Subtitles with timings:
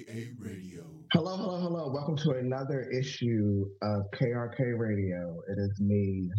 [0.00, 0.84] KRKA Radio.
[1.12, 1.90] Hello, hello, hello.
[1.92, 5.40] Welcome to another issue of KRK Radio.
[5.48, 6.30] It is me,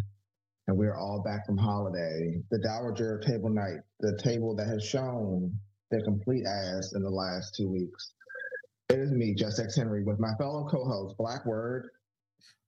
[0.66, 2.40] and we're all back from holiday.
[2.50, 5.52] The Dowager Table Night, the table that has shown
[5.90, 8.12] their complete ass in the last two weeks.
[8.88, 11.88] It is me, Just X Henry, with my fellow co-host, Black Word.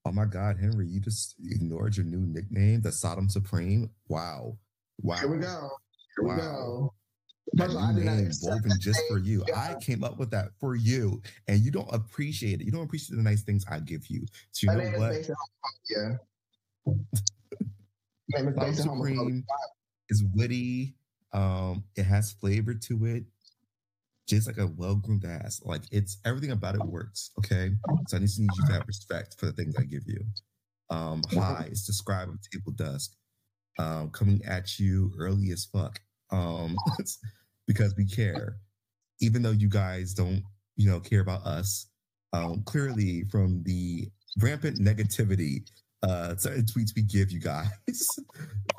[0.07, 3.91] Oh my God, Henry, you just ignored your new nickname, the Sodom Supreme.
[4.09, 4.59] Wow.
[5.03, 5.17] Wow.
[5.17, 5.71] Here we go.
[6.19, 6.35] Here Wow.
[6.35, 6.95] we go.
[7.57, 9.45] That First of I new did not name accept woven just for you.
[9.49, 9.61] Yeah.
[9.61, 12.65] I came up with that for you, and you don't appreciate it.
[12.65, 14.27] You don't appreciate the nice things I give you.
[14.51, 15.11] So My you name know what?
[15.13, 15.37] based on
[15.97, 16.19] homophobia.
[18.31, 19.15] My name is Sodom based on homophobia.
[19.15, 19.45] Supreme
[20.11, 20.95] is witty.
[21.33, 23.25] Um, it has flavor to it,
[24.29, 25.61] just like a well-groomed ass.
[25.65, 27.31] Like it's everything about it works.
[27.39, 27.71] Okay,
[28.09, 30.25] so I just need you to have respect for the things I give you.
[30.91, 32.07] Um, hi, it's of
[32.51, 33.15] table dusk,
[33.79, 36.01] um, coming at you early as fuck.
[36.31, 36.77] Um,
[37.67, 38.57] because we care,
[39.21, 40.43] even though you guys don't,
[40.77, 41.87] you know, care about us.
[42.33, 44.09] Um, clearly from the
[44.41, 45.63] rampant negativity
[46.03, 47.69] uh certain tweets we give you guys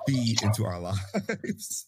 [0.07, 1.87] feed into our lives.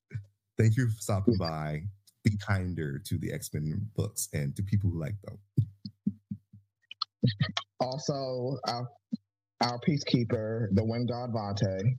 [0.58, 1.82] Thank you for stopping by.
[2.24, 5.38] Be kinder to the X-Men books and to people who like them.
[7.80, 8.88] Also, our,
[9.60, 11.98] our peacekeeper, the wind god Vontae.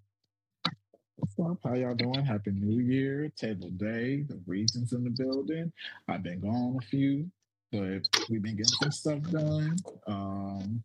[1.24, 1.58] What's up?
[1.64, 2.26] How y'all doing?
[2.26, 4.24] Happy New Year, Table Day.
[4.24, 5.72] The Regents in the building.
[6.10, 7.32] I've been gone a few,
[7.72, 9.78] but we've been getting some stuff done.
[10.06, 10.84] Um,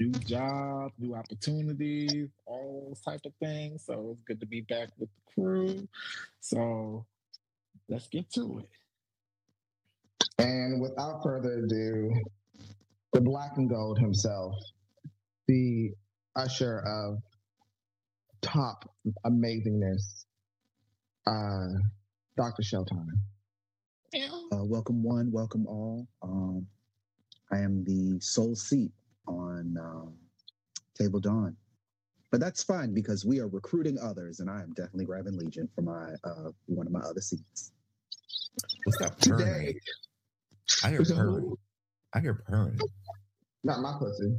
[0.00, 3.84] new job, new opportunities, all those type of things.
[3.86, 5.86] So it's good to be back with the crew.
[6.40, 7.06] So
[7.88, 8.68] let's get to it.
[10.40, 12.12] And without further ado,
[13.12, 14.56] the black and gold himself,
[15.46, 15.92] the
[16.34, 17.22] usher of
[18.46, 18.88] top
[19.26, 20.24] amazingness,
[21.26, 21.78] uh,
[22.36, 22.62] Dr.
[22.62, 23.08] Showtime.
[24.52, 26.06] Uh, welcome one, welcome all.
[26.22, 26.66] Um,
[27.52, 28.92] I am the sole seat
[29.26, 30.14] on um,
[30.96, 31.56] Table Dawn,
[32.30, 35.82] but that's fine because we are recruiting others, and I am definitely grabbing Legion for
[35.82, 37.72] my uh, one of my other seats.
[38.84, 39.74] What's that purring?
[40.84, 41.16] I hear Who's that?
[41.16, 41.56] purring.
[42.14, 42.78] I hear purring.
[43.64, 44.38] not my pussy.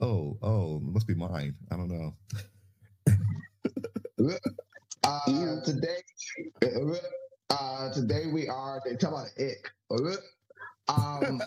[0.00, 1.54] Oh, oh, must be mine.
[1.70, 2.14] I don't know.
[4.24, 5.98] Uh, today,
[7.50, 9.70] uh, today we are, they talk about ick.
[10.88, 11.42] Um,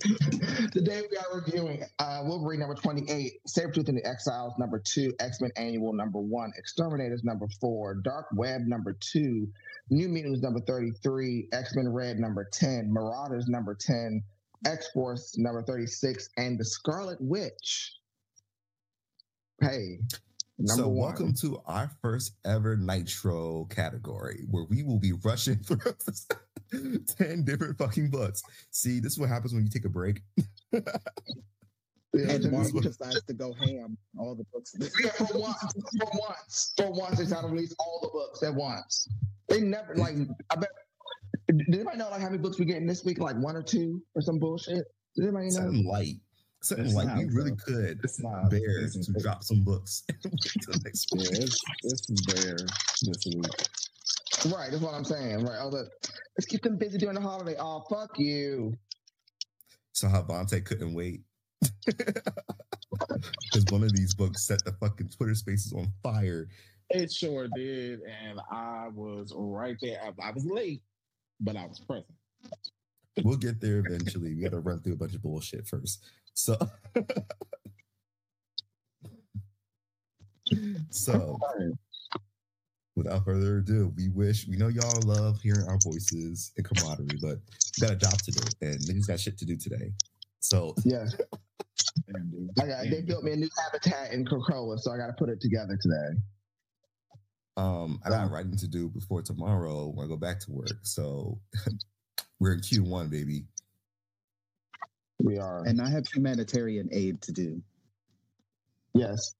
[0.72, 5.50] today we are reviewing uh, Wolverine number 28, Sabretooth and the Exiles number 2, X-Men
[5.56, 9.48] Annual number 1, X-Terminators number 4, Dark Web number 2,
[9.90, 14.22] New Mutants number 33, X-Men Red number 10, Marauders number 10,
[14.66, 17.96] X-Force number 36, and The Scarlet Witch.
[19.60, 19.98] Hey,
[20.62, 20.96] number so, one.
[21.08, 25.78] welcome to our first ever Nitro category where we will be rushing through
[27.18, 28.42] 10 different fucking books.
[28.70, 30.22] See, this is what happens when you take a break.
[32.14, 34.74] Yeah, And just- Marvel decides to go ham all the books.
[34.78, 35.56] Yeah, for once,
[35.98, 39.08] for once, for once, they decided to release all the books at once.
[39.48, 40.16] They never like.
[40.50, 40.68] I bet.
[41.48, 43.18] Did anybody know like how many books we getting this week?
[43.18, 44.84] Like one or two or some bullshit.
[45.16, 45.50] Did anybody know?
[45.52, 46.16] Something light.
[46.62, 47.06] Something It's light.
[47.08, 47.64] not, We really bro.
[47.64, 51.40] could It's not bear it's- to drop some books until next Yeah, week.
[51.42, 54.52] it's, it's bare this week.
[54.54, 55.44] Right, that's what I'm saying.
[55.44, 55.58] Right.
[55.60, 55.86] I was like,
[56.38, 57.56] let's keep them busy during the holiday.
[57.58, 58.74] Oh, fuck you.
[59.92, 61.22] So how Vontae couldn't wait.
[63.52, 66.48] Because one of these books set the fucking Twitter spaces on fire.
[66.90, 70.00] It sure did, and I was right there.
[70.02, 70.82] I, I was late,
[71.40, 72.06] but I was present.
[73.22, 74.34] We'll get there eventually.
[74.34, 76.04] We got to run through a bunch of bullshit first.
[76.34, 76.56] So,
[80.90, 81.38] so
[82.96, 87.38] without further ado, we wish we know y'all love hearing our voices and camaraderie, but
[87.80, 89.92] we got a job to do, and niggas got shit to do today.
[90.40, 91.06] So, yeah,
[92.60, 95.28] I got, they built me a new habitat in Coca-Cola, so I got to put
[95.28, 96.18] it together today.
[97.56, 100.78] um, I got writing to do before tomorrow when I go back to work.
[100.82, 101.38] So,
[102.40, 103.44] we're in Q one, baby.
[105.20, 105.62] We are.
[105.64, 107.62] and I have humanitarian aid to do.
[108.94, 109.34] yes.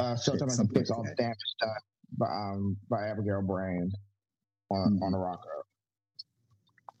[0.00, 1.70] Uh, Showtime has to something fix all the like damage done
[2.18, 3.94] by, um, by Abigail Brand
[4.70, 5.02] on, Mhm.
[5.02, 5.62] on the Arakko.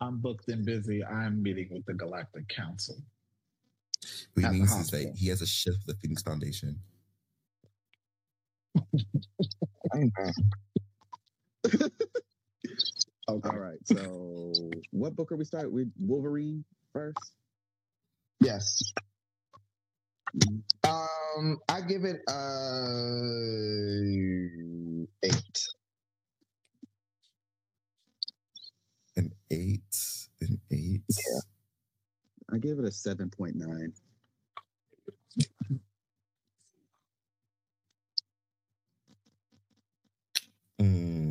[0.00, 1.04] I'm booked and busy.
[1.04, 2.96] I'm meeting with the Galactic Council.
[4.34, 6.80] What he means is that he has a shift with the Phoenix Foundation.
[9.94, 10.32] Amen.
[13.30, 13.78] All right.
[13.84, 14.52] So,
[14.90, 15.92] what book are we starting with?
[16.00, 17.16] Wolverine first.
[18.40, 18.92] Yes.
[20.84, 22.34] Um, I give it uh
[25.22, 25.68] eight.
[29.16, 29.96] An eight,
[30.40, 31.02] an eight.
[31.08, 31.40] Yeah.
[32.52, 33.92] I gave it a seven point nine.
[40.80, 41.29] Mm.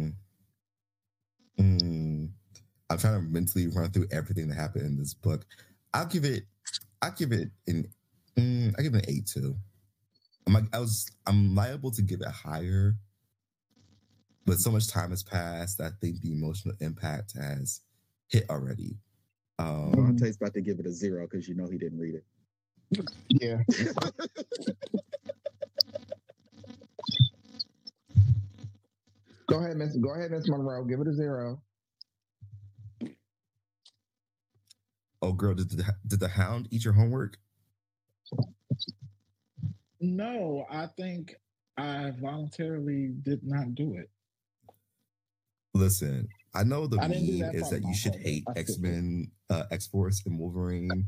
[2.99, 5.45] I'm trying to mentally run through everything that happened in this book.
[5.93, 6.43] I'll give it.
[7.01, 7.87] I'll give it an.
[8.37, 9.55] Mm, I give it an eight two.
[10.45, 11.09] I'm like, I was.
[11.25, 12.95] I'm liable to give it higher,
[14.45, 15.79] but so much time has passed.
[15.79, 17.79] I think the emotional impact has
[18.27, 18.97] hit already.
[19.59, 22.25] Um, Monte's about to give it a zero because you know he didn't read it.
[23.29, 23.61] Yeah.
[29.47, 29.95] Go ahead, Miss.
[29.95, 30.83] Go ahead, Miss Monroe.
[30.83, 31.61] Give it a zero.
[35.21, 37.37] Oh, girl, did the did the hound eat your homework?
[40.01, 41.35] No, I think
[41.77, 44.09] I voluntarily did not do it.
[45.73, 48.23] Listen, I know the I didn't meme that is that you should fault.
[48.23, 51.05] hate X Men, uh, X Force, and Wolverine,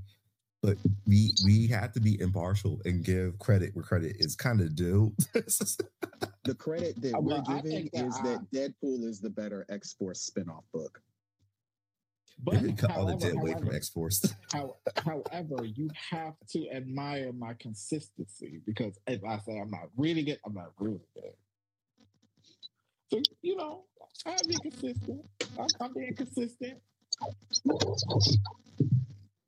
[0.61, 4.75] but we we have to be impartial and give credit where credit is kind of
[4.75, 5.13] due.
[6.43, 9.63] The credit that Uh, we're giving think that is I- that Deadpool is the better
[9.69, 10.99] X Force spinoff book.
[12.43, 14.33] But really cut all the dead weight from X Force.
[14.53, 20.27] how, however, you have to admire my consistency because if I say I'm not reading
[20.27, 21.37] it, I'm not reading it.
[23.11, 23.83] So you know,
[24.25, 25.21] I'm being consistent.
[25.59, 26.79] I'm, I'm being consistent.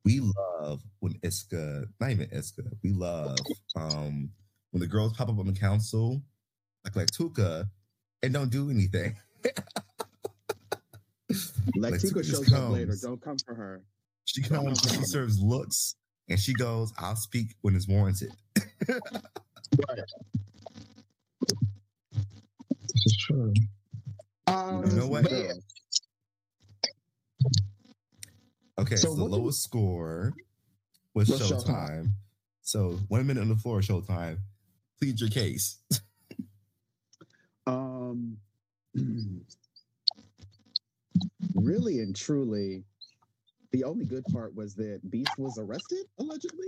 [0.06, 3.38] we love when Iska, not even Iska, we love
[3.76, 4.30] um
[4.72, 6.22] when the girls pop up on the council,
[6.84, 7.70] like like Tuka,
[8.22, 9.16] and don't do anything.
[11.76, 12.96] Like, Like, Tuka Tuka shows up later.
[13.02, 13.84] Don't come for her.
[14.26, 15.96] She comes, she serves looks,
[16.30, 18.32] and she goes, "I'll speak when it's warranted."
[22.82, 23.54] This is true.
[24.48, 25.24] Um, You know what?
[25.24, 25.54] but yeah,
[28.80, 30.34] Okay, So so, the what do- lowest score
[31.14, 31.64] was Was Showtime.
[31.66, 32.12] Showtime.
[32.62, 34.38] So one minute on the floor, Showtime.
[35.00, 35.78] Plead your case.
[37.66, 38.40] Um,
[41.64, 42.84] really and truly,
[43.72, 46.68] the only good part was that Beast was arrested allegedly.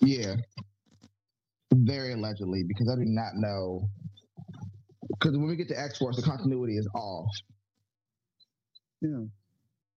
[0.00, 0.36] yeah.
[1.74, 3.88] Very allegedly, because I do not know.
[5.08, 7.30] Because when we get to X Force, the continuity is off.
[9.00, 9.24] Yeah,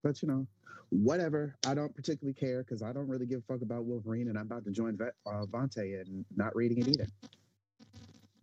[0.03, 0.47] but you know,
[0.89, 1.55] whatever.
[1.67, 4.45] I don't particularly care because I don't really give a fuck about Wolverine, and I'm
[4.45, 7.07] about to join Vet, uh, Vontae and not reading it either.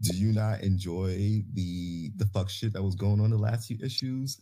[0.03, 3.79] Do you not enjoy the the fuck shit that was going on the last few
[3.83, 4.41] issues?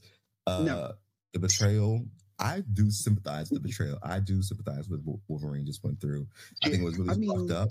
[0.59, 0.93] Uh No.
[1.33, 2.05] the betrayal.
[2.39, 3.99] I do sympathize with the betrayal.
[4.03, 6.27] I do sympathize with what Wolverine just went through.
[6.65, 7.69] I think it was really I mean, fucked up.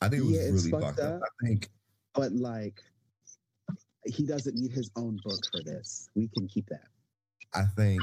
[0.00, 1.14] I think it was yeah, really fucked fucked up.
[1.16, 1.22] up.
[1.22, 1.70] I think
[2.14, 2.80] But like,
[4.04, 6.08] he doesn't need his own book for this.
[6.14, 6.86] We can keep that.
[7.54, 8.00] I think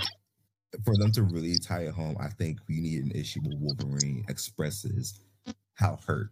[0.83, 4.25] for them to really tie it home, I think we need an issue where Wolverine
[4.27, 5.21] expresses
[5.75, 6.31] how hurt.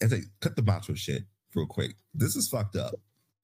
[0.00, 1.24] And say, cut the macho shit
[1.54, 1.96] real quick.
[2.14, 2.94] This is fucked up.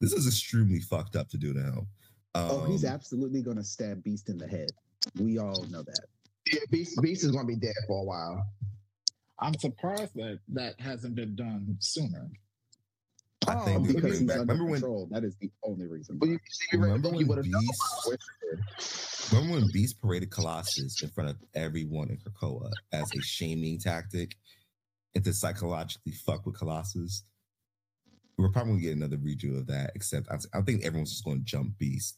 [0.01, 1.87] This is extremely fucked up to do to him.
[2.35, 4.71] Um, oh, he's absolutely going to stab Beast in the head.
[5.19, 6.01] We all know that.
[6.53, 8.45] Yeah, Beast, Beast is going to be dead for a while.
[9.39, 12.29] I'm surprised that that hasn't been done sooner.
[13.49, 15.09] I Oh, think because bring he's back- under remember when control.
[15.11, 16.19] That is the only reason.
[16.19, 20.31] But you see, you really remember when would have done Beast remember when Beast paraded
[20.31, 24.37] Colossus in front of everyone in Krakoa as a shaming tactic
[25.15, 27.25] and to psychologically fuck with Colossus?
[28.41, 31.41] We're probably gonna get another redo of that, except I, I think everyone's just gonna
[31.41, 32.17] jump Beast.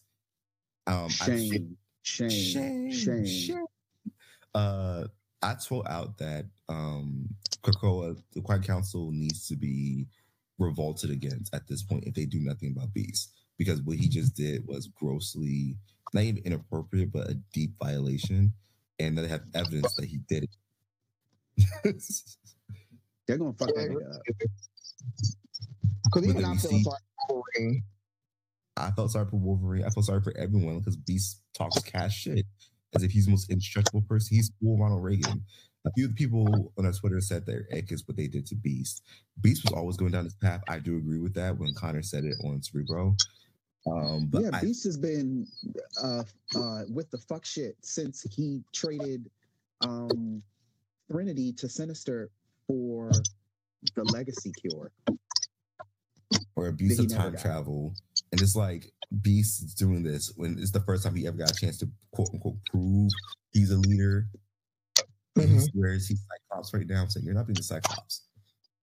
[0.87, 3.64] Um, I think- Shame, shame, shame.
[4.55, 5.05] Uh,
[5.41, 7.29] I told out that um,
[7.62, 10.07] Krakoa, the Quiet Council, needs to be
[10.59, 14.35] revolted against at this point if they do nothing about Beast, because what he just
[14.35, 15.76] did was grossly
[16.12, 18.52] not even inappropriate, but a deep violation,
[18.99, 20.57] and they have evidence that he did it.
[23.29, 24.23] They're gonna fuck that nigga up.
[26.04, 27.83] Because even But I'm we feeling see- sorry for Wolverine.
[28.76, 29.85] I felt sorry for Wolverine.
[29.85, 32.47] I felt sorry for everyone because Beast talks cash shit
[32.95, 34.35] as if he's the most indestructible person.
[34.37, 35.45] He's full Ronald Reagan.
[35.85, 39.02] A few people on our Twitter said their ick is what they did to Beast.
[39.40, 40.62] Beast was always going down this path.
[40.69, 43.16] I do agree with that when Connor said it on Cerebro.
[43.87, 45.47] Um, but yeah, I, Beast has been
[46.02, 46.23] uh,
[46.57, 49.28] uh, with the fuck shit since he traded
[49.81, 50.40] um,
[51.11, 52.31] Threnody to Sinister
[52.69, 53.11] for
[53.97, 54.92] the Legacy Cure.
[56.56, 57.94] Or abuse of time travel.
[58.30, 58.90] And it's like
[59.23, 61.88] Beast is doing this when it's the first time he ever got a chance to
[62.12, 63.11] quote unquote prove
[63.50, 64.26] he's a leader.
[65.37, 67.02] And He swears he's Cyclops right now.
[67.02, 68.26] I'm saying you're not being a Cyclops.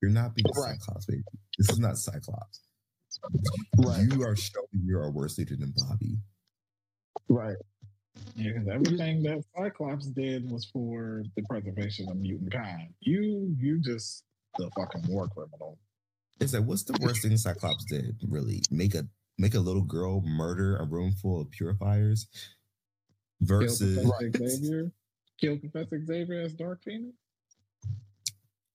[0.01, 0.79] You're not being a Right.
[0.79, 1.23] Cyclops, baby.
[1.57, 2.61] This is not Cyclops.
[3.77, 4.07] Right.
[4.11, 6.17] You are showing you're a worse leader than Bobby.
[7.27, 7.57] Right.
[8.35, 12.93] Yeah, because everything that Cyclops did was for the preservation of mutant kind.
[13.01, 14.23] You, you just
[14.57, 15.77] the fucking war criminal.
[16.39, 18.17] It's like, what's the worst thing Cyclops did?
[18.27, 22.27] Really, make a make a little girl murder a room full of purifiers
[23.41, 24.91] versus Kill Professor Xavier.
[25.39, 27.15] Kill Professor Xavier as Dark Phoenix.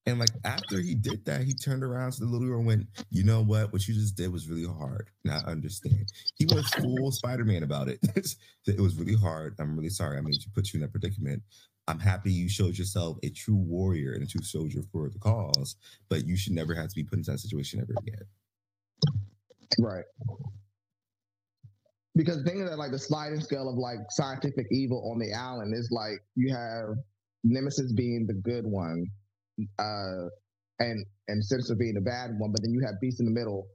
[0.07, 2.87] And like after he did that, he turned around to the little girl and went,
[3.11, 3.73] "You know what?
[3.73, 5.09] What you just did was really hard.
[5.25, 8.01] Now I understand." He was full Spider-Man about it.
[8.67, 9.55] it was really hard.
[9.59, 10.19] I'm really sorry.
[10.19, 11.43] I made you put you in that predicament.
[11.87, 15.77] I'm happy you showed yourself a true warrior and a true soldier for the cause,
[16.09, 18.25] but you should never have to be put into that situation ever again.
[19.79, 20.05] Right.
[22.17, 25.91] Because thinking that like the sliding scale of like scientific evil on the island is
[25.91, 26.97] like you have
[27.43, 29.05] Nemesis being the good one,
[29.79, 30.29] uh,
[30.79, 33.67] and and Sinister being the bad one, but then you have Beast in the middle,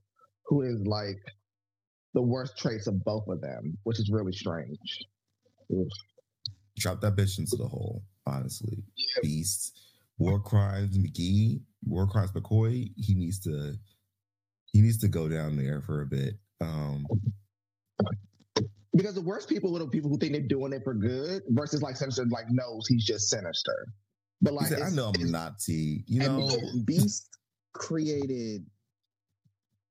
[0.45, 1.19] who is like
[2.13, 4.77] the worst traits of both of them, which is really strange.
[6.79, 8.83] Drop that bitch into the hole, honestly.
[8.95, 9.21] Yeah.
[9.21, 9.77] Beast,
[10.17, 13.75] War Crimes McGee, War Crimes McCoy, he needs to
[14.71, 16.35] he needs to go down there for a bit.
[16.61, 17.05] Um
[18.95, 21.81] because the worst people are the people who think they're doing it for good versus
[21.81, 23.87] like Sinister like knows he's just sinister.
[24.41, 26.03] But like, said, I know I'm a Nazi.
[26.07, 26.49] You know,
[26.85, 27.37] Beast
[27.73, 28.65] created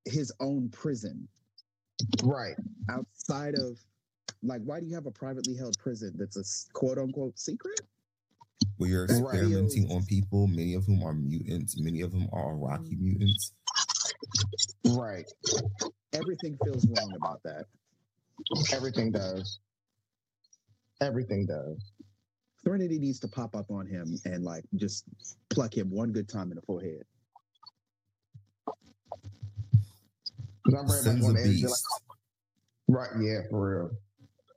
[0.07, 1.29] his own prison,
[2.23, 2.57] right
[2.91, 3.79] outside of
[4.43, 4.63] like.
[4.65, 7.81] Why do you have a privately held prison that's a quote unquote secret?
[8.77, 9.97] Where you're experimenting right.
[9.97, 13.53] on people, many of whom are mutants, many of them are Arakkii mutants.
[14.85, 15.31] Right.
[16.13, 17.67] Everything feels wrong about that.
[18.73, 19.61] Everything does.
[21.01, 21.93] Everything does.
[22.63, 25.05] Serenity needs to pop up on him and like just
[25.49, 27.05] pluck him one good time in the forehead.
[30.75, 31.87] Of Beast.
[32.89, 33.91] Right, yeah, for real.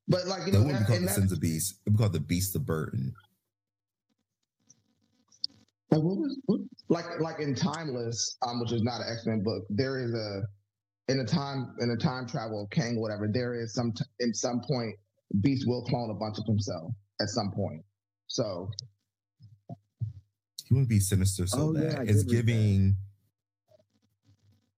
[0.08, 1.75] But like you know, wouldn't be called the Sins of Beast.
[1.86, 3.13] It'd be called the Beast of Burden.
[5.89, 9.43] Like, what was, what, like like in Timeless, um, which is not an X Men
[9.43, 9.63] book.
[9.70, 10.41] There is a
[11.12, 13.29] in a time in a time travel Kang whatever.
[13.31, 14.96] There is some t- in some point
[15.41, 17.84] Beast will clone a bunch of himself at some point.
[18.27, 18.70] So
[20.67, 21.84] he wouldn't be sinister so oh, bad.
[21.84, 22.96] Yeah, it's giving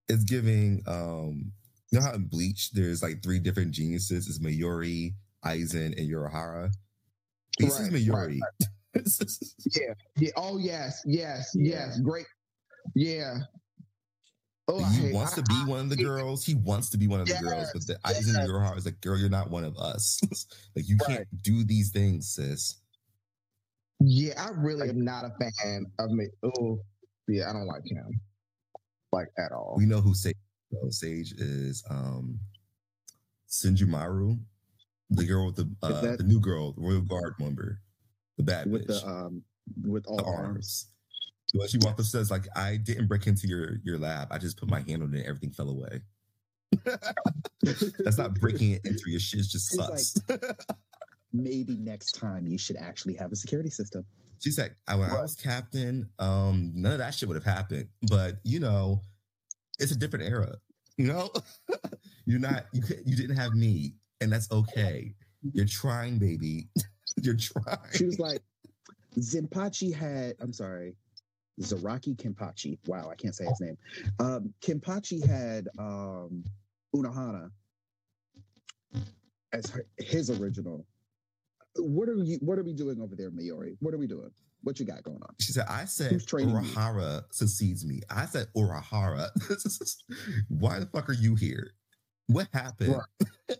[0.09, 1.51] it's giving um
[1.93, 5.13] you know how in Bleach there's like three different geniuses, is Mayuri,
[5.45, 6.71] Aizen, and Urahara.
[7.59, 8.39] This right, is Mayuri.
[8.41, 8.41] Right,
[8.95, 9.27] right.
[9.75, 9.93] yeah.
[10.17, 10.29] Yeah.
[10.35, 11.85] Oh yes, yes, yeah.
[11.85, 11.99] yes.
[11.99, 12.25] Great.
[12.95, 13.35] Yeah.
[14.67, 16.43] Oh, he hate, wants I, to be I, one of the girls.
[16.43, 18.25] He wants to be one of the girls, but the yes.
[18.25, 20.19] Aizen and Urahara is like, girl, you're not one of us.
[20.75, 22.77] like you can't do these things, sis.
[23.99, 26.25] Yeah, I really am not a fan of me.
[26.41, 26.79] Oh,
[27.27, 28.19] yeah, I don't like him
[29.11, 29.75] like at all.
[29.77, 30.35] We know who Sage.
[30.89, 32.39] Sage is um
[33.49, 34.39] Senjumaru,
[35.09, 37.79] the girl with the uh, that, the new girl, the Royal Guard member,
[38.37, 39.01] the bad with bitch.
[39.01, 39.43] the um
[39.83, 40.39] with all the arms.
[40.47, 40.87] arms.
[41.55, 44.29] Well, she walked up says like, "I didn't break into your your lab.
[44.31, 45.19] I just put my hand on it.
[45.19, 46.01] and Everything fell away."
[47.61, 49.39] That's not breaking it into your shit.
[49.39, 50.17] It's just sucks.
[50.27, 50.41] Like,
[51.33, 54.05] maybe next time you should actually have a security system.
[54.39, 57.87] She said, when I was captain, um, none of that shit would have happened.
[58.09, 59.01] But you know,
[59.83, 60.55] it's a different era.
[60.97, 61.29] You know,
[62.25, 65.13] you're not you you didn't have me, and that's okay.
[65.53, 66.69] You're trying, baby.
[67.21, 67.77] you're trying.
[67.93, 68.41] She was like,
[69.19, 70.35] Zimpachi had.
[70.39, 70.95] I'm sorry.
[71.61, 72.79] Zaraki Kenpachi.
[72.87, 73.77] Wow, I can't say his name.
[74.19, 76.43] Um, Kenpachi had um,
[76.95, 77.51] Unohana
[79.51, 80.87] as her, his original
[81.77, 83.75] what are you what are we doing over there, Mayuri?
[83.79, 84.31] What are we doing?
[84.63, 85.35] What you got going on?
[85.41, 87.99] She said, I said Urahara succeeds me.
[88.09, 89.29] I said Urahara.
[90.47, 91.71] Why the fuck are you here?
[92.27, 92.95] What happened?
[92.95, 93.57] Right.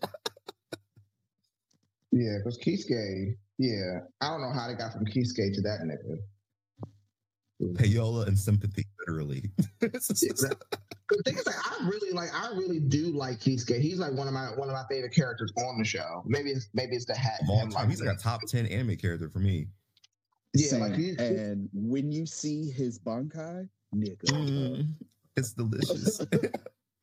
[2.10, 4.00] yeah, because Kisuke, yeah.
[4.22, 6.18] I don't know how they got from Kisuke to that nigga.
[7.74, 9.50] Payola and sympathy, literally.
[9.80, 12.30] the thing is, like, I really like.
[12.34, 13.78] I really do like Kisuke.
[13.78, 16.22] He's like one of my one of my favorite characters on the show.
[16.26, 17.42] Maybe it's maybe it's the hat.
[17.48, 19.68] All time, he's like a top ten anime character for me.
[20.54, 24.88] Yeah, like and when you see his bankai, nigga, mm,
[25.36, 26.20] it's delicious.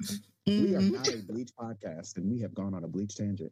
[0.47, 3.51] we are not a bleach podcast, and we have gone on a bleach tangent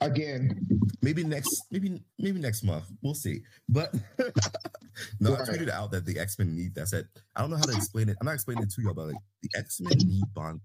[0.00, 0.66] again.
[1.02, 2.84] Maybe next, maybe maybe next month.
[3.02, 3.42] We'll see.
[3.68, 3.94] But
[5.20, 5.40] no, right.
[5.40, 6.88] I tweeted out that the X Men need that.
[6.88, 8.16] said I don't know how to explain it.
[8.20, 10.60] I'm not explaining it to y'all, but like the X Men need bond.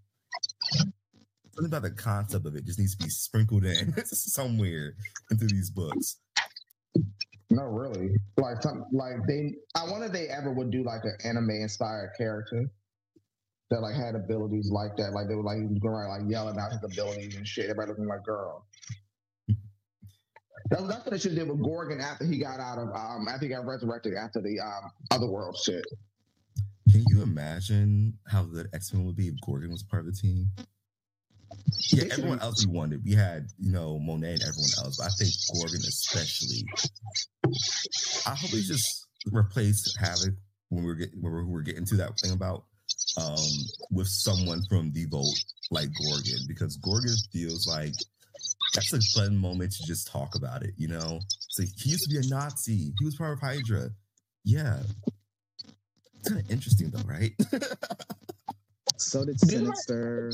[1.54, 4.96] Something about the concept of it just needs to be sprinkled in somewhere
[5.30, 6.18] into these books.
[7.52, 8.12] No, really.
[8.38, 9.56] Like some, like they.
[9.76, 12.72] I wonder if they ever would do like an anime inspired character
[13.70, 15.12] that like had abilities like that.
[15.12, 17.66] Like they were like he like yelling out his abilities and shit.
[17.66, 18.66] Everybody looking like girl.
[20.70, 23.50] That's, what they should do with Gorgon after he got out of um after he
[23.50, 25.84] got resurrected after the um other world shit.
[26.90, 30.18] Can you imagine how good X Men would be if Gorgon was part of the
[30.18, 30.48] team?
[31.92, 33.04] Yeah, everyone else we wanted.
[33.04, 36.66] We had, you know, Monet and everyone else, but I think Gorgon especially.
[38.26, 40.36] I hope we just replace Havoc
[40.70, 42.64] when we're getting when we're, we're getting to that thing about
[43.18, 43.38] um
[43.90, 45.26] with someone from the vote
[45.72, 47.94] like Gorgon because Gorgon feels like
[48.74, 51.20] that's a fun moment to just talk about it, you know.
[51.50, 52.94] So he used to be a Nazi.
[52.98, 53.90] He was part of Hydra.
[54.46, 54.80] Yeah.
[56.20, 57.34] It's kind of interesting though, right?
[59.02, 60.32] So did Sinister.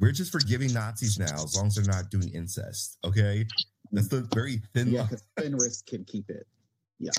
[0.00, 2.98] We're just forgiving Nazis now as long as they're not doing incest.
[3.04, 3.46] Okay.
[3.92, 5.08] That's the very thin Yeah, line.
[5.10, 6.46] because Fenris can keep it.
[6.98, 7.10] Yeah.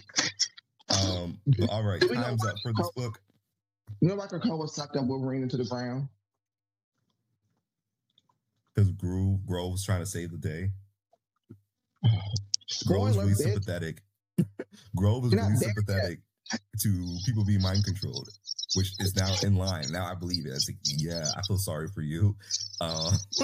[0.89, 3.19] Um, all right, Do we know time's up for this book.
[4.01, 6.07] You know, Rocket Krakoa sucked up Wolverine into the ground.
[8.73, 10.69] Because Grove, Grove was trying to save the day.
[12.03, 14.01] Grove was Spoiler, really sympathetic.
[14.95, 16.19] Grove was You're really there sympathetic
[16.51, 18.29] to people being mind controlled,
[18.75, 19.85] which is now in line.
[19.91, 20.49] Now I believe it.
[20.49, 22.35] It's like, yeah, I feel sorry for you.
[22.79, 23.11] Uh,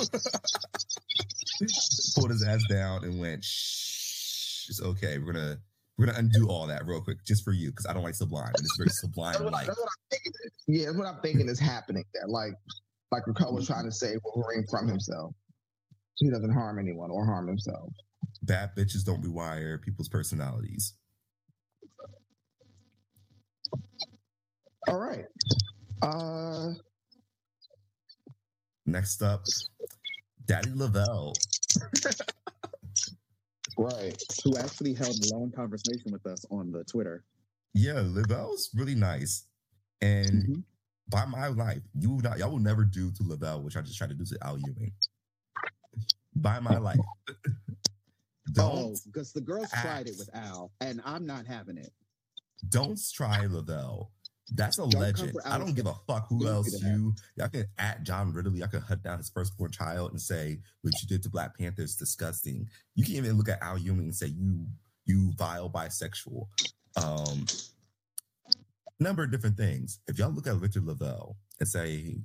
[2.15, 5.17] pulled his ass down and went, shh, it's okay.
[5.17, 5.57] We're gonna
[5.97, 8.47] we're gonna undo all that real quick just for you because I don't like Sublime.
[8.47, 9.67] And it's very Sublime like.
[9.67, 10.31] that's what I'm thinking.
[10.67, 12.27] Yeah, that's what I'm thinking is happening there.
[12.27, 12.53] Like,
[13.11, 15.33] like Krakoa's trying to save Wolverine from himself,
[16.15, 17.89] he doesn't harm anyone or harm himself.
[18.43, 20.93] Bad bitches don't rewire people's personalities.
[24.87, 25.25] All right.
[26.01, 26.71] Uh,
[28.85, 29.43] Next up,
[30.45, 31.33] Daddy LaValle.
[33.77, 34.21] right.
[34.43, 37.23] Who actually held a long conversation with us on the Twitter.
[37.73, 39.45] Yeah, LaValle's really nice.
[40.01, 40.63] And Mhm.
[41.09, 43.97] by my life, you will not, y'all will never do to LaValle, which I just
[43.97, 44.91] tried to do to Al Ewing.
[46.35, 46.99] By my life.
[48.47, 51.93] Oh, Don't because the girls tried it with Al, and I'm not having it.
[52.69, 54.09] Don't try LaValle.
[54.53, 55.37] That's a legend.
[55.45, 58.81] I don't give a fuck who else you y'all can at John Ridley, I can
[58.81, 62.67] hunt down his firstborn child and say what you did to Black Panther is disgusting.
[62.95, 64.67] You can even look at Al Ewing and say you
[65.05, 66.47] you vile bisexual.
[67.01, 67.45] Um
[68.99, 69.99] number of different things.
[70.07, 72.17] If y'all look at Richard LaValle and say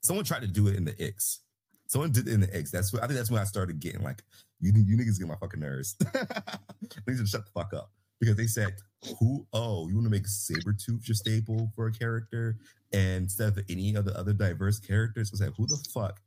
[0.00, 1.40] someone tried to do it in the X.
[1.88, 2.70] Someone did it in the X.
[2.70, 4.22] That's what I think that's when I started getting like,
[4.60, 5.96] you, you niggas get my fucking nerves.
[6.02, 7.90] Niggas just shut the fuck up.
[8.18, 8.74] Because they said,
[9.18, 12.58] who oh, you want to make Sabretooth your staple for a character?
[12.92, 16.20] And instead of any of the other diverse characters, was like, who the fuck?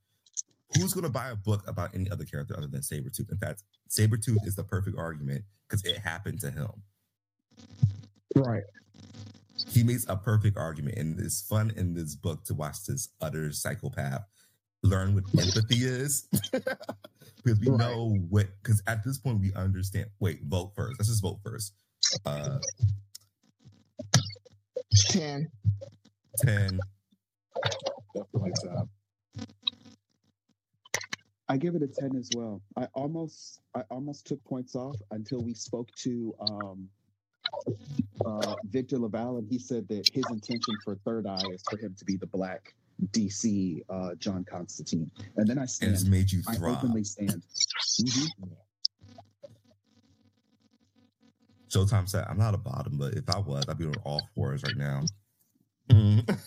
[0.73, 3.31] Who's gonna buy a book about any other character other than Sabretooth?
[3.31, 6.69] In fact, Sabretooth is the perfect argument because it happened to him
[8.35, 8.63] Right.
[9.67, 13.51] he makes a perfect argument and it's fun in this book to watch this utter
[13.51, 14.23] psychopath
[14.83, 16.27] learn what empathy is
[17.43, 17.79] because we Right.
[17.79, 21.73] know what because at this point we understand wait vote first let's just vote first
[22.25, 22.59] uh
[25.09, 25.49] 10.
[26.37, 26.79] 10
[28.15, 28.87] Definitely top.
[31.47, 32.61] I give it a 10 as well.
[32.77, 36.89] I almost I almost took points off until we spoke to um
[38.25, 41.95] uh Victor LaValle and he said that his intention for Third Eye is for him
[41.97, 42.73] to be the black
[43.11, 45.09] DC uh John Constantine.
[45.37, 47.43] And then I stand it's made you I openly stand.
[48.01, 48.51] Mhm.
[51.69, 54.63] Showtime said i'm not a bottom but if i was i'd be on all fours
[54.63, 55.03] right now
[55.89, 56.39] Mm.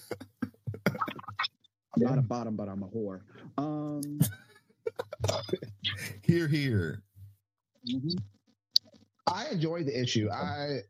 [1.96, 3.20] I'm not a bottom, but I'm a whore.
[3.58, 4.18] Um
[6.22, 7.02] here here
[7.88, 8.18] mhm.
[9.26, 10.28] I enjoyed the issue.
[10.30, 10.80] I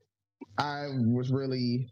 [0.59, 1.89] I was really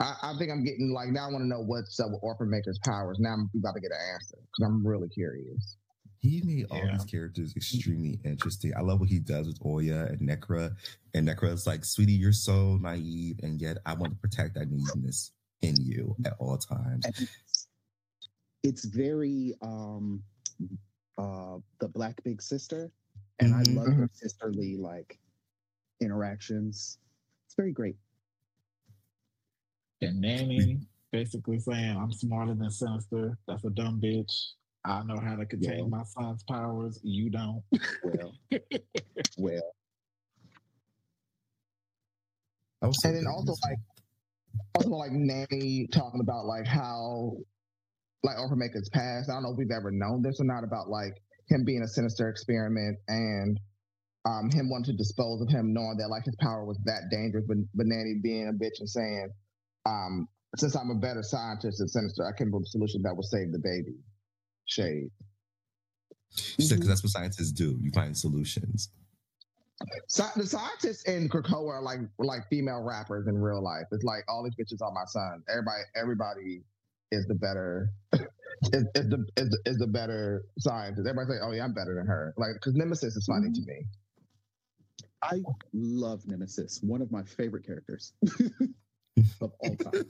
[0.00, 2.50] I, I think I'm getting like now I want to know what's up with Orphan
[2.50, 3.18] Maker's powers.
[3.20, 5.76] Now I'm about to get an answer because I'm really curious.
[6.22, 6.92] He made all Yeah.
[6.92, 8.72] these characters extremely interesting.
[8.76, 10.74] I love what he does with Oya and Necra.
[11.14, 14.70] And Necra is like, sweetie, you're so naive, and yet I want to protect that
[14.70, 15.32] naiveness
[15.62, 17.04] in you at all times.
[17.06, 17.68] It's,
[18.62, 20.22] it's very um
[21.18, 22.90] uh the black big sister.
[23.40, 23.56] And Mhm.
[23.56, 25.18] I love their sisterly like
[26.00, 26.98] interactions.
[27.46, 27.96] It's very great.
[30.00, 33.38] And Nanny basically saying, I'm smarter than Sinister.
[33.46, 34.52] That's a dumb bitch.
[34.84, 35.86] I know how to contain Yeah.
[35.88, 36.98] my son's powers.
[37.02, 37.62] You don't.
[38.02, 38.34] Well,
[39.38, 39.72] well,
[42.82, 43.78] I so And then also like
[44.76, 47.36] also like Nanny talking about like how
[48.24, 49.30] like Orphan Maker's past.
[49.30, 51.14] I don't know if we've ever known this or not about like
[51.48, 53.58] him being a sinister experiment and
[54.24, 57.44] um him wanting to dispose of him, knowing that like his power was that dangerous,
[57.46, 59.30] but but Nanny being a bitch and saying,
[59.86, 63.14] um, since I'm a better scientist than sinister, I came up with a solution that
[63.14, 63.96] will save the baby.
[64.72, 65.10] Shade.
[66.34, 66.74] She said mm-hmm.
[66.76, 67.78] because that's what scientists do.
[67.80, 68.88] You find solutions.
[70.06, 73.84] So, the scientists in Krakoa are like like female rappers in real life.
[73.90, 75.42] It's like all these bitches are my son.
[75.48, 76.62] Everybody, everybody
[77.10, 81.06] is the better is, is the is the, is the better scientist.
[81.06, 83.68] Everybody's like, "Oh yeah, I'm better than her." Like because Nemesis is funny to mm-hmm.
[83.68, 83.86] me.
[85.22, 85.40] I
[85.72, 88.12] love Nemesis, one of my favorite characters
[89.40, 90.04] of all time.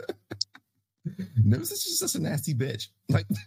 [1.45, 2.89] Nemesis is just a nasty bitch.
[3.09, 3.27] Like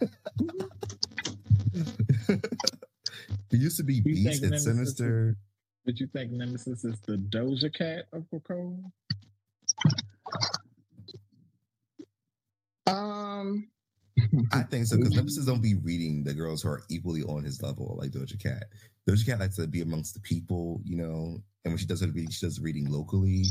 [2.28, 2.42] it
[3.50, 5.36] used to be You Beast and Nemesis is- Sinister.
[5.86, 8.90] Did you think Nemesis is the Doja Cat of Krakoa?
[12.88, 13.68] Um,
[14.52, 17.62] I think so because Nemesis don't be reading the girls who are equally on his
[17.62, 18.64] level, like Doja Cat.
[19.08, 22.08] Doja Cat likes to be amongst the people, you know, and when she does her
[22.08, 23.44] reading, she does reading locally.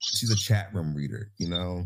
[0.00, 1.84] She's a chat room reader, you know.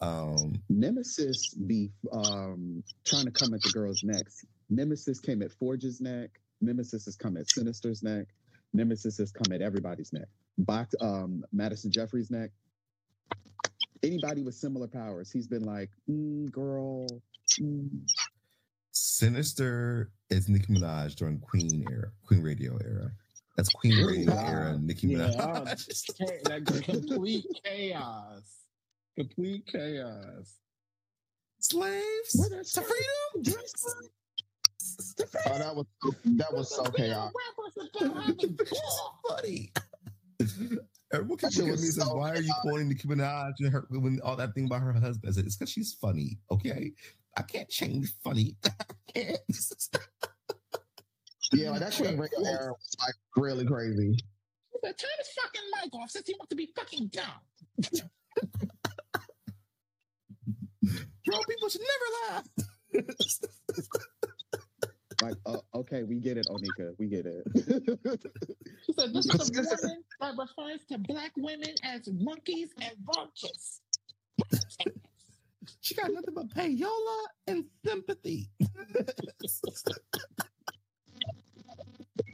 [0.00, 4.44] Um, Nemesis be um, trying to come at the girl's necks.
[4.70, 6.30] Nemesis came at Forge's neck.
[6.60, 8.26] Nemesis has come at Sinister's neck.
[8.72, 10.28] Nemesis has come at everybody's neck.
[10.58, 12.50] Box, um, Madison Jeffries' neck.
[14.02, 17.06] Anybody with similar powers, he's been like, mm, "Girl,
[17.60, 17.88] mm.
[18.92, 23.10] Sinister is Nicki Minaj during Queen era, Queen Radio era.
[23.56, 24.46] That's Queen Radio Wow.
[24.46, 26.14] era, Nicki Yeah, Minaj.
[26.18, 28.59] oh, Cha- like complete chaos.
[29.16, 30.54] Complete chaos.
[31.58, 33.54] Slaves What a to freedom.
[35.46, 35.86] oh, that was
[36.24, 37.32] that was so chaotic.
[39.28, 39.72] funny.
[41.12, 42.88] Everyone That keeps shit looking at me was and says, so "Why are you quoting
[42.88, 45.70] Nicki Minaj and her when all that thing about her husband?" I said, "It's because
[45.70, 46.92] she's funny." Okay,
[47.36, 48.56] I can't change funny.
[48.64, 48.70] I
[49.12, 49.38] can't.
[51.52, 54.16] Yeah, like that Queen Radio era was like really crazy.
[54.84, 58.08] Turn his fucking mic off since he wants to be fucking dumb.
[60.84, 62.44] Grown people should never laugh.
[65.22, 67.44] like, uh, okay, we get it, Onika, we get it."
[68.86, 73.80] She said, This is a woman that refers to black women as monkeys and vultures.
[75.80, 78.50] she got nothing but payola and sympathy.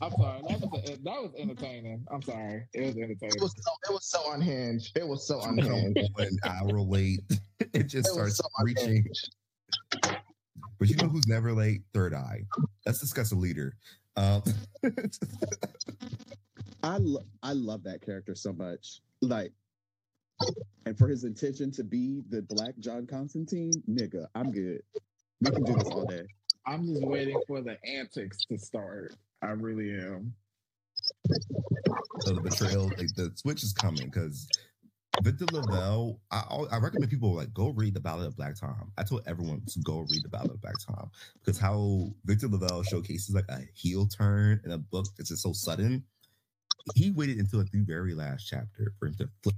[0.03, 0.41] I'm sorry.
[0.49, 2.07] That was, that was entertaining.
[2.11, 2.67] I'm sorry.
[2.75, 3.37] It was entertaining.
[3.37, 4.97] It was so it was so unhinged.
[4.97, 5.99] It was so unhinged.
[6.19, 7.21] on, an hour late.
[7.73, 9.05] It just It starts so reaching.
[10.79, 11.83] But you know who's never late?
[11.95, 12.43] Third Eye.
[12.85, 13.77] Let's discuss a leader.
[14.17, 14.43] Um,
[16.83, 19.01] I lo- I love that character so much.
[19.23, 19.53] Like,
[20.85, 24.83] and for his intention to be the Black John Constantine, nigga, I'm good.
[25.41, 26.27] We can do this all day.
[26.67, 29.15] I'm just waiting for the antics to start.
[29.43, 30.35] I really am.
[32.21, 34.49] so the betrayal, like the switch is coming because
[35.23, 36.19] Victor LaValle.
[36.31, 38.93] I I recommend people like go read the Ballad of Black Tom.
[38.99, 42.85] I told everyone to go read the Ballad of Black Tom because how Victor LaValle
[42.85, 46.05] showcases like a heel turn in a book that's just so sudden.
[46.95, 49.57] He waited until the very last chapter for him to flip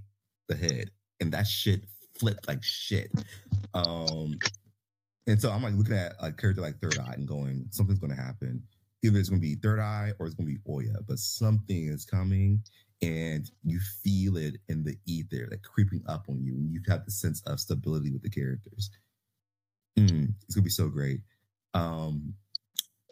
[0.49, 1.85] the head, and that shit
[2.19, 3.11] flipped like shit.
[3.75, 4.39] Um,
[5.27, 8.17] and so I'm like looking at a character like Third Eye and going, something's going
[8.17, 8.63] to happen.
[9.03, 11.89] Either it's going to be Third Eye or it's going to be Oya, but something
[11.89, 12.63] is coming,
[13.01, 17.05] and you feel it in the ether, like creeping up on you, and you have
[17.05, 18.91] the sense of stability with the characters.
[19.99, 21.21] Mm, it's going to be so great.
[21.75, 22.35] Um,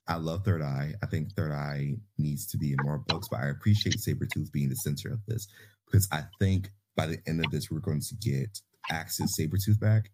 [0.09, 0.95] I love Third Eye.
[1.03, 4.69] I think Third Eye needs to be in more books, but I appreciate Sabretooth being
[4.69, 5.49] the center of this
[5.87, 10.11] because I think by the end of this, we're going to get Axis Sabretooth back.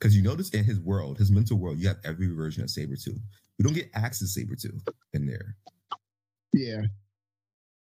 [0.00, 2.94] Because you notice in his world, his mental world, you have every version of Saber
[2.94, 3.20] Sabretooth.
[3.58, 5.56] We don't get access Axis Sabretooth in there.
[6.54, 6.80] Yeah.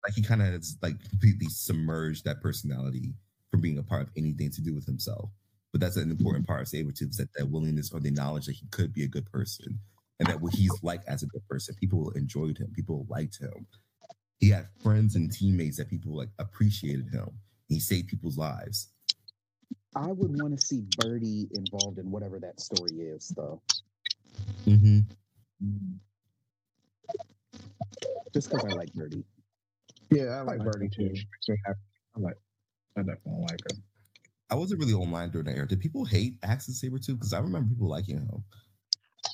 [0.04, 3.12] Like he kind of has like completely submerged that personality
[3.50, 5.30] from being a part of anything to do with himself.
[5.72, 8.56] But that's an important part of Sabretooth is that, that willingness or the knowledge that
[8.56, 9.78] he could be a good person
[10.18, 13.66] and that what he's like as a good person, people enjoyed him, people liked him.
[14.38, 17.28] He had friends and teammates that people like appreciated him.
[17.68, 18.88] He saved people's lives.
[19.96, 23.60] I would want to see Birdie involved in whatever that story is, though.
[24.66, 25.00] Mm-hmm.
[28.32, 29.24] Just because I like Birdie.
[30.10, 31.14] Yeah, I like Birdie too.
[31.14, 31.80] She makes me happy.
[32.96, 33.78] I definitely like her.
[34.50, 35.68] I wasn't really online during that era.
[35.68, 36.90] Did people hate Axis too?
[36.90, 38.44] Because I remember people liking him.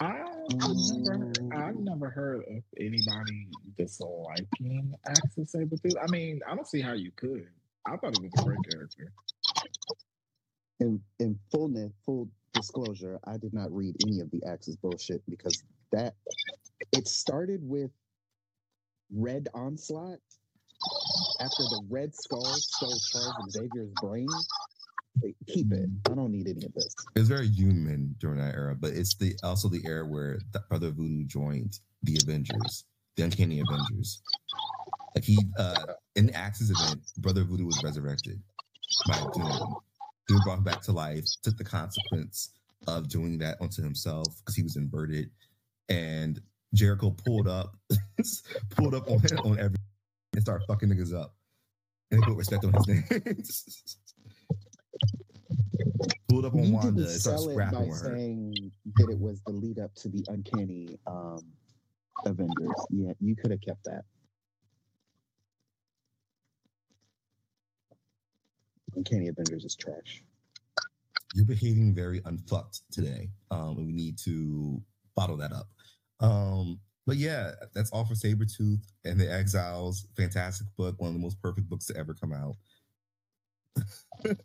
[0.00, 0.22] I,
[0.60, 5.68] I've never, I've never heard of anybody disliking Axis too.
[6.02, 7.48] I mean, I don't see how you could.
[7.86, 9.12] I thought it was a great character.
[10.80, 15.62] In in fullness, full disclosure, I did not read any of the Axis bullshit because
[15.92, 16.14] that
[16.92, 17.90] it started with
[19.12, 20.18] Red Onslaught
[21.40, 24.28] after the Red Skull stole Charles Xavier's brain.
[25.46, 25.88] Keep it.
[26.10, 26.92] I don't need any of this.
[27.14, 30.90] It's very human during that era, but it's the also the era where the Brother
[30.90, 32.84] Voodoo joined the Avengers,
[33.16, 34.22] the Uncanny Avengers.
[35.14, 38.42] Like he uh in the Axis event, Brother Voodoo was resurrected
[39.06, 39.76] by Doom.
[40.28, 42.50] Doom brought him back to life, took the consequence
[42.86, 45.30] of doing that onto himself because he was inverted.
[45.88, 46.40] And
[46.74, 47.76] Jericho pulled up,
[48.70, 49.76] pulled up on him, on every
[50.34, 51.34] and started fucking niggas up.
[52.10, 53.04] And they put respect on his name.
[56.28, 58.16] pulled up on You Wanda and started sell it by scrapping with her.
[58.16, 61.40] saying that it was the lead up to the Uncanny um,
[62.24, 62.86] Avengers.
[62.90, 64.04] Yeah, you could have kept that.
[68.96, 70.22] Uncanny Avengers is trash.
[71.34, 73.30] You're behaving very unfucked today.
[73.50, 74.80] Um, and we need to
[75.16, 75.68] bottle that up.
[76.20, 80.06] Um, but yeah, that's all for Sabretooth and the Exiles.
[80.16, 82.56] Fantastic book, one of the most perfect books to ever come out.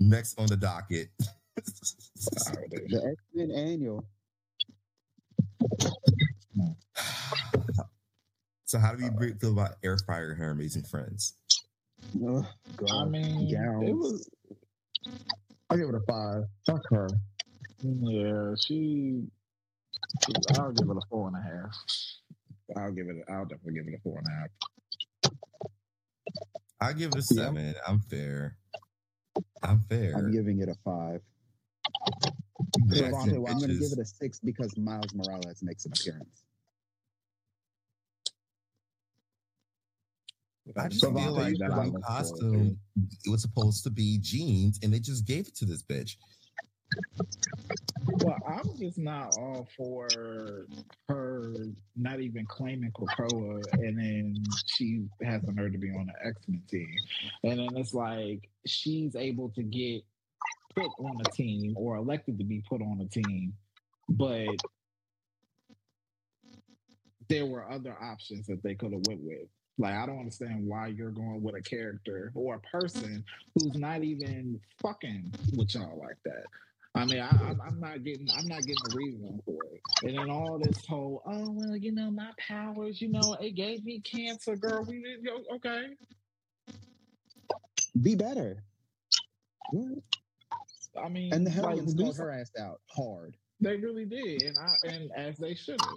[0.00, 1.08] Next on the docket.
[1.56, 4.04] The X Men Annual.
[8.66, 11.34] so how do we feel about Airfire and her amazing friends?
[12.24, 12.90] Oh, God.
[12.90, 13.88] I mean, Gowns.
[13.88, 14.30] it was
[15.68, 16.44] I give it a five.
[16.66, 17.08] Fuck her.
[17.82, 18.54] yeah.
[18.58, 19.24] She,
[20.56, 21.76] I'll give it a four and a half.
[22.76, 23.16] I'll give it.
[23.28, 24.48] I'll definitely give it a four and a half.
[26.80, 27.74] I give it a seven.
[27.86, 28.56] I'm fair.
[29.62, 30.14] I'm fair.
[30.16, 31.20] I'm giving it a five.
[32.86, 35.92] Best Devontae in I'm going to give it a six because Miles Morales makes an
[35.92, 36.44] appearance.
[40.76, 42.78] I just So feel like you the new costume
[43.24, 46.16] it was supposed to be jeans, and they just gave it to this bitch.
[48.22, 50.08] Well, I'm just not all for
[51.08, 51.54] her
[51.96, 56.40] not even claiming Krakoa, and then she has the nerve to be on the X
[56.48, 56.94] Men team,
[57.44, 60.02] and then it's like she's able to get
[60.74, 63.52] put on a team or elected to be put on a team,
[64.08, 64.54] but
[67.28, 69.48] there were other options that they could have went with.
[69.78, 74.02] Like I don't understand why you're going with a character or a person who's not
[74.02, 76.44] even fucking with y'all like that.
[76.94, 79.80] I mean, I, I'm, I'm not getting, I'm not getting a reason for it.
[80.04, 83.84] And then all this whole, oh well, you know, my powers, you know, it gave
[83.84, 84.82] me cancer, girl.
[84.82, 85.88] We did, okay.
[88.00, 88.62] Be better.
[91.02, 93.36] I mean, And the like, Hellions do called her ass out hard.
[93.60, 95.90] They really did, and I, and as they should have.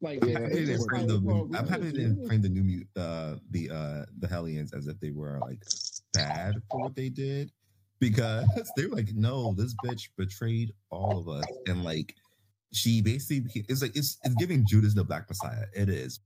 [0.00, 2.48] Like, Yeah, I'm they didn't frame the new- I'm happy just- they didn't frame the
[2.48, 5.62] new uh the uh the Hellions as if they were like
[6.12, 7.50] bad for what they did
[7.98, 8.46] because
[8.76, 12.14] they were like, no, this bitch betrayed all of us, and like
[12.72, 15.64] she basically became, it's like it's it's giving Judas the Black Messiah.
[15.74, 16.20] It is.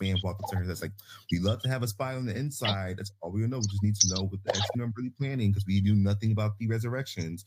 [0.00, 0.92] Man brought the turn that's like
[1.30, 2.96] we love to have a spy on the inside.
[2.96, 3.58] That's all we know.
[3.58, 6.32] We just need to know what the Men are really planning because we knew nothing
[6.32, 7.44] about the resurrections.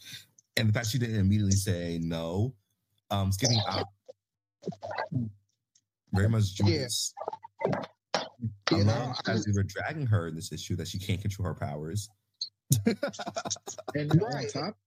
[0.55, 2.53] And the fact she didn't immediately say no,
[3.09, 3.87] um, giving out
[6.13, 6.65] very much Yeah.
[6.67, 7.13] Judas.
[8.15, 11.21] I You know, love as they were dragging her in this issue that she can't
[11.21, 12.09] control her powers.
[12.85, 12.97] And
[14.09, 14.77] then on top,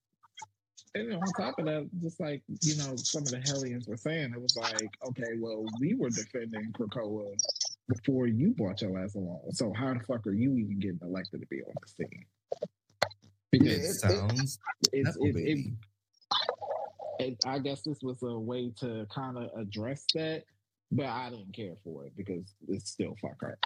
[0.95, 4.33] and on top of that, just like you know, some of the Hellions were saying,
[4.35, 7.33] it was like, okay, well, we were defending Krakoa
[7.89, 9.41] before you brought your ass along.
[9.51, 12.25] So how the fuck are you even getting elected to be on the scene?
[12.63, 12.69] It
[13.53, 13.75] Because Yeah,
[14.13, 14.59] it- sounds
[14.93, 15.67] it's, Nepo it, it,
[17.21, 20.45] it, I guess this was a way to kind of address that,
[20.93, 23.59] but I didn't care for it because it's still fuck her.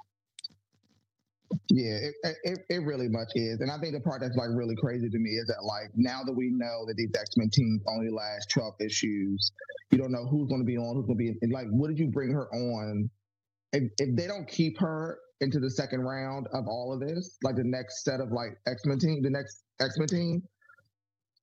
[1.68, 3.61] Yeah, it, it, it really much is.
[3.61, 6.22] And I think the part that's like really crazy to me is that like now
[6.24, 9.50] that we know that these X Men teams only last 12 issues,
[9.90, 11.98] you don't know who's going to be on, who's going to be like, what did
[11.98, 13.11] you bring her on?
[13.72, 17.56] If, if they don't keep her into the second round of all of this, like
[17.56, 20.42] the next set of like X Men team, the next X Men team,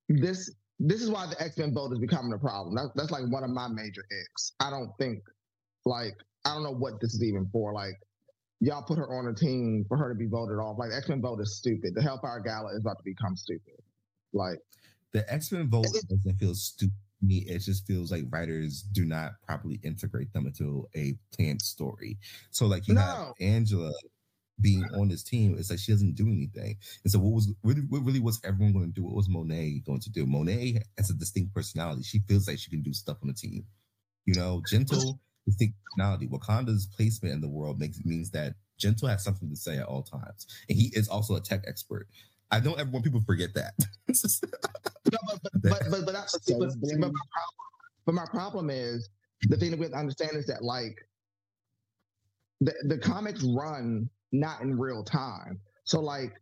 [0.07, 2.75] this this is why the X Men vote is becoming a problem.
[2.75, 4.53] That's that's like one of my major icks.
[4.61, 5.19] I don't think
[5.87, 7.73] like I don't know what this is even for.
[7.73, 7.95] Like
[8.59, 10.77] y'all put her on a team for her to be voted off.
[10.77, 11.93] Like X Men vote is stupid.
[11.95, 13.81] The Hellfire Gala is about to become stupid.
[14.33, 14.59] Like
[15.13, 17.45] the X Men vote doesn't feel stupid to me.
[17.47, 22.17] It just feels like writers do not properly integrate them into a planned story.
[22.51, 23.01] So like you No.
[23.01, 23.91] have Angela
[24.59, 26.77] being on this team, it's like she doesn't do anything.
[27.03, 29.03] And so what was really what really was everyone going to do?
[29.03, 30.25] What was Monet going to do?
[30.25, 32.03] Monet has a distinct personality.
[32.03, 33.65] She feels like she can do stuff on the team.
[34.25, 36.27] You know, gentle, distinct personality.
[36.27, 40.03] Wakanda's placement in the world makes means that Gentle has something to say at all
[40.03, 40.45] times.
[40.69, 42.07] And he is also a tech expert.
[42.51, 43.73] I don't ever want people to forget that.
[44.07, 47.15] no, but but but but, but, I, but, but, but, my problem,
[48.05, 49.09] but my problem is
[49.49, 50.95] the thing that we have to understand is that like
[52.61, 55.59] the the comics run not in real time.
[55.83, 56.33] So like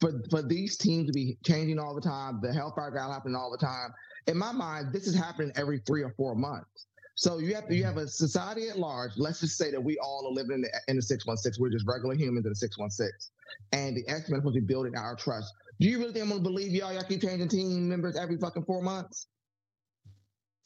[0.00, 3.50] for for these teams to be changing all the time, the Hellfire guy happening all
[3.50, 3.90] the time.
[4.26, 6.86] In my mind, this is happening every three or four months.
[7.16, 9.12] So you have to, you have a society at large.
[9.16, 11.58] Let's just say that we all are living in the in the six one six.
[11.58, 13.30] We're just regular humans in the six one six,
[13.72, 15.52] and the X Men supposed to be building our trust.
[15.80, 16.92] Do you really think I'm gonna believe y'all?
[16.92, 19.28] Y'all keep changing team members every fucking four months?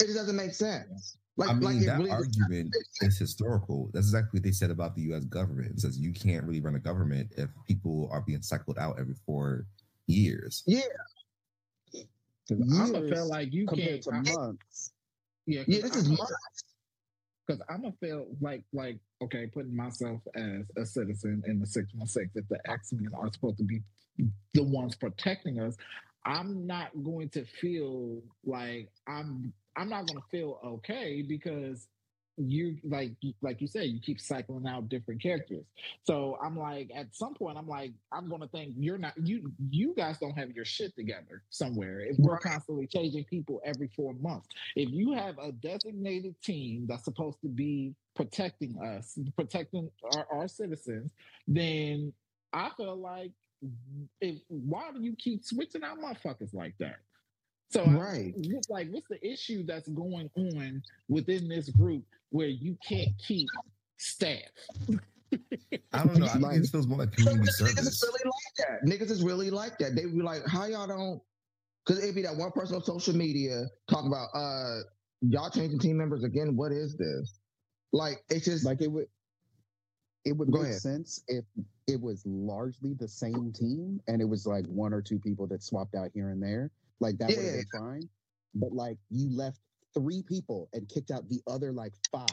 [0.00, 1.18] It just doesn't make sense.
[1.36, 3.90] Like, I mean, like that really argument is historical.
[3.92, 5.24] That's exactly what they said about the U.S.
[5.24, 5.72] government.
[5.72, 9.14] It says you can't really run a government if people are being cycled out every
[9.24, 9.66] four
[10.06, 10.64] years.
[10.66, 10.80] yeah,
[12.50, 14.24] I'm gonna feel like you compared can't.
[14.24, 14.92] to I- months.
[15.48, 15.82] Yeah, yeah.
[15.82, 16.32] This is months.
[17.46, 21.88] because I'm gonna feel like like okay, putting myself as a citizen in the six
[21.94, 22.36] one six.
[22.36, 23.82] If the X Men are supposed to be
[24.54, 25.76] the ones protecting us,
[26.26, 29.52] I'm not going to feel like I'm.
[29.76, 31.86] I'm not going to feel okay because
[32.38, 35.64] you like like you said you keep cycling out different characters.
[36.04, 39.50] So i'm like at some point i'm like i'm going to think you're not you
[39.70, 42.00] you guys don't have your shit together somewhere.
[42.00, 44.48] If we're constantly changing people every four months.
[44.76, 50.48] If you have a designated team that's supposed to be protecting us protecting our, our
[50.48, 51.12] citizens
[51.46, 52.12] then
[52.52, 53.30] i feel like
[54.20, 56.96] if why do you keep switching out motherfuckers like that?
[57.70, 58.32] So Right.
[58.34, 63.48] what's like what's the issue that's going on within this group where you can't keep
[63.96, 64.38] staff
[65.92, 66.26] I don't know.
[66.26, 68.84] I think Like- it feels more like So community niggas is really like that.
[68.88, 69.94] Niggas is really like that.
[69.94, 71.20] They be like, how y'all don't?
[71.84, 74.80] Because it'd be that one person on social media talking about, uh,
[75.20, 76.56] y'all changing team members again.
[76.56, 77.40] What is this?
[77.92, 79.06] Like, it's just Like it would,
[80.24, 80.80] it would Go make ahead.
[80.80, 81.44] sense if
[81.86, 85.62] it was largely the same team and it was like one or two people that
[85.62, 86.70] swapped out here and there.
[87.00, 87.44] Like that would Yeah.
[87.44, 88.08] have been fine.
[88.54, 89.60] But like you left
[89.94, 92.26] three people and kicked out the other like five.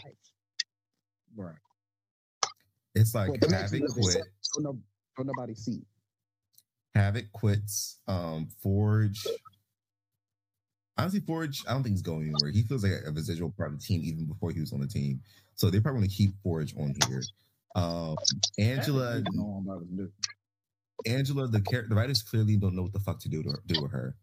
[1.35, 1.55] right
[2.95, 4.13] It's like Well, that makes Havoc no quit.
[4.13, 4.25] sense.
[4.41, 4.79] So no,
[5.17, 5.81] so nobody see.
[6.93, 7.99] Havoc quits.
[8.07, 9.25] Um, Forge.
[10.97, 12.51] Honestly, Forge, I don't think he's going anywhere.
[12.51, 14.87] He feels like a residual part of the team even before he was on the
[14.87, 15.19] team.
[15.55, 17.21] So they're probably going to keep Forge on here.
[17.75, 18.15] Um,
[18.57, 20.13] Angela, That's going on about his business.
[21.05, 23.61] Angela, the character, the writers clearly don't know what the fuck to do to her,
[23.67, 24.15] do with her.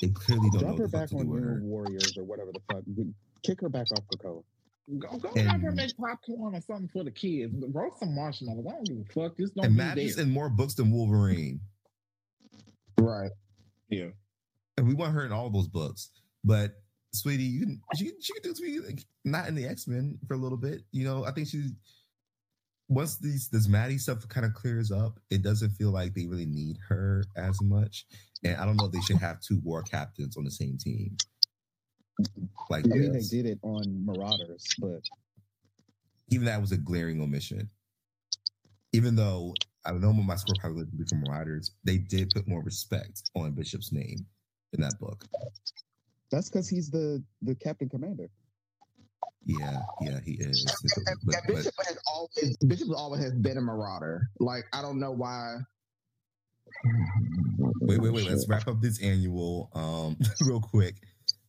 [0.00, 1.66] They clearly don't Drop know her what the fuck back to on do with New.
[1.68, 2.82] Warriors or whatever the fuck.
[3.42, 4.42] Kick her back off the code.
[4.98, 7.54] Go, go And- have her make popcorn or something for the kids.
[7.68, 8.66] Roast some marshmallows.
[8.66, 9.36] I don't give a fuck.
[9.38, 11.60] Just don't And Maddie's in more books than Wolverine.
[12.98, 13.30] right.
[13.88, 14.08] yeah.
[14.76, 16.10] And we want her in all those books.
[16.44, 16.72] But
[17.12, 20.34] sweetie, you can she, she can do sweetie like, not in the X Men for
[20.34, 20.82] a little bit.
[20.92, 21.70] You know, I think she
[22.88, 26.46] once these this Maddie stuff kind of clears up, it doesn't feel like they really
[26.46, 28.06] need her as much.
[28.44, 31.16] And I don't know if they should have two war captains on the same team.
[32.68, 35.00] Like I mean, they did it on Marauders, but
[36.30, 37.68] even that was a glaring omission.
[38.92, 42.30] Even though I don't know what my score probably would be from Riders, they did
[42.34, 44.26] put more respect on Bishop's name
[44.72, 45.24] in that book.
[46.30, 48.28] that's because he's the the captain commander.
[49.44, 50.64] Yeah, yeah, he is.
[50.64, 54.28] But, and but Bishop has always Bishop always has been a marauder.
[54.38, 55.56] Like, I don't know why.
[57.80, 58.28] Wait, wait, wait.
[58.28, 60.16] Let's wrap up this annual um
[60.46, 60.96] real quick.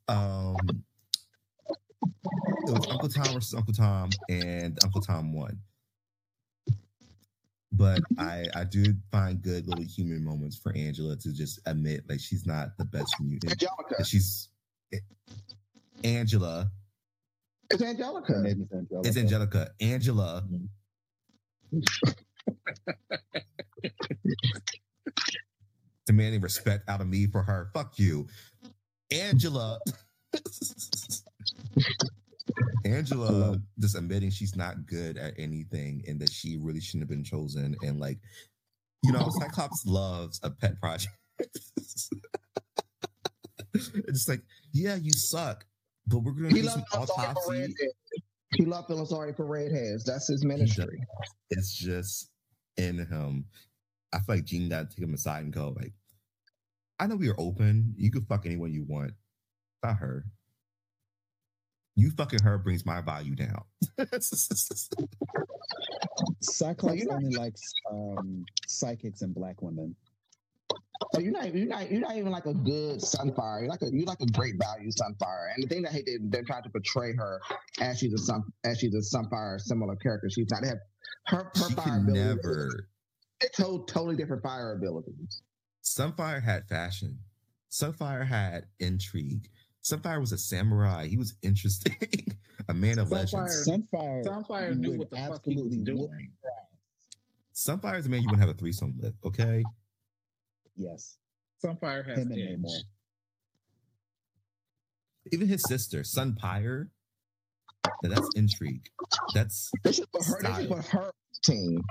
[0.08, 0.56] Um
[2.04, 5.60] it was Uncle Tom versus Uncle Tom, and Uncle Tom won.
[7.72, 12.20] But I I do find good little human moments for Angela to just admit like
[12.20, 13.54] she's not the best mutant.
[13.54, 13.96] Angelica.
[13.98, 14.50] that she's
[16.04, 16.70] Angela.
[17.70, 18.34] It's Angelica.
[18.34, 19.08] Her name is Angelica.
[19.08, 19.72] It's Angelica.
[19.80, 20.44] Angela.
[26.08, 27.70] Demanding respect out of me for her.
[27.74, 28.28] Fuck you.
[29.12, 29.80] Angela.
[32.86, 37.24] Angela just admitting she's not good at anything and that she really shouldn't have been
[37.24, 37.76] chosen.
[37.82, 38.18] And like,
[39.04, 41.16] you know, Cyclops loves a pet project.
[43.74, 44.42] it's like,
[44.74, 45.66] yeah, you suck,
[46.08, 47.74] but we're gonna He do some autopsy.
[48.56, 50.04] He loves feeling sorry for redheads.
[50.04, 51.00] That's his ministry.
[51.52, 52.30] It's just
[52.78, 53.46] in him.
[54.14, 55.94] I feel like Jean got to take him aside and go, like,
[57.00, 57.96] I know we are open.
[57.98, 59.14] You can fuck anyone you want.
[59.84, 60.26] Not her.
[61.96, 63.64] You fucking her brings my value down.
[66.42, 67.62] Cyclops you're only likes
[67.92, 69.96] um, psychics and black women.
[71.14, 73.62] So you're not you're not you're not even like a good Sunfire.
[73.62, 75.54] You're like a you're like a great value Sunfire.
[75.56, 77.42] And the thing that I hate they they're trying to portray her
[77.82, 80.30] as she's a sun as she's a Sunfire similar character.
[80.30, 80.62] She's not.
[80.62, 80.80] They have
[81.28, 82.36] her her she fire can abilities.
[82.44, 82.88] never.
[83.42, 85.42] They're to- totally different fire abilities.
[85.84, 87.18] Sunfire had fashion.
[87.72, 89.50] Sunfire had intrigue.
[89.84, 91.08] Sunfire was a samurai.
[91.08, 91.96] He was interesting.
[92.70, 93.68] a man of Sunfire- legends.
[93.68, 95.98] Sunfire, Sunfire knew what the fuck he was absolutely doing.
[96.00, 96.52] whoop
[97.56, 99.64] Sunfire is a man you want to have a threesome with, okay?
[100.76, 101.18] Yes.
[101.64, 102.38] Sunfire has Him edge.
[102.60, 102.80] Namor.
[105.32, 106.88] Even his sister, Sunpyre.
[108.04, 108.88] Now, that's intrigue.
[109.34, 110.38] That's They should put her.
[110.42, 111.12] They should put her
[111.44, 111.82] team.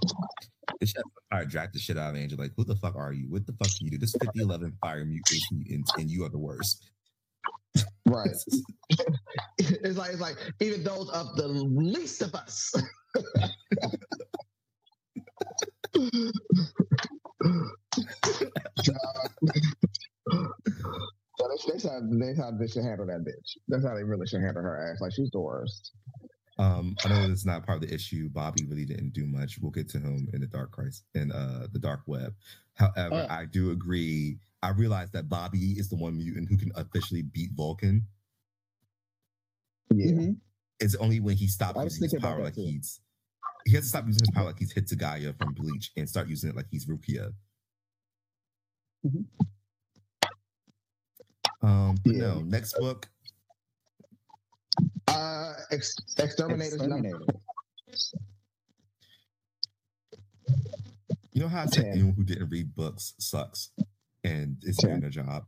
[0.81, 1.05] They should have
[1.45, 2.39] Sunfire drag the shit out of Angel.
[2.39, 3.31] Like, who the fuck are you?
[3.31, 3.99] What the fuck do you do?
[3.99, 6.91] This 5011 fire mutation, mutants, and you are the worst.
[8.07, 8.29] Right.
[9.59, 12.75] it's like it's like even those of the least of us.
[21.41, 23.57] So they, that's how that's how they should handle that bitch.
[23.69, 25.01] That's how they really should handle her ass.
[25.01, 25.93] Like she's the worst.
[26.61, 28.29] Um, I know it's not part of the issue.
[28.29, 29.59] Bobby really didn't do much.
[29.59, 32.35] We'll get to him in the dark Christ in uh the dark web.
[32.75, 33.27] However, Uh.
[33.31, 34.39] I do agree.
[34.63, 38.07] I realize that Bobby is the one mutant who can officially beat Vulcan.
[39.95, 40.13] Yeah.
[40.13, 40.37] Mhm.
[40.81, 42.63] It's only when he stops using his power like too.
[42.63, 43.01] he's
[43.67, 46.51] he has to stop using his power like he's Hitsugaya from Bleach and start using
[46.51, 47.33] it like he's Rukia.
[49.07, 49.25] Mhm.
[51.63, 52.21] Um, but Yeah.
[52.21, 53.09] no, next book.
[55.11, 56.79] Uh, ex- X-Terminators.
[56.79, 57.21] Number, X-Terminator.
[61.33, 61.93] You know how I said Ten.
[61.93, 63.71] anyone who didn't read books sucks
[64.25, 64.91] and is Ten.
[64.91, 65.45] doing their job.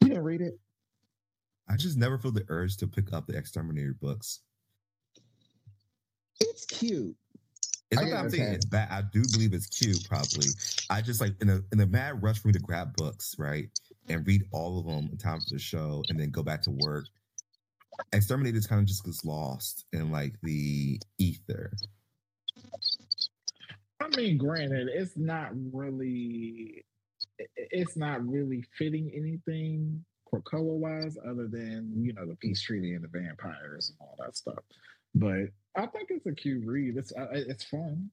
[0.00, 0.58] you didn't read it.
[1.68, 4.40] I just never feel the urge to pick up the X-Terminator books.
[6.40, 7.14] It's cute.
[7.90, 8.54] It's I not that I'm saying understand.
[8.56, 8.88] it's bad.
[8.90, 10.46] I do believe it's cute, probably.
[10.88, 13.68] I just like in a in a mad rush for me to grab books, right,
[14.08, 16.70] and read all of them in time for the show, and then go back to
[16.70, 17.06] work.
[18.12, 21.72] X-Terminators kind of just gets lost in like the ether.
[24.00, 26.84] I mean, granted, it's not really,
[27.56, 33.02] it's not really fitting anything Krakoa wise, other than you know the peace treaty and
[33.04, 34.62] the vampires and all that stuff.
[35.14, 36.96] But I think it's a cute read.
[36.96, 38.10] It's uh, it's fun.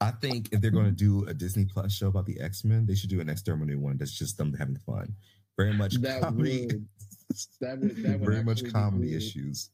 [0.00, 2.86] I think if they're going to do a Disney Plus show about the X Men,
[2.86, 5.14] they should do an X-Terminator one that's just them having fun.
[5.58, 6.86] Very much That would-
[7.60, 9.16] That would that would very much comedy good.
[9.16, 9.70] issues.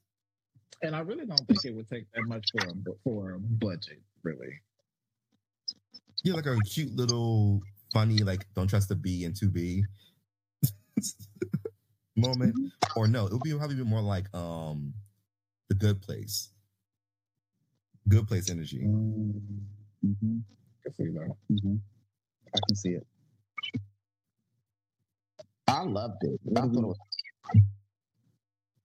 [0.82, 2.72] And I really don't think it would take that much for a
[3.04, 4.60] for a budget, really.
[6.24, 7.60] Yeah, like a cute little
[7.92, 9.82] funny, like don't trust the B and 2B
[12.16, 12.54] moment.
[12.96, 14.94] Or no, it would be probably be more like um
[15.68, 16.50] the good place.
[18.08, 18.80] Good place energy.
[18.84, 20.38] Mm-hmm.
[20.44, 21.36] I can see that.
[21.48, 21.76] hmm
[22.54, 23.06] I can see it.
[25.68, 26.40] I loved it.
[26.56, 26.98] I thought it was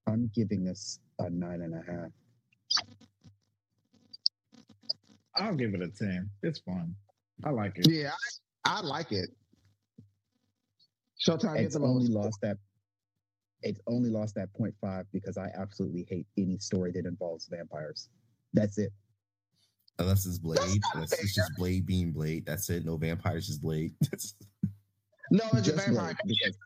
[0.07, 2.11] I'm giving this a nine and a half.
[5.35, 6.29] I'll give it a ten.
[6.43, 6.95] It's fun.
[7.43, 7.87] I like it.
[7.89, 8.11] Yeah,
[8.65, 9.29] I, I like it.
[11.19, 12.57] Showtime gets It's only lost that.
[13.63, 18.07] It's only lost that 0.5 because I absolutely hate any story that involves vampires.
[18.53, 18.93] That's it.
[19.97, 20.59] Unless it's Blade.
[20.59, 22.45] not Unless it's just Blade being Blade.
[22.45, 22.85] That's it.
[22.85, 23.93] No vampires, just Blade.
[25.29, 26.15] No, it's a Just vampire.
[26.23, 26.57] Blade, because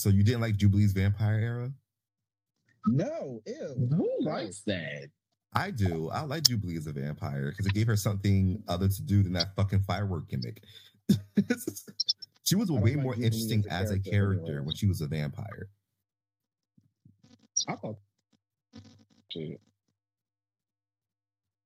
[0.00, 1.72] so you didn't like Jubilee's vampire era?
[2.86, 3.88] no, ew.
[3.96, 5.08] Who likes that?
[5.54, 6.08] I do.
[6.10, 9.32] I like Jubilee as a vampire because it gave her something other to do than
[9.34, 10.62] that fucking firework gimmick.
[12.44, 14.66] she was way like more Jubilee interesting as as a a character character anyway.
[14.66, 15.68] when she was a vampire.
[17.66, 17.96] I thought.
[19.30, 19.60] Shit.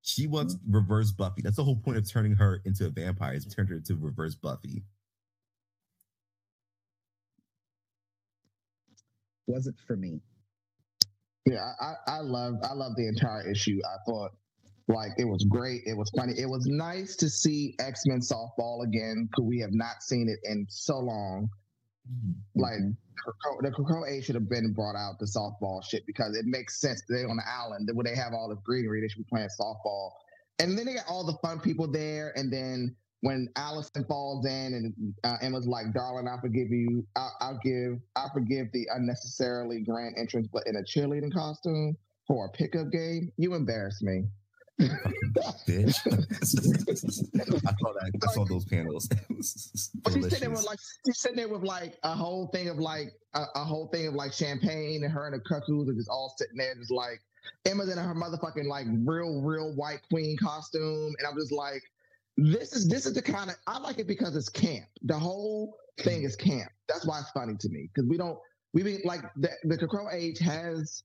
[0.02, 0.74] She was Mm-hmm.
[0.74, 1.42] reverse Buffy.
[1.42, 3.34] That's the whole point of turning her into a vampire.
[3.34, 4.82] Is turned her into reverse Buffy.
[9.52, 10.20] Wasn't for me.
[11.44, 13.78] Yeah, I, I, love I love the entire issue.
[13.84, 14.30] I thought
[14.88, 15.82] like it was great.
[15.86, 16.32] It was funny.
[16.38, 20.38] It was nice to see X Men softball again because we have not seen it
[20.50, 21.48] in so long.
[22.54, 22.96] Like Mhm.
[23.60, 27.02] The Krakoa A should have been brought out the softball shit because it makes sense.
[27.08, 29.00] They on the island where they have all the greenery.
[29.00, 30.12] They should be playing softball,
[30.58, 32.32] and then they got all the fun people there.
[32.36, 37.06] And then when Alison falls in and uh, Emma's like, "Darling, I forgive you.
[37.16, 37.98] I'll, I'll give.
[38.16, 41.96] I forgive the unnecessarily grand entrance, but in a cheerleading costume
[42.26, 43.32] for a pickup game.
[43.38, 44.24] You embarrass me."
[44.80, 45.94] Bitch.
[46.04, 48.10] I saw that.
[48.28, 49.08] I saw those panels.
[50.02, 52.78] But she's sitting there with like she's sitting there with like a whole thing of
[52.78, 56.08] like a, a whole thing of like champagne, and her and the cuckoos are just
[56.08, 57.20] all sitting there, just like
[57.64, 61.82] Emma's in her motherfucking like real, real white queen costume, and I'm just like,
[62.36, 64.86] this is this is the kind of I like it because it's camp.
[65.02, 66.70] The whole thing is camp.
[66.88, 68.38] That's why it's funny to me because we don't
[68.72, 71.02] we be like the the Krakoa age has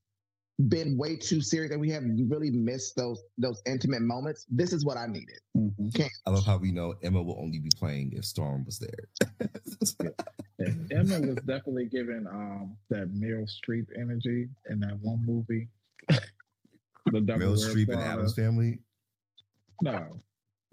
[0.69, 4.45] been way too serious and we have really missed those those intimate moments.
[4.49, 5.39] This is what I needed.
[5.55, 6.09] Mhm.
[6.25, 10.09] I love how we know Emma will only be playing if Storm was there.
[10.59, 15.67] And Emma was definitely giving um that Meryl Streep energy in that one movie.
[16.09, 18.79] the Devil Meryl Streep and Addams family.
[19.83, 20.19] No,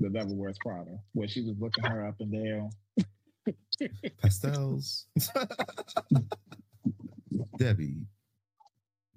[0.01, 2.71] The Devil Wears Prada, where she was looking her up and down.
[4.23, 5.07] Pastels.
[7.59, 8.07] Debbie.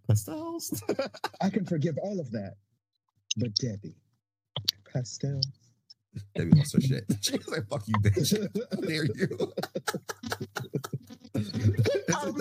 [0.07, 0.83] Pastels.
[1.41, 2.55] I can forgive all of that,
[3.37, 3.95] but Debbie,
[4.91, 5.45] Pastels.
[6.35, 7.05] Debbie lost her shit.
[7.21, 8.37] She was like, fuck you, bitch.
[8.71, 9.53] How dare you?
[11.35, 12.37] Isn't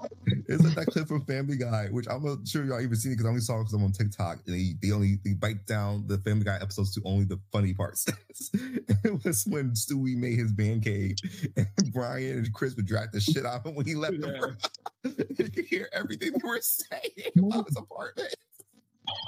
[0.00, 3.16] that, isn't that clip from Family Guy, which I'm not sure y'all even seen it
[3.16, 5.66] because I only saw it because I'm on TikTok and they, they only they bite
[5.66, 8.06] down the Family Guy episodes to only the funny parts.
[8.54, 11.16] it was when Stewie made his band cave
[11.56, 14.28] and Brian and Chris would drag the shit out of him when he left the
[14.28, 14.40] Yeah.
[14.40, 14.56] room.
[15.38, 18.34] you could hear everything they were saying about his apartment.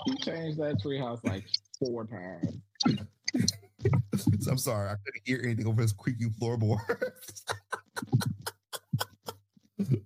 [0.07, 1.45] He changed that treehouse like
[1.79, 2.61] four times.
[4.17, 7.45] So I'm sorry, I couldn't hear anything over his creaky floorboards.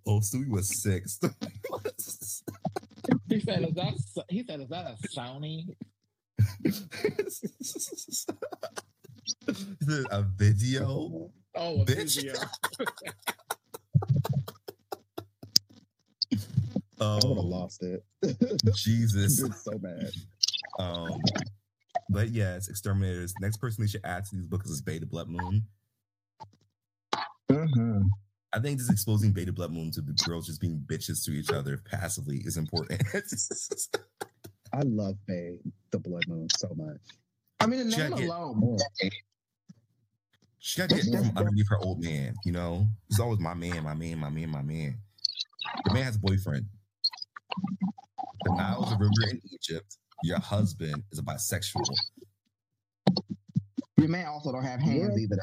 [0.06, 1.20] Oh, Stewie was six.
[3.28, 5.66] He said, "Is that?" s- He said, "Is that a Sony?"
[6.64, 8.26] Is
[10.10, 11.30] a video.
[11.54, 12.16] Oh, a Bitch.
[12.16, 12.34] video.
[17.00, 18.02] I would have Oh, lost it.
[18.74, 19.40] Jesus.
[19.42, 20.10] Been so bad.
[20.78, 21.20] Um,
[22.10, 23.32] but yes, X-Terminators.
[23.40, 25.64] Next person they should add to these books is Beta Blood Moon.
[27.50, 28.08] Mhm.
[28.52, 31.50] I think just exposing Beta Blood Moon to the girls just being bitches to each
[31.50, 33.02] other passively is important.
[34.72, 35.58] I love Bei,
[35.90, 36.96] the Blood Moon, so much.
[37.60, 38.26] I mean, the Check name it.
[38.28, 38.78] alone.
[40.58, 42.34] she got to get from underneath her old man.
[42.44, 44.98] You know, he's always my man, my man, my man, my man.
[45.84, 46.66] The man has a boyfriend.
[48.44, 49.96] The Nile is a river in Egypt.
[50.22, 51.84] Your husband is a bisexual.
[53.98, 55.24] Your man also don't have hands Yeah.
[55.24, 55.38] either.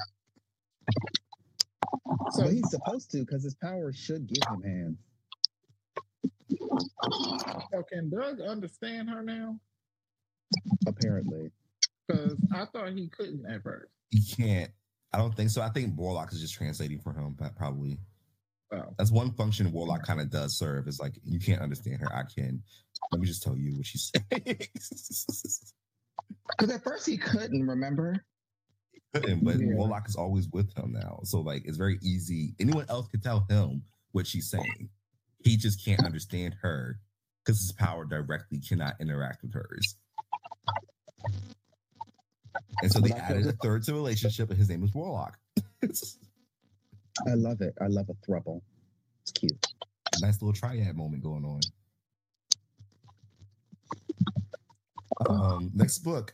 [2.32, 4.98] So but he's supposed to because his power should give him hands.
[7.72, 9.60] So can Doug understand her now?
[10.88, 11.52] Apparently,
[12.08, 13.92] Because I thought he couldn't at first.
[14.10, 14.72] He can't.
[15.14, 15.62] I don't think so.
[15.62, 17.98] I think Warlock is just translating for him, but probably.
[18.72, 18.94] Oh.
[18.98, 20.88] That's one function Warlock kind of does serve.
[20.88, 22.14] Is like you can't understand her.
[22.14, 22.62] I can.
[23.12, 24.60] Let me just tell you what she's saying.
[26.58, 28.24] Because at first he couldn't remember.
[29.22, 29.74] Couldn't, but Yeah.
[29.76, 31.20] Warlock is always with him now.
[31.24, 32.56] So like it's very easy.
[32.60, 34.90] Anyone else can tell him what she's saying.
[35.44, 37.00] He just can't understand her
[37.44, 39.96] because his power directly cannot interact with hers.
[42.82, 45.38] And so they added a third to the relationship, and his name is Warlock.
[47.28, 47.74] I love it.
[47.82, 48.62] I love a throuple.
[49.22, 49.66] It's cute.
[50.22, 51.60] nice little triad moment going on.
[55.30, 56.34] Um, next book,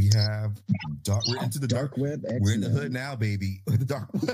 [0.00, 0.58] we have
[1.02, 1.22] dark.
[1.28, 1.90] We're into the dark.
[1.90, 2.38] Dark Web X.
[2.40, 3.60] We're in the hood now, baby.
[3.66, 4.08] The dark.
[4.14, 4.32] web.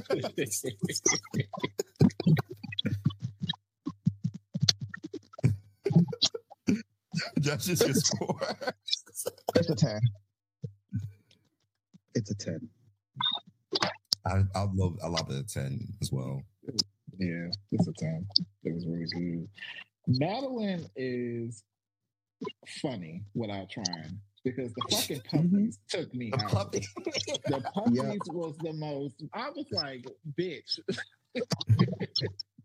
[7.41, 8.41] Judges your score.
[9.57, 10.01] It's a 10.
[12.15, 12.69] It's a ten.
[14.25, 14.99] I, I love.
[15.03, 16.43] I love it at ten as well.
[17.19, 18.27] Yeah, it's a ten.
[18.65, 19.49] It was really good.
[20.07, 21.63] Madeline is
[22.81, 25.49] funny without trying because the fucking mm-hmm.
[25.51, 26.51] puppies took me A out.
[26.51, 26.87] puppy.
[27.05, 29.23] The puppies was the most.
[29.35, 30.07] I was like,
[30.39, 30.79] bitch.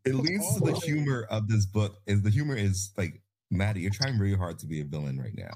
[0.03, 1.97] It leads to the humor of this book.
[2.07, 3.21] Is the humor is like
[3.51, 5.53] Maddie, you're trying really hard to be a villain right now.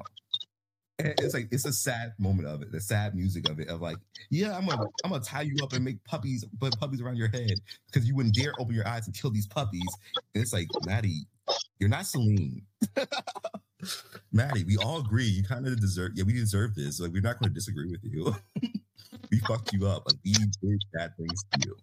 [0.99, 3.81] And it's like it's a sad moment of it, the sad music of it, of
[3.81, 3.97] like,
[4.29, 7.29] yeah, I'm gonna I'm gonna tie you up and make puppies, put puppies around your
[7.29, 7.55] head
[7.87, 9.81] because you wouldn't dare open your eyes and kill these puppies.
[10.35, 11.25] And it's like, Maddie,
[11.79, 12.61] you're not Selene.
[14.31, 16.11] Maddie, we all agree you kind of deserve.
[16.15, 16.99] Yeah, we deserve this.
[16.99, 18.35] Like, we're not going to disagree with you.
[19.31, 20.03] we fucked you up.
[20.05, 21.75] Like, we did bad things to you.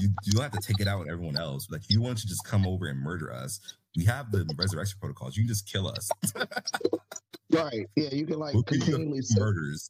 [0.00, 1.68] You you don't have to take it out on everyone else.
[1.70, 3.60] Like, you want to just come over and murder us.
[3.96, 5.36] We have the resurrection protocols.
[5.36, 6.08] You can just kill us.
[7.50, 7.86] Right.
[7.96, 9.20] Yeah, you can like We'll continually.
[9.20, 9.88] the murders.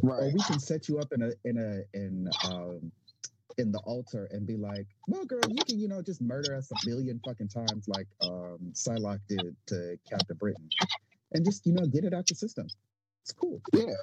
[0.00, 0.32] Or Right.
[0.32, 2.92] we can set you up in a in a in um
[3.58, 6.70] in the altar and be like, well, girl, you can you know just murder us
[6.70, 10.68] a billion fucking times like um Psylocke did to Captain Britain,
[11.32, 12.68] and just you know get it out the system.
[13.22, 13.60] It's cool.
[13.72, 13.94] Yeah.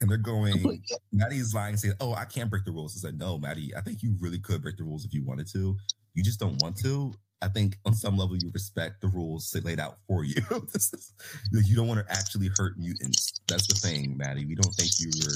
[0.00, 2.96] And they're going, Maddie's lying, saying, Oh, I can't break the rules.
[2.96, 5.46] I said, No, Maddie, I think you really could break the rules if you wanted
[5.52, 5.76] to.
[6.14, 7.14] You just don't want to.
[7.40, 10.42] I think on some level you respect the rules laid out for you.
[10.72, 11.12] this is,
[11.52, 13.40] you don't want to actually hurt mutants.
[13.48, 14.44] That's the thing, Maddie.
[14.44, 15.32] We don't think you were.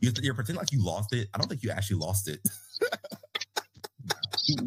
[0.00, 1.28] You're, you're pretending like you lost it.
[1.34, 2.40] I don't think you actually lost it.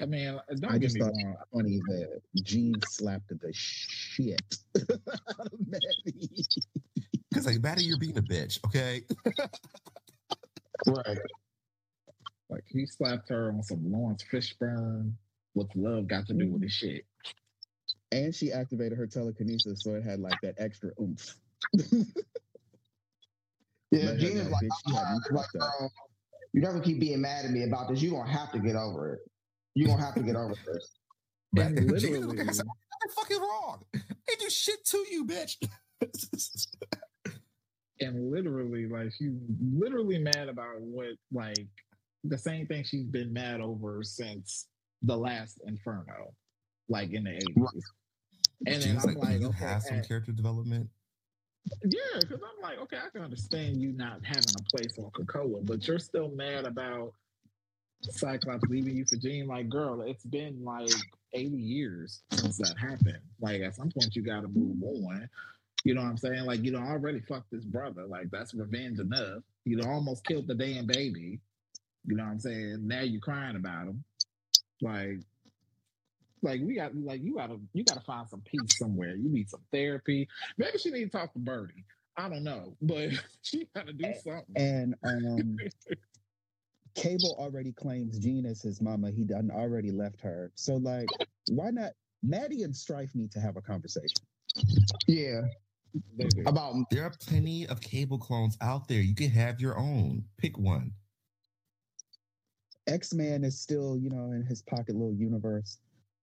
[0.00, 1.36] I mean, uh, don't I get just me thought wrong.
[1.52, 4.42] funny that Jean slapped the shit
[4.80, 6.46] out of Maddie.
[7.30, 9.02] Because like Maddie, you're being a bitch, okay?
[10.86, 11.18] Right.
[12.50, 15.12] Like he slapped her on some Laurence Fishburne.
[15.52, 17.04] What's love got to do with this shit?
[18.12, 21.34] and she activated her telekinesis, so it had like that extra oomph.
[23.92, 25.78] Yeah, Gina's like, bitch, you I'm had me tired, like, fucked up.
[25.78, 25.92] girl,
[26.54, 28.02] you never keep being mad at me about this.
[28.02, 29.20] You're gonna have to get over it.
[29.74, 30.88] You're gonna have to get over this.
[31.54, 32.74] But And Jesus literally- looking at something
[33.14, 33.82] fucking wrong.
[33.92, 35.56] They do shit to you, bitch.
[38.00, 39.32] and literally like she's
[39.72, 41.66] literally mad about what like
[42.24, 44.66] the same thing she's been mad over since
[45.02, 46.32] the last inferno
[46.88, 47.74] like in the 80s Right.
[48.66, 50.88] and then Gina's i'm like, like, you okay, have some at- character development.
[51.84, 55.64] Yeah because i'm like okay i can understand you not having a place on Krakoa,
[55.64, 57.12] but you're still mad about
[58.02, 59.46] cyclops leaving you for Jean.
[59.46, 60.90] like girl it's been like
[61.32, 65.28] 80 years since that happened like at some point you got to move on
[65.84, 66.44] you know what I'm saying?
[66.44, 68.04] Like, you know, already fucked this brother.
[68.06, 69.42] Like, that's revenge enough.
[69.64, 71.40] You know, almost killed the damn baby.
[72.04, 72.86] You know what I'm saying?
[72.86, 74.04] Now you're crying about him.
[74.80, 75.20] Like,
[76.42, 79.14] like we got like you gotta you gotta find some peace somewhere.
[79.14, 80.28] You need some therapy.
[80.58, 81.84] Maybe she need to talk to Birdie.
[82.16, 83.10] I don't know, but
[83.42, 84.56] she gotta do something.
[84.56, 85.56] And um,
[86.94, 89.10] Cable already claims Jean as his mama.
[89.10, 90.50] He done already left her.
[90.54, 91.08] So like,
[91.48, 91.92] why not?
[92.22, 94.18] Maddie and Strife need to have a conversation.
[95.08, 95.40] Yeah,
[96.16, 99.00] They about There are plenty of cable clones out there.
[99.00, 100.24] You can have your own.
[100.38, 100.92] Pick one.
[102.86, 105.78] X Man is still, you know, in his pocket little universe,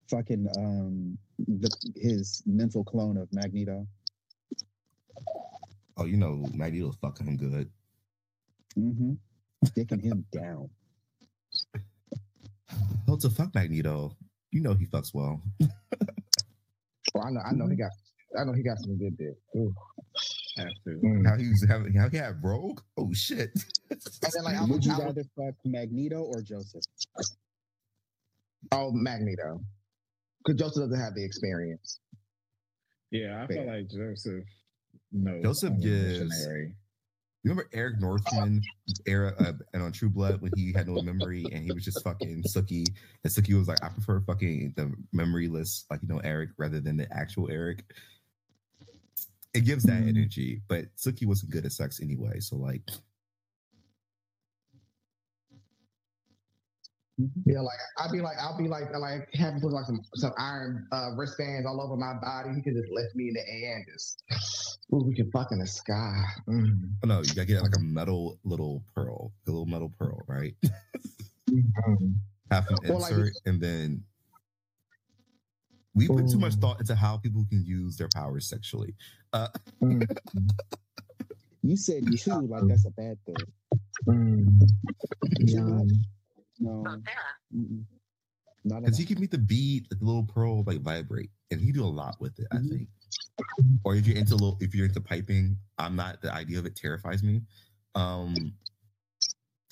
[0.10, 3.88] fucking um, the, his mental clone of Magneto.
[5.97, 7.70] Oh, you know, Magneto's fucking him good.
[8.78, 9.14] Mm-hmm.
[9.66, 10.70] Dicking him down.
[13.07, 14.16] Oh, to fuck Magneto.
[14.51, 15.41] You know he fucks well.
[15.64, 17.89] oh, I know, I know he got,
[18.39, 19.34] I know he got some good dick.
[19.55, 19.74] Ooh.
[20.57, 20.91] Have to.
[21.03, 21.28] Mm.
[21.28, 22.82] How he was having how he had Rogue?
[22.97, 23.51] Oh shit.
[23.91, 23.99] And
[24.32, 26.84] then like, Would you rather fuck Magneto or Joseph?
[28.72, 29.62] oh Magneto,
[30.45, 31.99] because Joseph doesn't have the experience.
[33.11, 34.43] Yeah, I feel like Joseph
[35.11, 35.43] knows.
[35.43, 36.45] Joseph only gives-
[37.43, 38.61] You remember Eric Northman
[39.07, 42.03] era uh, and on True Blood when he had no memory and he was just
[42.03, 42.85] fucking Sookie
[43.23, 46.97] and Sookie was like, I prefer fucking the memoryless, like you know, Eric rather than
[46.97, 47.85] the actual Eric.
[49.53, 50.09] It gives that Mhm.
[50.09, 52.39] energy, but Sookie wasn't good at sex anyway.
[52.41, 52.83] So like,
[57.45, 60.88] Yeah, like I'd be like, I'll be like, like having put like some some iron
[60.91, 62.55] uh, wristbands all over my body.
[62.55, 64.24] He could just lift me in the air and just,
[64.93, 66.24] ooh, we can fuck in the sky.
[66.47, 66.91] Mm.
[67.03, 70.55] oh no, you gotta get like a metal little pearl, a little metal pearl, right?
[71.49, 72.13] Mhm.
[72.51, 74.03] Have an Or like insert, this- and then
[75.93, 78.95] we put too much thought into how people can use their powers sexually.
[79.34, 79.47] Uh,
[79.84, 80.05] Mm.
[81.61, 83.36] You said two, like that's a bad thing.
[84.07, 84.47] Mm.
[85.41, 85.82] Yeah.
[86.60, 86.84] No.
[87.55, 87.84] Mm-mm.
[88.66, 91.72] Not Because he can make the bead, like the little pearl, like vibrate, and he
[91.72, 92.47] do a lot with it.
[92.51, 92.70] I Mhm.
[92.70, 92.89] think.
[93.84, 96.22] Or if you're into little, if you're into piping, I'm not.
[96.22, 97.41] The idea of it terrifies me.
[97.95, 98.53] Um,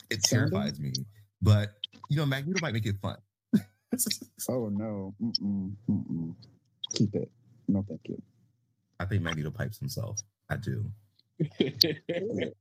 [0.10, 0.94] it terrifies me.
[1.42, 1.76] But
[2.10, 3.18] you know, Magneto might make it fun.
[4.50, 5.16] Oh no.
[5.22, 5.76] Mm-mm.
[5.90, 6.36] Mm-mm.
[6.94, 7.32] Keep it.
[7.68, 8.22] No, thank you.
[9.00, 10.20] I think Magneto pipes himself.
[10.50, 10.92] I do.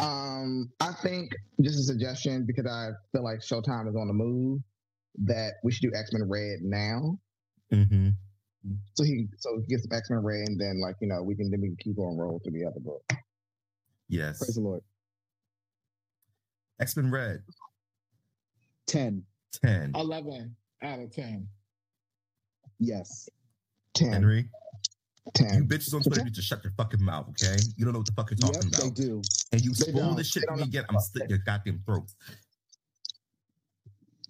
[0.00, 4.60] Um, I think just a suggestion because I feel like Showtime is on the move
[5.24, 7.18] that we should do X Men Red now.
[7.72, 8.10] Mm-hmm.
[8.94, 11.36] So he so he gets some X Men Red and then like you know we
[11.36, 13.04] can then we can keep on roll through the other book.
[14.08, 14.38] Yes.
[14.38, 14.82] Praise the Lord.
[16.80, 17.42] X Men Red
[18.86, 19.24] Ten.
[19.52, 19.92] ten.
[19.94, 21.48] 11 out of 10.
[22.78, 23.28] Yes.
[23.94, 24.48] 10, Henry,
[25.26, 25.68] you 10.
[25.68, 27.56] bitches on Twitter need to shut your fucking mouth, okay?
[27.76, 28.80] You don't know what the fuck you're Yep, about.
[28.82, 29.22] they do.
[29.52, 30.16] And you They spoil don't.
[30.16, 32.10] this shit They to me again, I'm slit your goddamn throat.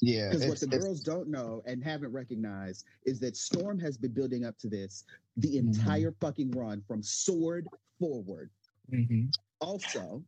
[0.01, 3.97] Yeah, Because what the it's- girls don't know and haven't recognized is that Storm has
[3.97, 5.05] been building up to this
[5.37, 5.59] the Mhm.
[5.59, 7.67] entire fucking run from sword
[7.99, 8.51] forward.
[8.93, 9.27] Mm-hmm.
[9.61, 10.25] Also,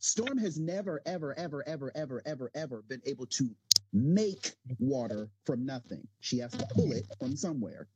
[0.00, 3.54] Storm has never, ever, ever, ever, ever, ever, ever been able to
[3.92, 6.06] make water from nothing.
[6.20, 7.88] She has to pull it from somewhere.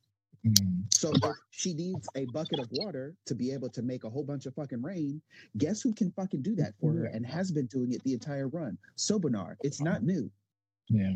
[0.47, 0.93] Mm.
[0.93, 4.25] So if she needs a bucket of water to be able to make a whole
[4.25, 5.23] bunch of fucking rain,
[5.57, 8.49] guess who can fucking do that for her and has been doing it the entire
[8.49, 8.77] run?
[8.97, 9.57] Sobunar.
[9.63, 10.31] It's not new.
[10.89, 11.13] Yeah.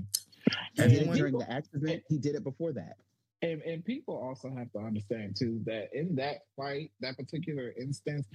[0.74, 2.05] He did it during the accident.
[2.09, 2.99] He did it before that.
[3.43, 8.27] and, and people also have to understand too that in that fight, that particular instance,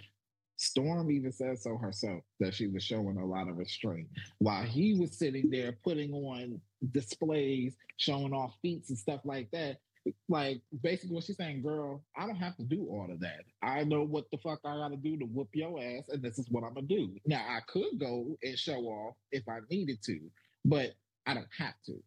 [0.58, 4.94] Storm even said so herself that she was showing a lot of restraint while he
[4.94, 6.62] was sitting there putting on
[6.92, 9.78] displays, showing off feats and stuff like that.
[10.28, 13.44] Like basically, what she's saying, girl, I don't have to do all of that.
[13.62, 16.40] I know what the fuck I got to do to whoop your ass, and this
[16.40, 17.16] is what I'm gonna do.
[17.26, 20.20] Now, I could go and show off if I needed to,
[20.66, 20.92] but
[21.26, 22.02] I don't have to.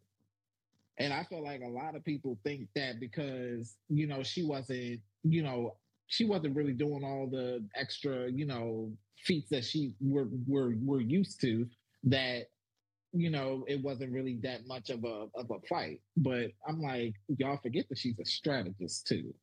[0.97, 5.01] And I feel like a lot of people think that because, you know, she wasn't,
[5.23, 5.75] you know,
[6.07, 11.01] she wasn't really doing all the extra, you know, feats that she were were were
[11.01, 11.67] used to
[12.03, 12.47] that
[13.15, 16.01] you know, it wasn't really that much of a of a fight.
[16.17, 19.33] But I'm like, y'all forget that she's a strategist too.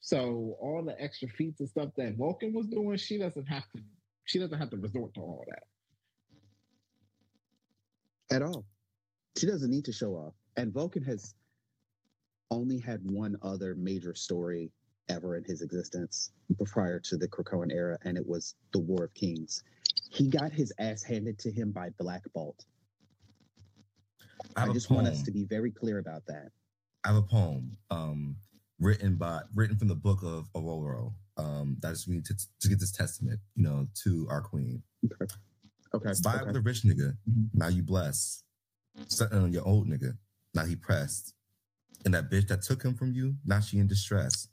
[0.00, 3.80] So all the extra feats and stuff that Vulcan was doing, she doesn't have to
[4.24, 5.62] she doesn't have to resort to all that.
[8.34, 8.64] At all.
[9.36, 10.34] She doesn't need to show off.
[10.56, 11.34] And Vulcan has
[12.50, 14.70] only had one other major story
[15.08, 16.30] ever in his existence
[16.64, 19.62] prior to the Krakoan era, and it was the War of Kings.
[20.10, 22.64] He got his ass handed to him by Black Bolt.
[24.56, 26.50] I, I just want us to be very clear about that.
[27.04, 28.36] I have a poem um,
[28.80, 31.10] written by written from the book of Aurora.
[31.36, 34.82] Um, that is me to, to get this testament, you know, to our queen.
[35.04, 35.32] Okay.
[35.94, 36.10] Okay.
[36.10, 36.46] Vibe okay.
[36.46, 37.16] with a rich nigga.
[37.52, 38.42] Now you bless.
[39.08, 40.16] Something on your old nigga.
[40.54, 41.34] Now he pressed.
[42.04, 44.48] And that bitch that took him from you, now she in distress.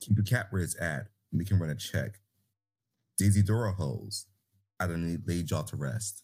[0.00, 1.06] Keep your cat where it's at.
[1.30, 2.18] And we can run a check.
[3.18, 4.26] Daisy Dora hoes.
[4.80, 6.22] I done laid y'all to rest.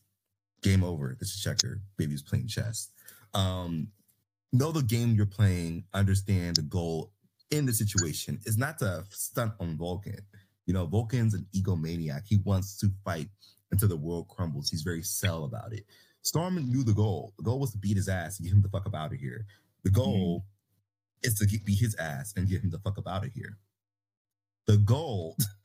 [0.63, 1.15] Game over.
[1.19, 1.83] This is checker.
[1.97, 2.91] Baby's playing chess.
[3.35, 3.89] Um,
[4.53, 7.13] know the game you're playing, understand the goal
[7.51, 8.41] in the situation.
[8.45, 10.21] Is not to stunt on Vulcan.
[10.67, 12.23] You know, Vulcan's an egomaniac.
[12.27, 13.29] He wants to fight
[13.71, 14.69] until the world crumbles.
[14.71, 15.85] He's very cell about it.
[16.23, 17.33] Storm knew the goal.
[17.37, 19.19] The goal was to beat his ass and get him the fuck up out of
[19.19, 19.47] here.
[19.85, 21.29] The goal mm-hmm.
[21.29, 23.59] is to get, beat his ass and get him the fuck up out of here.
[24.67, 25.37] The goal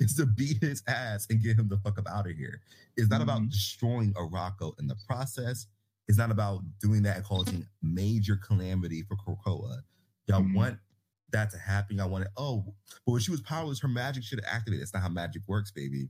[0.00, 2.60] is to beat his ass and get him the fuck up out of here.
[2.96, 3.30] It's not mm-hmm.
[3.30, 5.66] about destroying Arakko in the process.
[6.08, 9.78] It's not about doing that and causing major calamity for Krakoa.
[10.26, 10.54] Y'all mm-hmm.
[10.54, 10.78] want
[11.32, 11.96] that to happen.
[11.96, 12.30] Y'all want it.
[12.36, 12.64] Oh,
[13.06, 14.82] but when she was powerless, her magic should have activated.
[14.82, 16.08] It's not how magic works, baby.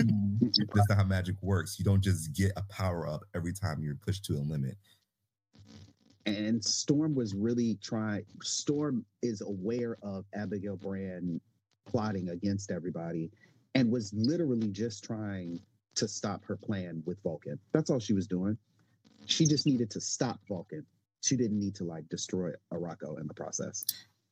[0.00, 0.46] Mm-hmm.
[0.74, 1.78] That's not how magic works.
[1.78, 4.76] You don't just get a power up every time you're pushed to a limit.
[6.26, 8.24] And Storm was really trying.
[8.42, 11.40] Storm is aware of Abigail Brand
[11.86, 13.30] plotting against everybody
[13.74, 15.60] and was literally just trying
[15.96, 17.58] to stop her plan with Vulcan.
[17.72, 18.56] That's all she was doing.
[19.26, 20.84] She just needed to stop Vulcan.
[21.22, 23.84] She didn't need to like destroy Arakko in the process.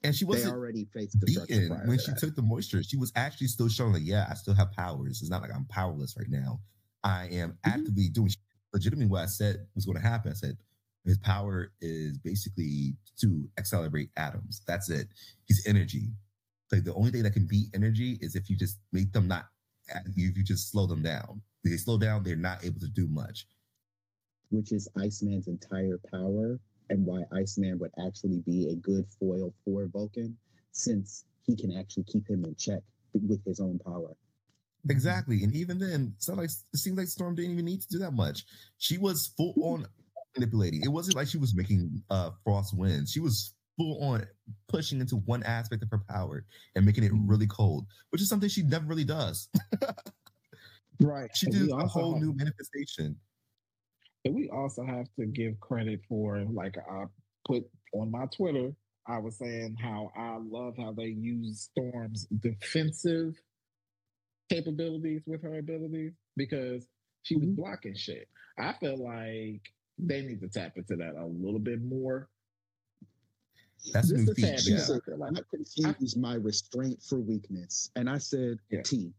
[0.05, 2.19] And she wasn't they already faced destruction when she that.
[2.19, 2.83] took the moisture.
[2.83, 5.21] She was actually still showing like, yeah, I still have powers.
[5.21, 6.61] It's not like I'm powerless right now.
[7.05, 7.71] I am mm-hmm.
[7.71, 8.31] actively doing
[8.73, 10.33] legitimately what I said was going to happen.
[10.33, 10.57] I said
[11.05, 14.63] his power is basically to accelerate atoms.
[14.67, 15.09] That's it.
[15.47, 16.11] He's energy
[16.73, 19.47] like the only thing that can beat energy is if you just make them not
[20.07, 21.43] if you just slow them down.
[21.65, 23.47] If they slow down, they're not able to do much.
[24.53, 29.87] Which is Iceman's entire power and why Iceman would actually be a good foil for
[29.87, 30.37] Vulcan,
[30.73, 32.81] since he can actually keep him in check
[33.15, 34.15] with his own power.
[34.89, 35.43] Exactly.
[35.43, 37.99] And even then, it's not like it seems like Storm didn't even need to do
[37.99, 38.45] that much.
[38.79, 39.87] She was full on
[40.37, 40.83] manipulating.
[40.83, 43.07] It wasn't like she was making uh Frost win.
[43.07, 44.27] She was full on
[44.69, 46.45] pushing into one aspect of her power
[46.75, 49.49] and making it really cold, which is something she never really does.
[51.01, 51.31] right.
[51.35, 53.17] She did a whole have, new manifestation.
[54.25, 57.05] And we also have to give credit for, like I
[57.47, 58.73] put on my Twitter,
[59.07, 63.35] I was saying how I love how they use Storm's defensive
[64.49, 66.87] capabilities with her abilities because
[67.23, 67.57] she was mm-hmm.
[67.57, 68.29] blocking shit.
[68.59, 69.63] I feel like
[69.99, 72.29] they need to tap into that a little bit more
[73.93, 74.59] that's this new feature.
[74.59, 77.91] She said, I confused my restraint for weakness.
[77.97, 78.83] And I said, yeah.
[78.83, 79.13] T.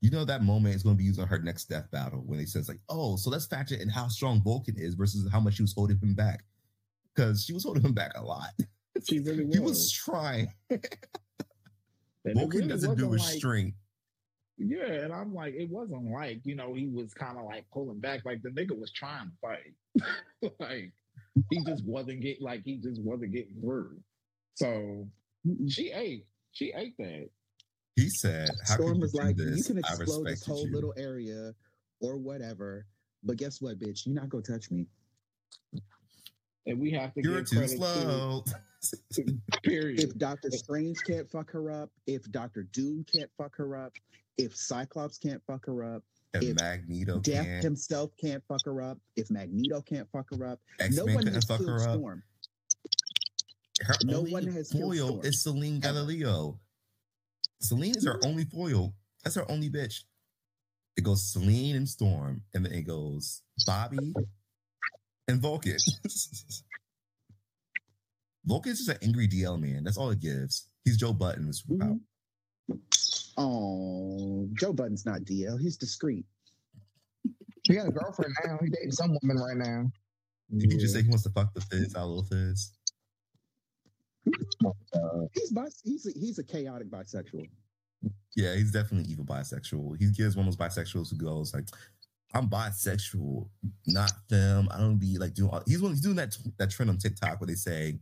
[0.00, 2.38] You know that moment is going to be used on her next death battle when
[2.38, 5.54] he says, like, oh, so let's factor in how strong Vulcan is versus how much
[5.54, 6.44] she was holding him back.
[7.14, 8.50] Because she was holding him back a lot.
[9.08, 9.54] She really was.
[9.54, 10.52] he was trying.
[12.26, 13.68] Vulcan really doesn't do restraint.
[13.68, 13.74] Like,
[14.68, 17.98] yeah, and I'm like, it wasn't like, you know, he was kind of like pulling
[17.98, 18.26] back.
[18.26, 20.52] Like the nigga was trying to fight.
[20.60, 20.92] like
[21.50, 23.96] he just wasn't getting like he just wasn't getting through.
[24.54, 25.08] So
[25.68, 26.26] she ate.
[26.52, 27.30] She ate that.
[28.00, 29.58] He said, "How Storm was like, this?
[29.58, 30.72] you can explode this whole you.
[30.72, 31.54] little area
[32.00, 32.86] or whatever,
[33.22, 34.06] but guess what, bitch?
[34.06, 34.86] You're not gonna touch me.
[36.66, 38.44] And we have to You're too slow.
[39.12, 39.24] To,
[39.62, 40.00] period.
[40.00, 43.92] If Doctor Strange can't fuck her up, if Doctor Doom can't fuck her up,
[44.38, 47.60] if Cyclops can't fuck her up, if, if Magneto Death can.
[47.60, 51.44] himself can't fuck her up, if Magneto can't fuck her up, X-Men no one has
[51.44, 52.22] fuck her Storm.
[53.82, 53.86] Up.
[53.86, 56.58] Her no one has foil is Selene Gallio.
[57.60, 58.94] Selene is her only foil.
[59.22, 60.04] That's her only bitch.
[60.96, 64.14] It goes Selene and Storm, and then it goes Bobby
[65.28, 65.76] and Vulcan.
[68.44, 69.84] Vulcan's just an angry DL man.
[69.84, 70.68] That's all it gives.
[70.84, 72.00] He's Joe Budden with superpower.
[72.70, 72.76] Mm-hmm.
[73.36, 75.60] Oh, Joe Budden's not DL.
[75.60, 76.24] He's discreet.
[77.64, 78.58] He got a girlfriend now.
[78.60, 79.90] He's dating some woman right now.
[80.50, 82.72] Did you can just say he wants to fuck the Fizz out of Lil Fizz.
[84.64, 87.48] Uh, He's bis- he's a, he's a chaotic bisexual.
[88.36, 89.96] Yeah, he's definitely evil bisexual.
[89.98, 91.68] He gives one of those bisexuals who goes like,
[92.34, 93.48] "I'm bisexual,
[93.86, 94.68] not them.
[94.70, 95.92] I don't be like doing." All, he's one.
[95.92, 97.98] He's doing that that trend on TikTok where they say,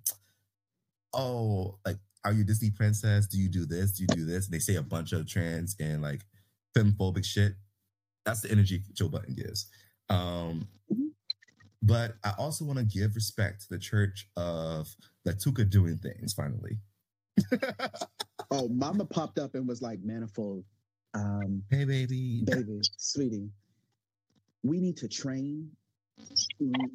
[1.15, 3.27] "Oh, like, are you a Disney princess?
[3.27, 3.93] Do you do this?
[3.93, 6.21] Do you do this?" And they say a bunch of trans and like
[6.77, 7.55] femphobic shit.
[8.25, 9.67] That's the energy Joe Budden gives.
[10.11, 10.69] Um,
[11.83, 14.95] but I also want to give respect to the Church of
[15.33, 16.33] Lactuca doing things.
[16.35, 16.79] Finally,
[18.51, 20.65] Oh, Mama popped up and was like, "Manifold,
[21.15, 23.51] um, hey baby, baby, sweetie,
[24.63, 25.71] we need to train.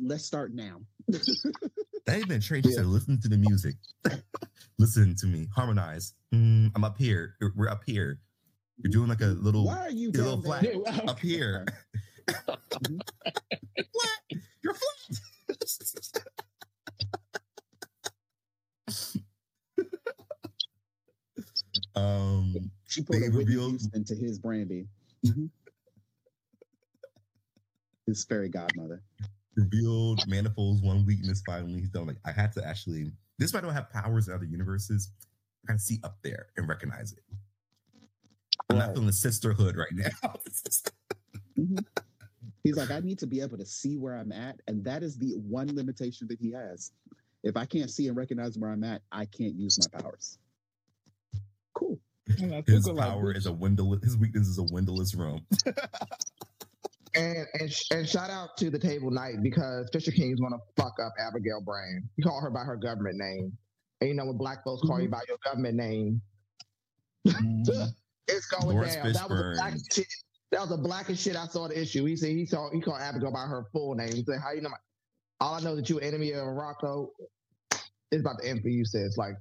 [0.01, 0.81] Let's start now."
[2.05, 2.65] They even trained.
[2.65, 3.75] She said, "Listen to the music.
[4.77, 5.47] Listen to me.
[5.55, 6.13] Harmonize.
[6.35, 7.35] Mm, I'm up here.
[7.39, 8.19] We're- We're up here.
[8.77, 11.09] You're doing like a little Why are you a little down flat there?
[11.09, 11.65] up here.
[12.27, 12.99] Mhm.
[13.93, 14.19] flat.
[14.63, 16.42] You're flat."
[21.95, 22.55] Um,
[22.87, 24.87] She put They a revealed- Houston to his Brandy.
[25.25, 25.49] Mhm.
[28.07, 29.01] His fairy godmother.
[29.55, 31.79] revealed Manifold's one weakness finally.
[31.81, 33.11] He's done like I had to actually.
[33.37, 35.11] This might not have powers in other universes.
[35.67, 37.23] I can see up there and recognize it.
[38.69, 38.93] I'm not Right.
[38.93, 40.09] feeling the sisterhood right now.
[41.57, 41.85] Mhm.
[42.63, 45.17] He's like, I need to be able to see where I'm at, and that is
[45.17, 46.91] the one limitation that he has.
[47.43, 50.39] If I can't see and recognize where I'm at, I can't use my powers.
[51.83, 51.99] Cool.
[52.39, 54.01] And I His think like, power is a windowless.
[54.03, 55.45] His weakness is a windowless room.
[57.15, 60.93] and and and shout out to the table night because Fisher King's want to fuck
[61.03, 62.03] up Abigail Brand.
[62.15, 63.51] You call her by her government name,
[64.01, 66.21] and you know when black folks call you by your government name,
[67.27, 67.87] Mhm.
[68.27, 69.11] it's going Laurence down.
[69.13, 69.55] That was the Fishburne.
[69.55, 70.07] blackest shit.
[70.51, 72.05] That was the blackest shit I saw the issue.
[72.05, 74.13] He said he saw he called Abigail by her full name.
[74.13, 74.77] He said, "How you know?" My,
[75.41, 77.09] all I know that you an enemy of Arakko.
[78.11, 78.85] It's about to end for you.
[78.85, 79.35] Says like,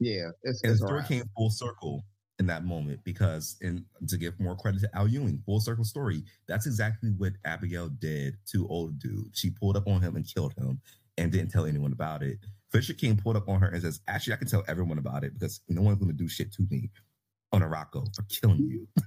[0.00, 2.04] yeah, it's, And the it's story came full circle
[2.38, 6.24] in that moment because, and to give more credit to Al Ewing, full circle story.
[6.48, 9.30] That's exactly what Abigail did to old dude.
[9.36, 10.80] She pulled up on him and killed him,
[11.18, 12.38] and didn't tell anyone about it.
[12.72, 15.34] Fisher King pulled up on her and says, "Actually, I can tell everyone about it
[15.34, 16.90] because no one's going to do shit to me
[17.52, 18.88] on Arakko for killing you."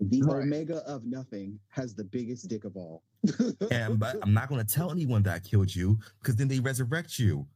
[0.00, 0.42] The Right.
[0.42, 3.04] omega of nothing has the biggest dick of all.
[3.70, 6.58] and but I'm not going to tell anyone that I killed you because then they
[6.58, 7.46] resurrect you.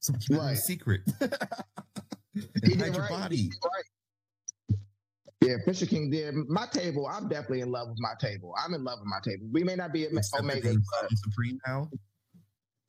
[0.00, 1.00] So keep it a secret.
[2.62, 3.10] And hide your right.
[3.10, 3.50] body.
[3.64, 4.78] Right.
[5.42, 6.34] Yeah, Fisher King did.
[6.48, 8.54] My table, I'm definitely in love with my table.
[8.62, 9.46] I'm in love with my table.
[9.52, 10.74] We may not be at Omega,
[11.14, 11.88] supreme now.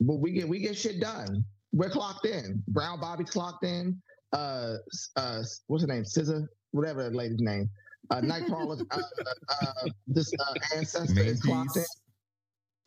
[0.02, 1.44] but we get we get shit done.
[1.72, 2.64] We're clocked in.
[2.70, 4.02] Brown Bobby's clocked in.
[4.34, 4.76] Uh,
[5.16, 6.06] uh, what's her name?
[6.06, 7.70] Scissor, whatever that lady's name.
[8.10, 9.02] Uh, Nightcrawler's uh,
[9.62, 11.84] uh, this uh, ancestor Main is clocked in.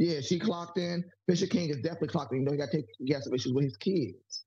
[0.01, 1.05] Yeah, she clocked in.
[1.28, 2.38] Fisher King is definitely clocked in.
[2.38, 4.46] You know, he got to take has some issues with his kids.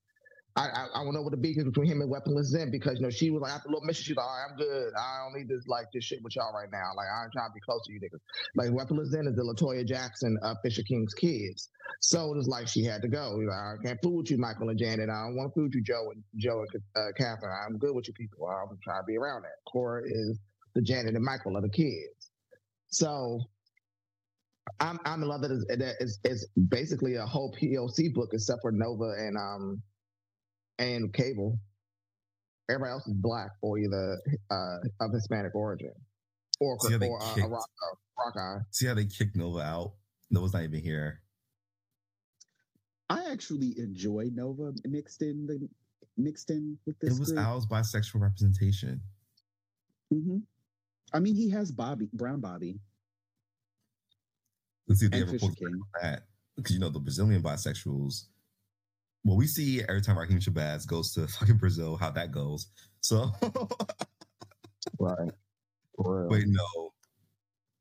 [0.56, 2.95] I, I I don't know what the beef is between him and Weaponless Zen because
[2.97, 4.93] you know she was like after a little mission, she's like, I'm good.
[4.97, 6.89] I don't need this like this shit with y'all right now.
[6.97, 8.20] Like I'm trying to be close to you niggas.
[8.56, 11.70] Like Weaponless Zen is the LaToya Jackson Fisher King's kids.
[12.01, 13.38] So it was like she had to go.
[13.39, 15.08] He's like, I can't fool with you, Michael and Janet.
[15.10, 17.54] I don't want to fool with you, Joe and Joe and uh, Catherine.
[17.68, 18.47] I'm good with you people.
[18.47, 19.62] I'm trying to be around that.
[19.72, 20.39] Cora is
[20.74, 22.32] the Janet and Michael of the kids.
[22.88, 23.39] So
[24.80, 28.61] I'm I'm in love that it's, that it's, it's basically a whole POC book except
[28.61, 29.82] for Nova and um
[30.80, 31.59] and Cable.
[32.70, 34.18] Everybody else is black or either
[34.49, 35.91] uh, of Hispanic origin
[36.61, 38.61] or See how they or uh, kicked- a rock, uh, rock eye.
[38.72, 39.93] See how they kicked Nova out?
[40.32, 41.20] Nova's not even here.
[43.09, 45.68] I actually enjoy Nova mixed in the
[46.18, 47.16] mixed in with this.
[47.16, 47.41] It was group.
[47.43, 49.01] Al's bisexual representation.
[50.11, 50.43] Mhm.
[51.14, 52.80] I mean, he has Bobby Brown Bobby
[54.88, 55.81] Let's see if they and ever King.
[56.01, 56.23] that.
[56.55, 58.25] Because you know the Brazilian bisexuals.
[59.23, 62.67] Well, we see every time Raheem Shabazz goes to fucking Brazil how that goes.
[63.01, 63.31] So
[64.99, 65.31] Right.
[65.97, 66.93] Wait, no.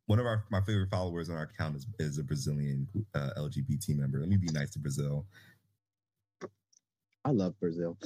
[0.06, 3.96] One of our my favorite followers on our account is, is a Brazilian uh, LGBT
[3.96, 4.18] member.
[4.18, 5.26] Let me be nice to Brazil.
[7.24, 7.96] I love Brazil.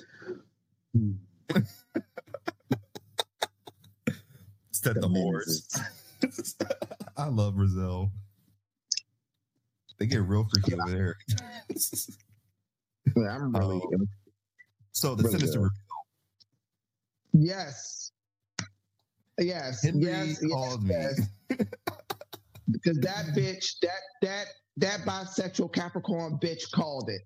[4.68, 5.80] Instead The the.
[7.16, 8.10] I love Brazil.
[9.98, 11.16] They get real freaky over there.
[13.16, 14.08] I'm really Um,
[14.92, 15.40] so the Brazil.
[15.40, 15.70] sinister
[17.32, 18.12] yes.
[19.38, 20.88] Yes, Henry yes, yes, me.
[20.90, 21.20] yes.
[22.70, 24.46] because that bitch, that that
[24.78, 27.20] that bisexual Capricorn bitch called it.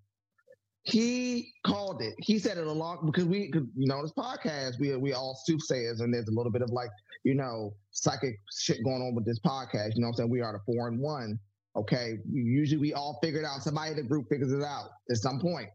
[0.82, 2.14] He called it.
[2.18, 5.38] He said it a lot because we, cause, you know, this podcast we we all
[5.46, 6.90] soothsayers, and there's a little bit of like
[7.22, 9.94] you know psychic shit going on with this podcast.
[9.94, 11.38] You know, what I'm saying we are the four and one.
[11.76, 13.62] Okay, usually we all figure it out.
[13.62, 15.68] Somebody in the group figures it out at some point.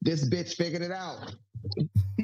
[0.00, 1.34] This bitch figured it out.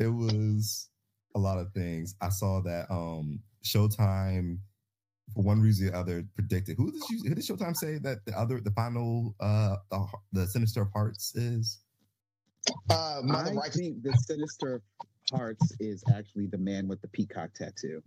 [0.00, 0.88] it was
[1.34, 2.14] a lot of things.
[2.20, 4.58] I saw that um Showtime,
[5.34, 6.76] for one reason or the other, predicted.
[6.76, 7.28] Who did you?
[7.28, 11.34] Who did Showtime say that the other, the final, uh, the, the Sinister of Hearts
[11.34, 11.80] is?
[12.88, 13.76] Uh, Mother I Righteous.
[13.76, 14.82] think the Sinister of
[15.32, 18.02] Hearts is actually the man with the peacock tattoo.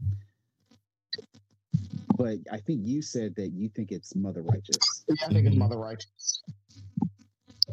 [2.24, 5.04] But I think you said that you think it's Mother Righteous.
[5.26, 5.58] I think it's.
[5.58, 6.42] Mother Righteous.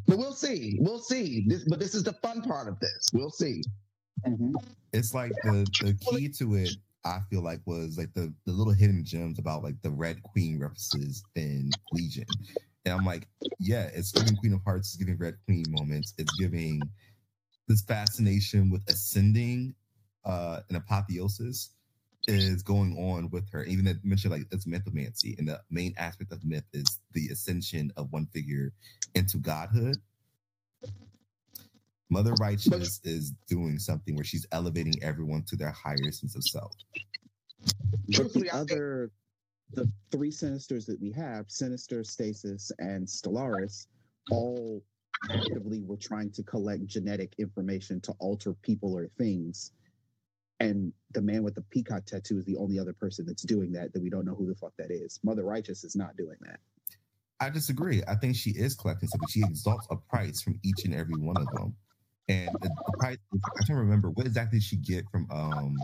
[0.09, 0.77] But we'll see.
[0.81, 1.45] We'll see.
[1.47, 3.11] This, but this is the fun part of this.
[3.13, 3.63] We'll see.
[4.93, 6.71] It's like the the key to it.
[7.05, 10.59] I feel like was like the the little hidden gems about like the Red Queen
[10.59, 12.27] references in Legion,
[12.85, 13.29] and I'm like,
[13.61, 16.83] yeah, it's giving Queen of Hearts, it's giving Red Queen moments, it's giving
[17.69, 19.77] this fascination with ascending,
[20.25, 21.71] uh, and apotheosis
[22.27, 23.65] is going on with her.
[23.65, 27.93] Even that mentioned like it's mythomancy, and the main aspect of myth is the ascension
[27.97, 28.73] of one figure
[29.15, 29.97] into godhood.
[32.11, 36.73] Mother Righteous is doing something where she's elevating everyone to their higher sense of self.
[38.09, 39.13] But the other,
[39.75, 43.87] the three Sinisters that we have, Sinister, Stasis, and Stellaris,
[44.31, 44.83] all
[45.31, 49.73] actively were trying to collect genetic information to alter people or things.
[50.61, 53.93] And the man with the peacock tattoo is the only other person that's doing that,
[53.95, 55.19] that we don't know who the fuck that is.
[55.23, 56.61] Mother Righteous is not doing that.
[57.41, 58.03] I disagree.
[58.07, 59.29] I think she is collecting something.
[59.31, 61.75] She exalts a price from each and every one of them.
[62.29, 65.77] And the, the price, I can't remember what exactly did she get from um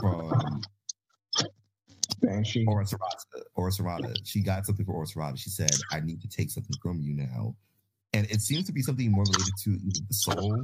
[0.00, 0.60] from
[2.22, 3.42] And she Ora Serrata.
[3.54, 4.14] Ora Serrata.
[4.24, 5.38] She got something for Ora Serrata.
[5.38, 7.54] She said, I need to take something from you now.
[8.12, 10.62] And it seems to be something more related to the soul.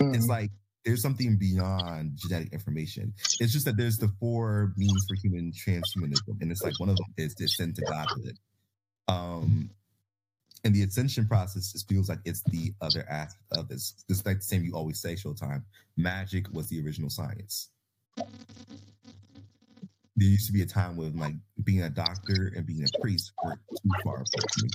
[0.00, 0.28] It's Mm.
[0.28, 0.50] like
[0.84, 3.12] there's something beyond genetic information.
[3.38, 6.96] It's just that there's the four means for human transhumanism, and it's like one of
[6.96, 8.38] them is to ascend to godhood.
[9.08, 9.70] Um,
[10.64, 14.04] and the ascension process just feels like it's the other aspect of this.
[14.08, 15.62] It's like the same you always say, Showtime.
[15.96, 17.68] Magic was the original science.
[20.16, 23.32] There used to be a time when like being a doctor and being a priest
[23.42, 24.70] were too far apart from me.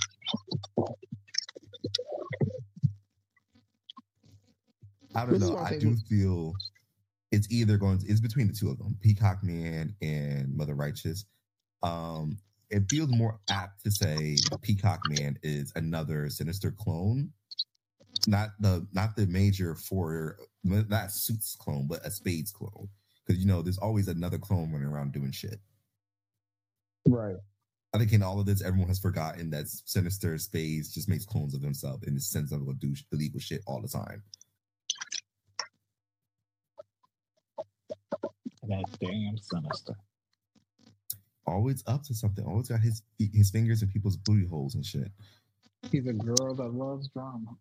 [5.16, 5.56] I don't know.
[5.56, 6.54] I do feel
[7.32, 11.24] it's either going to, it's between the two of them, Peacock Man and Mother Righteous.
[11.82, 12.38] Um,
[12.70, 17.32] it feels more apt to say Peacock Man is another sinister clone.
[18.26, 22.88] Not the not the major for not suits clone, but a spades clone.
[23.24, 25.60] Because you know, there's always another clone running around doing shit.
[27.08, 27.36] right.
[27.94, 31.54] I think in all of this, everyone has forgotten that Sinister Spades just makes clones
[31.54, 34.22] of himself in the sense of will do illegal shit all the time.
[38.68, 39.94] That damn sinister.
[41.46, 42.44] Always up to something.
[42.44, 45.12] Always got his his fingers in people's booty holes and shit.
[45.90, 47.56] He's a girl that loves drama.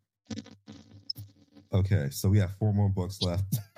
[1.73, 3.59] Okay, so we have four more books left.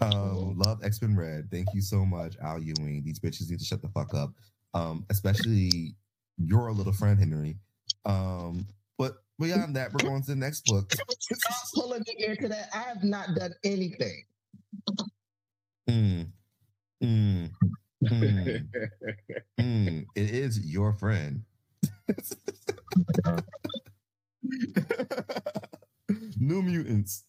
[0.00, 1.50] um, love X Men Red.
[1.50, 3.02] Thank you so much, Al Ewing.
[3.04, 4.30] These bitches need to shut the fuck up.
[4.74, 5.96] Um, especially
[6.36, 7.56] your little friend Henry.
[8.04, 8.68] Um,
[8.98, 10.92] but beyond that, we're going to the next book.
[11.20, 12.68] Stop pulling me into that.
[12.74, 14.24] I have not done anything.
[15.88, 16.28] Mm,
[17.02, 17.50] mm,
[18.04, 18.68] mm,
[19.60, 20.06] mm.
[20.14, 21.42] It is your friend.
[26.38, 27.24] New Mutants.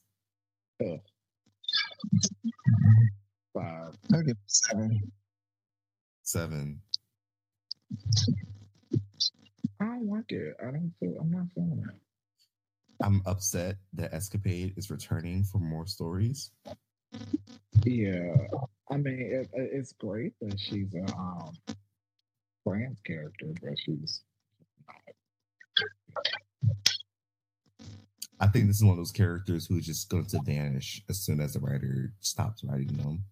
[3.54, 3.96] Five.
[4.14, 5.12] I'll give it seven.
[6.24, 6.82] Seven.
[9.80, 10.56] I don't like it.
[10.62, 11.18] I don't feel.
[11.20, 11.96] I'm not feeling it.
[13.04, 16.52] I'm upset that Escapade is returning for more stories.
[17.84, 18.34] Yeah,
[18.90, 21.52] I mean, it, it- it's great that she's a um,
[23.06, 24.22] character, but she's
[28.40, 31.40] I think this is one of those characters who's just going to vanish as soon
[31.40, 33.24] as the writer stops writing them.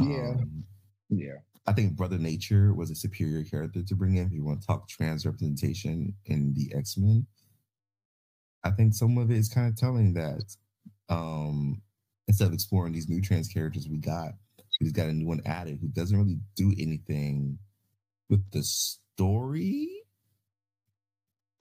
[0.00, 0.30] Yeah.
[0.30, 0.64] Um,
[1.10, 1.36] yeah.
[1.66, 4.26] I think Brother Nature was a superior character to bring in.
[4.26, 7.26] If you want to talk trans representation in the X Men,
[8.62, 10.56] I think some of it is kind of telling that
[11.08, 11.82] um,
[12.28, 14.32] instead of exploring these new trans characters we got,
[14.80, 17.58] we just got a new one added who doesn't really do anything
[18.28, 19.88] with the story.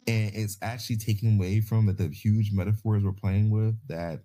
[0.07, 4.21] And it's actually taking away from the huge metaphors we're playing with that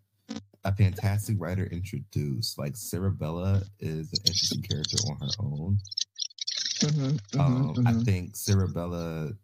[0.64, 2.58] a fantastic writer introduced.
[2.58, 5.78] Like Cerebella is an interesting character on her own.
[6.80, 9.36] Mm-hmm, Um, I think Cerebella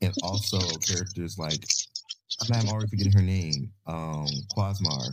[0.00, 1.64] and also characters like
[2.52, 3.72] I'm already forgetting her name.
[3.86, 4.26] Um,
[4.56, 5.08] Quasmar.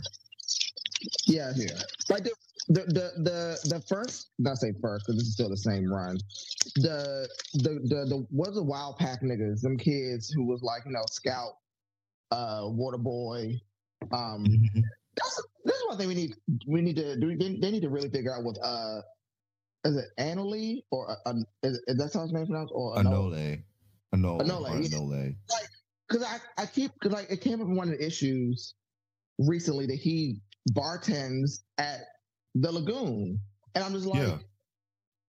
[1.26, 1.80] Yeah, yeah.
[2.08, 2.32] Like the
[2.68, 6.18] the the the, the first, not say first because this is still the same run.
[6.76, 10.92] The the the the was the Wild Pack niggas, them kids who was like you
[10.92, 11.56] know Scout,
[12.30, 13.60] uh, Water Boy.
[14.12, 14.44] Um,
[15.16, 16.34] That's that's one thing we need.
[16.66, 17.36] We need to do.
[17.36, 19.00] They, they need to really figure out with uh,
[19.84, 23.62] is it Annalie or uh, is, is that how his name pronounced or Anole?
[24.14, 24.40] Anole.
[24.40, 24.40] Anole.
[24.40, 24.90] Anole.
[24.90, 25.34] Anole.
[26.08, 28.74] because I, I keep because like it came up in one of the issues
[29.38, 30.40] recently that he
[30.72, 32.00] bartends at
[32.54, 33.38] the lagoon
[33.74, 34.38] and i'm just like Yeah.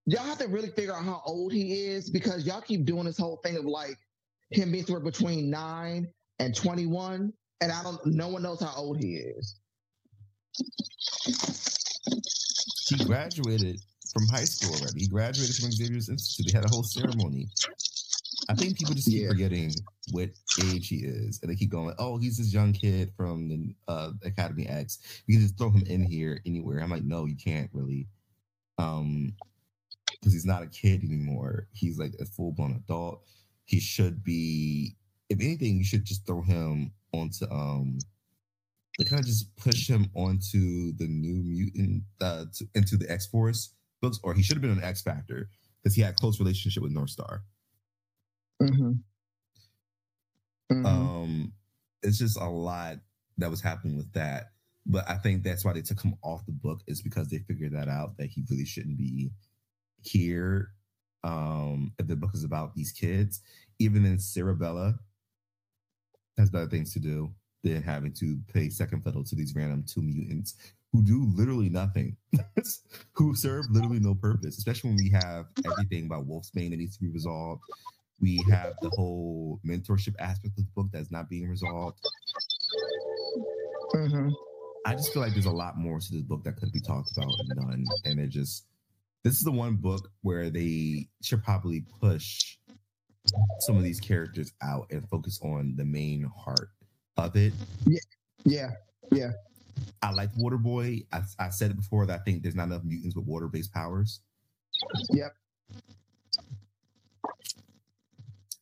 [0.06, 3.18] y'all have to really figure out how old he is because y'all keep doing this
[3.18, 3.98] whole thing of like
[4.52, 6.08] him being somewhere between 9
[6.40, 9.60] and 21 and i don't no one knows how old he is
[12.88, 13.82] He graduated
[14.14, 15.02] from high school already.
[15.02, 16.52] He graduated from Xavier's Institute.
[16.52, 17.48] They had a whole ceremony.
[18.48, 19.30] I think people just keep Yeah.
[19.30, 19.74] forgetting
[20.12, 20.30] what
[20.66, 24.12] age he is, and they keep going, "Oh, he's this young kid from the uh,
[24.24, 25.00] Academy X.
[25.26, 28.08] You can just throw him in here anywhere." I'm like, "No, you can't really,
[28.78, 29.34] um,
[30.12, 31.68] because he's not a kid anymore.
[31.72, 33.24] He's like a full blown adult.
[33.66, 34.96] He should be.
[35.30, 37.98] If anything, you should just throw him onto um."
[38.98, 43.28] They kind of just push him onto the new mutant uh, to, into the X
[43.28, 45.50] Force books, or he should have been on X Factor
[45.82, 47.42] because he had a close relationship with Northstar.
[48.62, 48.94] mm-hmm.
[50.86, 51.54] Um,
[52.02, 52.98] it's just a lot
[53.38, 54.52] that was happening with that.
[54.86, 57.74] But I think that's why they took him off the book is because they figured
[57.74, 59.32] that out that he really shouldn't be
[60.02, 60.72] here.
[61.24, 63.42] Um, if the book is about these kids,
[63.80, 65.00] even then Cerebella
[66.38, 67.34] has better things to do
[67.66, 70.56] than having to pay second fiddle to these random two mutants
[70.94, 72.16] who do literally nothing,
[73.14, 77.04] who serve literally no purpose, especially when we have everything about Wolfsbane that needs to
[77.04, 77.62] be resolved.
[78.22, 82.00] We have the whole mentorship aspect of the book that's not being resolved.
[83.94, 84.30] hmm
[84.88, 87.12] I just feel like there's a lot more to this book that could be talked
[87.18, 87.86] about and done.
[88.06, 88.68] And it just,
[89.24, 92.58] this is the one book where they should probably push
[93.62, 96.70] some of these characters out and focus on the main heart
[97.18, 97.54] of it.
[97.86, 98.00] yeah
[98.44, 98.72] yeah,
[99.12, 99.32] yeah.
[100.02, 101.06] I like Waterboy.
[101.12, 103.74] I, I said it before that I think there's not enough mutants with water based
[103.74, 104.22] powers.
[105.10, 105.34] Yep.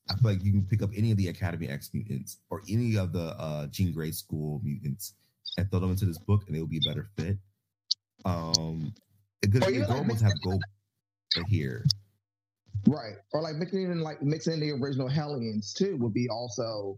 [0.10, 2.98] I feel like you can pick up any of the Academy X mutants or any
[2.98, 5.14] of the uh, Jean Grey School mutants
[5.58, 7.38] and throw them into this book, and it will be a better fit.
[8.26, 8.94] Um,
[9.44, 10.64] Or it's even, like, adorable have gold
[11.48, 11.84] here.
[12.88, 16.98] right or like mixing in like mixing in the original hellions too would be also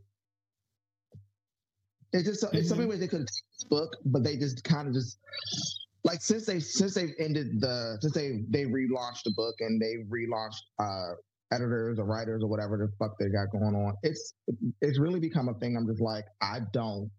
[2.16, 4.64] It's just it's so many ways they could have taken this book, but they just
[4.64, 5.20] kind of just
[6.06, 9.98] like since they since they've ended the since they they relaunched the book and they
[10.10, 11.16] relaunched uh
[11.52, 13.96] editors or writers or whatever the fuck they got going on.
[14.04, 14.34] It's
[14.82, 15.76] it's really become a thing.
[15.76, 17.12] I'm just like I don't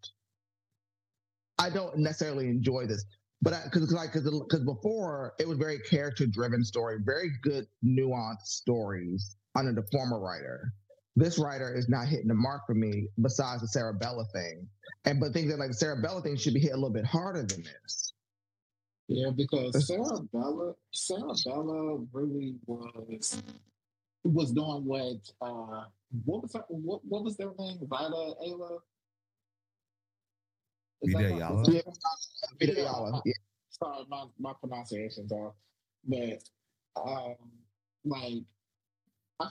[1.59, 3.05] I don't necessarily enjoy this.
[3.43, 9.37] But because like because before it was very character driven story, very good nuanced stories
[9.55, 10.73] under the former writer.
[11.17, 13.09] This writer is not hitting the mark for me.
[13.21, 14.69] Besides the Cerebella thing,
[15.07, 17.43] and but think that like the Cerebella thing should be hit a little bit harder
[17.43, 18.13] than this.
[19.09, 23.43] Yeah, because Sarah Bella, Sarah Bella really was
[24.25, 25.85] was doing what uh
[26.25, 27.79] what was her, what what was their name?
[27.83, 28.79] Vida Ayla.
[31.03, 31.65] Is that Vita Ayala?
[31.73, 31.81] Yeah.
[32.61, 33.33] Vita Ayala, yeah.
[33.71, 35.53] Sorry, my my pronunciations are,
[36.07, 36.43] but
[36.97, 37.37] um,
[38.05, 38.45] like I feel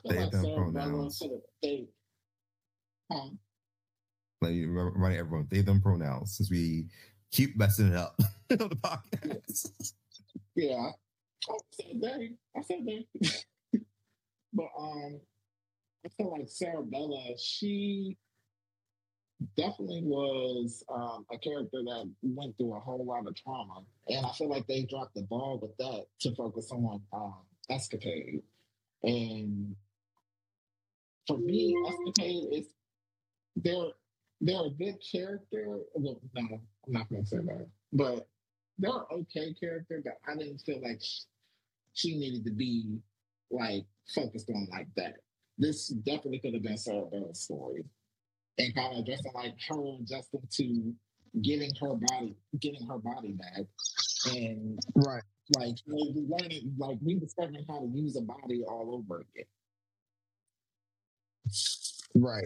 [0.09, 1.19] They like them pronouns.
[1.19, 1.87] could have they.
[3.11, 3.29] Huh?
[4.41, 6.87] Like reminding everyone, they them pronouns since we
[7.31, 8.15] keep messing it up
[8.51, 9.93] on the podcast.
[10.55, 10.91] Yeah,
[11.49, 12.31] I said they.
[12.55, 13.05] I said they.
[14.53, 15.19] but um,
[16.05, 18.17] I feel like Cerebella, she
[19.57, 24.31] definitely was um, a character that went through a whole lot of trauma, and I
[24.31, 27.35] feel like they dropped the ball with that to focus on um,
[27.69, 28.41] Escapade.
[29.03, 29.75] And
[31.27, 32.67] for me, Escapade is
[33.55, 33.91] they're
[34.41, 35.79] they're a good character.
[35.93, 36.41] Well, no,
[36.87, 38.27] I'm not gonna say that, but
[38.77, 41.21] they're okay character, but I didn't feel like sh-
[41.93, 42.99] she needed to be
[43.49, 45.15] like focused on like that.
[45.57, 47.85] This definitely could have been Cerebella's story,
[48.57, 50.93] and kind of addressing like her adjusting to
[51.41, 53.65] getting her body, getting her body back,
[54.33, 55.23] and Right.
[55.49, 59.45] Like learning, like rediscovering how to use a body all over again.
[62.15, 62.45] Right.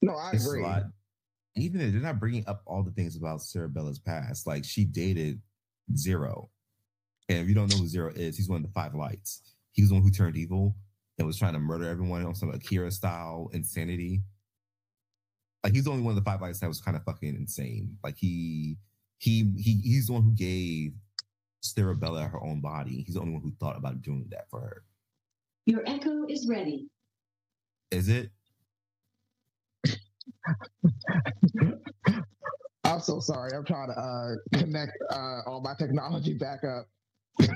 [0.00, 0.62] No, I It's a agree.
[0.62, 0.84] lot.
[1.56, 5.40] Even if they're not bringing up all the things about Cerebella's past, like she dated
[5.96, 6.50] Zero,
[7.28, 9.54] and if you don't know who Zero is, he's one of the Five Lights.
[9.72, 10.76] He was the one who turned evil
[11.18, 14.22] and was trying to murder everyone on some Akira style insanity.
[15.68, 17.94] Like he's the only one of the five lights that was kind of fucking insane.
[18.02, 18.78] Like he
[19.18, 20.94] he he he's the one who gave
[21.62, 23.02] Cerebella her own body.
[23.04, 24.84] He's the only one who thought about doing that for her.
[25.66, 26.88] Your echo is ready.
[27.90, 28.30] Is it?
[32.84, 33.50] I'm so sorry.
[33.54, 36.88] I'm trying to uh, connect uh, all my technology back up.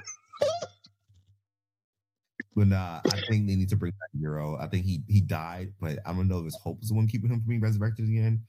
[2.54, 4.56] But nah, I think they need to bring back Zero.
[4.58, 7.06] I think he he died, but I don't know if his hope is the one
[7.08, 8.44] keeping him from being resurrected again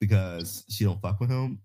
[0.00, 1.60] because she don't fuck with him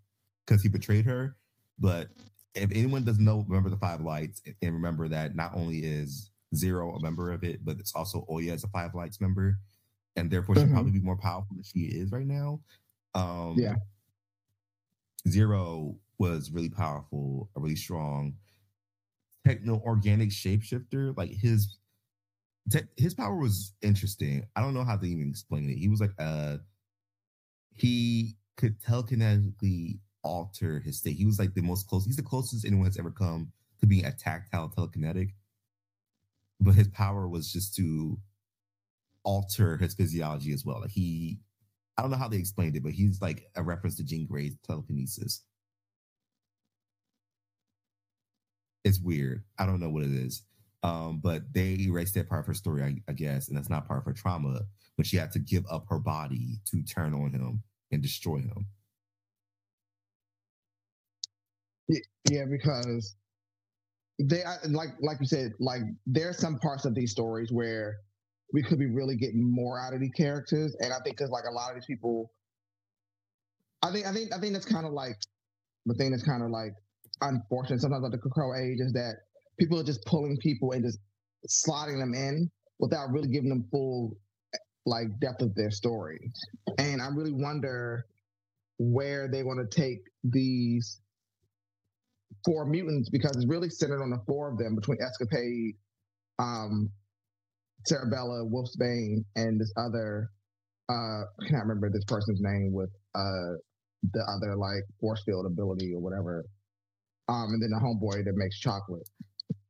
[0.45, 1.35] because he betrayed her.
[1.79, 2.09] But
[2.55, 6.95] if anyone doesn't know, remember the five lights and remember that not only is Zero
[6.95, 9.59] a member of it, but it's also Oya as a five lights member,
[10.15, 10.71] and therefore she'll Mhm.
[10.73, 12.61] probably be more powerful than she is right now.
[13.15, 13.75] Um, Yeah.
[15.27, 18.37] Zero was really powerful, a really strong
[19.45, 21.15] techno organic shapeshifter.
[21.17, 21.77] Like his
[22.69, 24.45] te- his power was interesting.
[24.55, 25.77] I don't know how to even explain it.
[25.77, 26.57] He was like uh
[27.75, 31.17] he could telekinetically alter his state.
[31.17, 32.05] He was like the most close.
[32.05, 33.51] He's the closest anyone has ever come
[33.81, 35.31] to being a tactile telekinetic.
[36.59, 38.17] But his power was just to
[39.23, 40.81] alter his physiology as well.
[40.81, 41.39] Like he,
[41.97, 44.55] I don't know how they explained it, but he's like a reference to Jean Grey's
[44.65, 45.43] telekinesis.
[48.83, 49.43] It's weird.
[49.57, 50.43] I don't know what it is.
[50.83, 53.87] Um, but they erased that part of her story, I, I guess, and that's not
[53.87, 54.61] part of her trauma.
[54.97, 58.67] But she had to give up her body to turn on him and destroy him.
[62.29, 63.15] Yeah, because
[64.19, 67.97] they like like you said, like there's some parts of these stories where
[68.53, 71.43] we could be really getting more out of these characters, and I think because like
[71.49, 72.31] a lot of these people,
[73.81, 75.17] I think I think I think that's kind of like
[75.85, 76.73] the thing that's kind of like
[77.21, 79.15] unfortunate sometimes about the Crow age is that
[79.59, 80.99] people are just pulling people and just
[81.47, 82.49] slotting them in
[82.79, 84.17] without really giving them full
[84.85, 86.31] like depth of their story,
[86.77, 88.05] and I really wonder
[88.79, 90.99] where they want to take these
[92.45, 95.75] four mutants because it's really centered on the four of them between Escapade,
[96.39, 96.89] um,
[97.89, 100.29] Cerebella, Wolfsbane, and this other
[100.89, 103.55] uh I can't remember this person's name with uh
[104.11, 106.45] the other like force field ability or whatever.
[107.27, 109.07] Um, and then the homeboy that makes chocolate.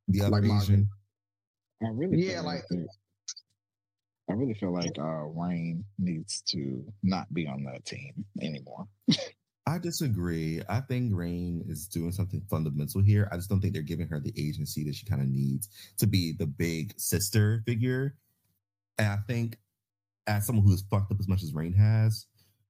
[0.08, 0.90] The other Like Asian,
[1.84, 2.88] I really Yeah, feel like- that-
[4.30, 8.88] I really feel like uh Rahne needs to not be on that team anymore.
[9.68, 10.62] I disagree.
[10.70, 13.28] I think Rahne is doing something fundamental here.
[13.32, 16.08] I just don't think they're giving her the agency that she kind of needs to
[16.08, 18.16] be the big sister figure.
[18.98, 19.58] And I think,
[20.28, 22.26] as someone who's fucked up as much as Rahne has,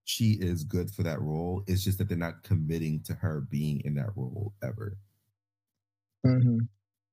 [0.05, 1.63] she is good for that role.
[1.67, 4.97] It's just that they're not committing to her being in that role ever.
[6.25, 6.59] Mm-hmm.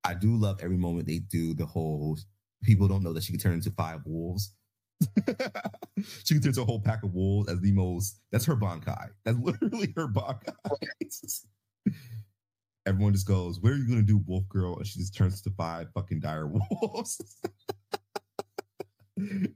[0.04, 2.18] I do love every moment they do the whole
[2.62, 4.54] people don't know that she can turn into five wolves.
[6.24, 9.08] she can turn into a whole pack of wolves as the most that's her bankai.
[9.24, 10.54] That's literally her bankai.
[12.86, 14.76] Everyone just goes, Where are you gonna do, Wolf Girl?
[14.76, 17.20] And she just turns to five fucking dire wolves.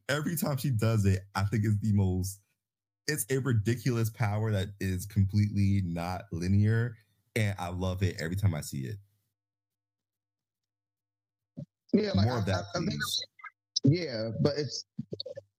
[0.09, 2.41] every time she does it, I think it's the most
[3.07, 6.97] it's a ridiculous power that is completely not linear.
[7.37, 8.97] And I love it every time I see it.
[11.93, 13.23] Yeah, like More I, of that, I- I please.
[13.85, 14.85] yeah, but it's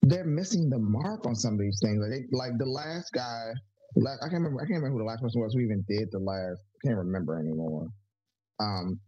[0.01, 1.99] they're missing the mark on some of these things.
[1.99, 3.51] Like, they, like the last guy,
[3.95, 4.61] like I can't remember.
[4.61, 6.61] I can't remember who the last person was who even did the last.
[6.83, 7.87] I can't remember anymore.
[8.59, 8.99] Um,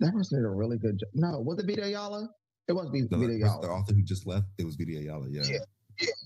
[0.00, 1.08] that person did a really good job.
[1.14, 2.28] No, was it Vita Ayala?
[2.68, 5.28] It was Vita The, the author who just left, it was Vita Ayala.
[5.30, 5.42] Yeah.
[5.44, 5.58] Yeah, yeah.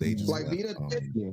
[0.01, 1.31] They just Like, left, Vita um, did- Yeah.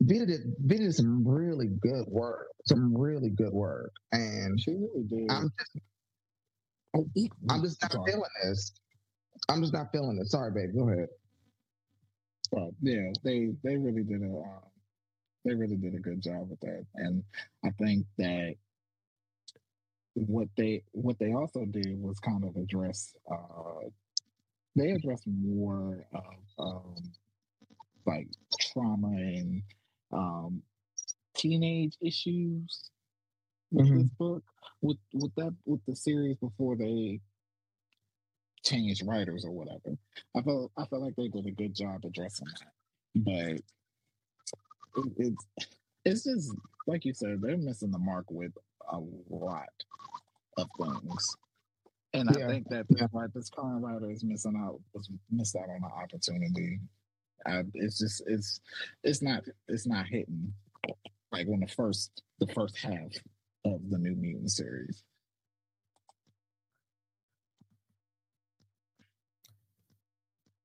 [0.00, 2.48] Vita did Vita did some really good work.
[2.66, 5.30] Some really good work, and She really did.
[5.30, 5.52] I'm
[6.94, 8.12] Oh, eat- I'm just not sorry.
[8.12, 8.72] feeling this.
[9.48, 10.26] I'm just not feeling it.
[10.28, 10.74] Sorry, babe.
[10.74, 11.08] Go ahead.
[12.50, 14.62] But yeah, they they really did a um,
[15.44, 17.22] they really did a good job with that, and
[17.64, 18.54] I think that
[20.14, 23.88] what they what they also did was kind of address uh,
[24.78, 26.24] they address more of
[26.58, 26.94] um,
[28.06, 28.28] like
[28.72, 29.62] trauma and
[30.12, 30.62] um,
[31.36, 32.90] teenage issues
[33.70, 34.02] with Mhm.
[34.02, 34.44] this book
[34.80, 37.20] with with that with the series before they
[38.64, 39.96] changed writers or whatever.
[40.36, 42.72] I felt I felt like they did a good job addressing that,
[43.24, 43.60] but
[45.04, 45.46] it, it's
[46.04, 46.54] it's just
[46.86, 48.52] like you said, they're missing the mark with
[48.90, 48.98] a
[49.28, 49.68] lot
[50.56, 51.36] of things,
[52.14, 52.46] and Yeah.
[52.46, 53.02] I think that Yeah.
[53.02, 56.80] this, right, this current writer is missing out was missed out on an opportunity.
[57.46, 58.60] I, it's just it's
[59.04, 60.52] it's not it's not hitting
[61.32, 63.12] like when the first the first half
[63.64, 65.02] of the New Mutant series.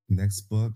[0.10, 0.74] Next book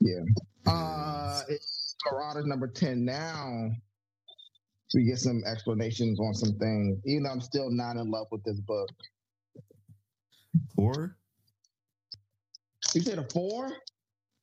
[0.00, 0.20] Yeah.
[0.66, 3.70] Uh, it's Marauders number 10 now.
[4.94, 8.42] We get some explanations on some things, even though I'm still not in love with
[8.44, 8.88] this book.
[10.74, 11.16] Four?
[12.94, 13.70] You said a four?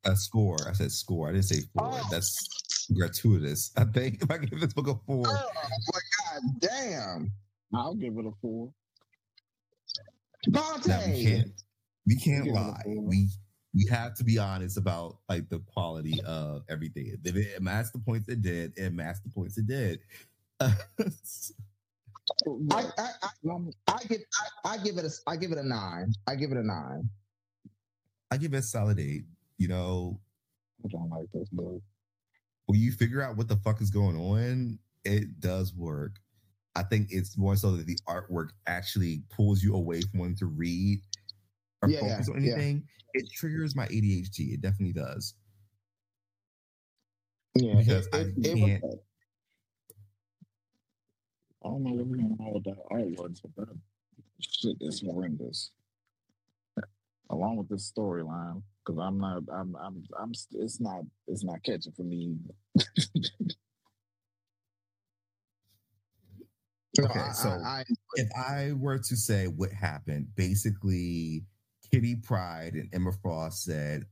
[0.06, 0.58] A score.
[0.70, 1.28] I said score.
[1.28, 1.90] I didn't say four.
[1.92, 2.08] Oh.
[2.10, 3.72] That's gratuitous.
[3.76, 5.50] I think if I give this book a four, Oh
[5.92, 7.32] my god, damn.
[7.74, 8.72] I'll give it a four.
[10.50, 10.88] Bonte.
[10.88, 11.52] now we can't
[12.06, 12.84] we can't Give it a lie.
[12.86, 13.28] We
[13.76, 17.16] we have to be honest about like the quality of everything.
[17.24, 20.00] If it matched the points it did, it matched the points it did.
[20.60, 20.74] I,
[22.72, 23.10] I, I,
[23.88, 24.22] I give
[24.66, 26.14] I, I give it a I give it a nine.
[26.28, 27.10] I give it a nine.
[28.32, 29.24] I give it a solid eight.
[29.58, 30.20] You know,
[30.84, 31.48] I don't like this
[32.66, 36.18] when you figure out what the fuck is going on, it does work.
[36.76, 40.46] I think it's more so that the artwork actually pulls you away from wanting to
[40.48, 41.00] read
[41.82, 42.54] or Yeah, focus on yeah.
[42.54, 42.84] anything.
[43.14, 44.54] It triggers my ADHD.
[44.54, 45.34] It definitely does.
[47.56, 48.98] Yeah, Because it, I it, it can't- was,
[51.68, 53.76] I don't know what's going on all that artwork, but that
[54.40, 55.72] shit is horrendous.
[57.30, 61.92] Along with this storyline, because I'm not, I'm, I'm, I'm, it's not, it's not catching
[61.92, 62.38] for me.
[62.76, 62.84] no,
[67.06, 67.84] Okay, I, so- I, I,
[68.16, 71.44] if I were to say what happened, basically
[71.92, 74.06] Kitty Pryde and Emma Frost said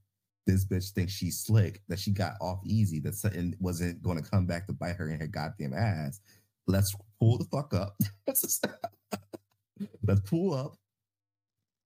[0.46, 4.30] this bitch thinks she's slick, that she got off easy, that something wasn't going to
[4.30, 6.20] come back to bite her in her goddamn ass.
[6.68, 7.96] Let's pull the fuck up.
[8.28, 10.78] Let's pull up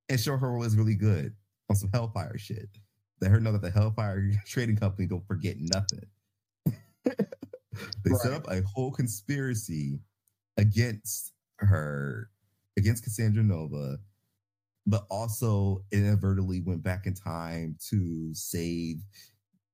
[0.10, 1.34] and show her what's really good
[1.69, 2.69] on some Hellfire shit.
[3.22, 6.06] Let her know that the Hellfire Trading Company don't forget nothing.
[7.06, 9.99] they set up a whole conspiracy
[10.57, 12.30] against her,
[12.77, 13.97] against Cassandra Nova,
[14.85, 18.97] but also inadvertently went back in time to save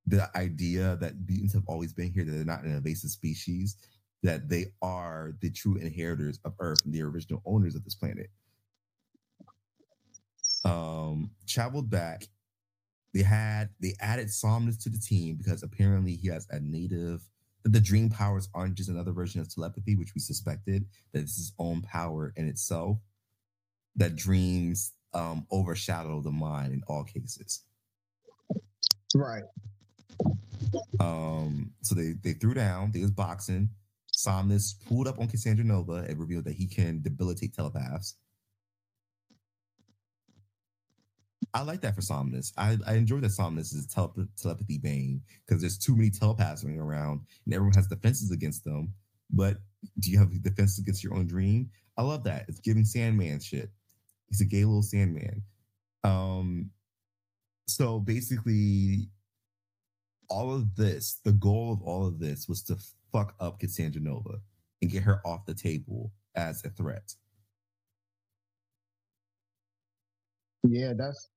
[0.08, 3.78] the idea that mutants have always been here, that they're not an invasive species,
[4.26, 8.32] that they are the true inheritors of Earth and the original owners of this planet.
[10.66, 12.28] Um, traveled back.
[13.14, 17.22] They had they added Somnus to the team because apparently he has a native
[17.64, 21.38] that the dream powers aren't just another version of telepathy, which we suspected, that it's
[21.38, 22.98] his own power in itself.
[23.96, 27.64] That dreams um overshadow the mind in all cases.
[29.14, 29.44] right.
[31.00, 33.70] Um, so they they threw down, they was boxing.
[34.16, 38.16] Somnus pulled up on Cassandra Nova and revealed that he can debilitate telepaths.
[41.54, 42.54] I like that for Somnus.
[42.58, 46.80] I, I enjoy that Somnus is telep- telepathy bane because there's too many telepaths running
[46.80, 48.94] around and everyone has defenses against them.
[49.30, 49.58] But
[50.00, 51.70] do you have defenses against your own dream?
[51.98, 52.46] I love that.
[52.48, 53.70] It's giving Sandman shit.
[54.28, 55.44] He's a gay little Sandman.
[56.04, 56.72] Um,
[57.68, 59.10] so basically,
[60.30, 62.78] all of this, the goal of all of this was to
[63.16, 64.40] fuck up Cassandra Nova
[64.82, 67.14] and get her off the table as a threat.
[70.68, 71.30] Yeah, that's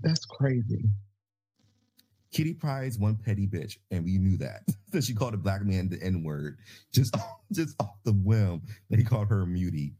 [0.00, 0.84] that's crazy.
[2.32, 4.62] Kitty Pryde's one petty bitch, and we knew that.
[4.90, 6.58] that she called a black man the N word
[6.92, 7.14] just,
[7.52, 9.94] just off the whim that he called her a mutie.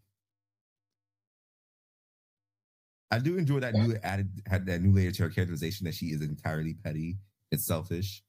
[3.10, 6.06] I do enjoy that new added had that new layer to her characterization that she
[6.06, 7.18] is entirely petty
[7.52, 8.22] and selfish.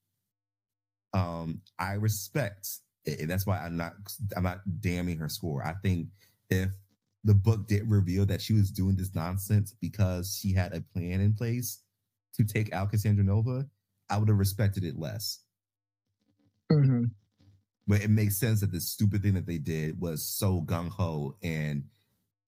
[1.16, 2.70] Um, I respect,
[3.08, 3.94] and that's why I'm not
[4.38, 5.66] I'm not damning her score.
[5.66, 6.10] I think
[6.52, 6.72] if
[7.26, 11.22] the book did reveal that she was doing this nonsense because she had a plan
[11.22, 11.82] in place
[12.36, 13.68] to take out Cassandra Nova,
[14.10, 15.40] I would have respected it less.
[16.72, 17.06] hmm
[17.88, 21.38] But it makes sense that the stupid thing that they did was so gung ho,
[21.44, 21.86] and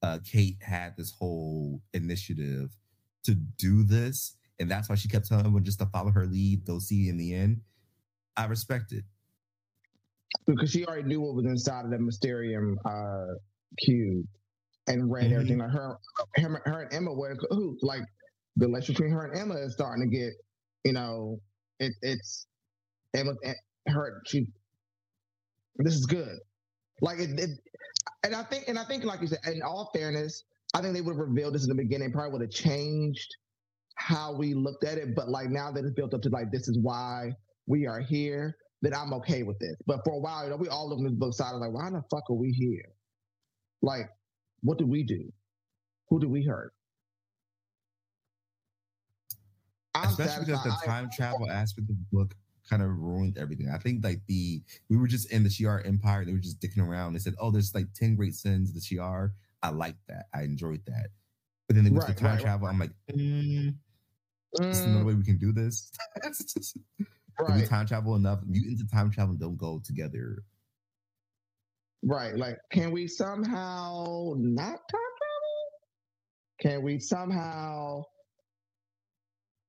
[0.03, 2.71] uh, Kate had this whole initiative
[3.25, 6.65] to do this, and that's why she kept telling everyone just to follow her lead.
[6.65, 7.61] They'll see in the end.
[8.37, 9.03] I respect it.
[10.45, 13.33] Because she already knew what was inside of the Mysterium uh,
[13.79, 14.25] cube
[14.87, 15.33] and read Mhm.
[15.33, 15.57] everything.
[15.59, 15.97] Like her,
[16.35, 17.35] her, her and Emma were.
[17.81, 18.03] Like
[18.55, 20.33] the relationship between her and Emma is starting to get,
[20.85, 21.41] you know,
[21.79, 22.47] it, it's
[23.13, 23.53] Emma, eh,
[23.87, 24.47] her, she.
[25.77, 26.37] This is good.
[27.01, 27.49] Like it, it,
[28.23, 30.43] and I think, and I think, like you said, in all fairness,
[30.73, 32.11] I think they would have revealed this in the beginning.
[32.11, 33.35] Probably would have changed
[33.95, 35.15] how we looked at it.
[35.15, 37.31] But like now that it's built up to like this is why
[37.67, 39.75] we are here, then I'm okay with this.
[39.85, 41.89] But for a while, you know, we all looked at this book side like, why
[41.89, 42.93] the fuck are we here?
[43.81, 44.09] Like,
[44.61, 45.31] what did we do?
[46.09, 46.73] Who did we hurt?
[49.93, 50.69] I'm Especially because the.
[50.69, 52.35] I- time travel aspect of the book
[52.69, 53.69] kind of ruined everything.
[53.69, 56.85] I think like the we were just in the Shi'ar Empire, they were just dicking
[56.87, 57.13] around.
[57.13, 59.31] They said, "Oh, there's like ten great sins of the Shi'ar."
[59.63, 60.27] I like that.
[60.33, 61.07] I enjoyed that.
[61.67, 62.67] But then they went Right, to time right, right, travel.
[62.67, 63.73] I'm like, mm,
[64.71, 65.91] There's another Mm, way we can do this.
[67.39, 70.43] If we time travel enough, mutants and time travel don't go together.
[72.03, 72.35] right.
[72.35, 75.67] Like, can we somehow not time travel?
[76.61, 78.03] Can we somehow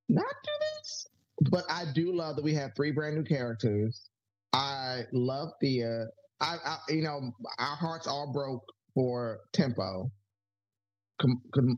[0.09, 1.07] not do this?
[1.51, 4.09] But I do love that we have three brand new characters.
[4.53, 6.07] I love Thea.
[6.40, 8.65] I, I you know, our hearts all broke
[8.95, 10.11] for Tempo.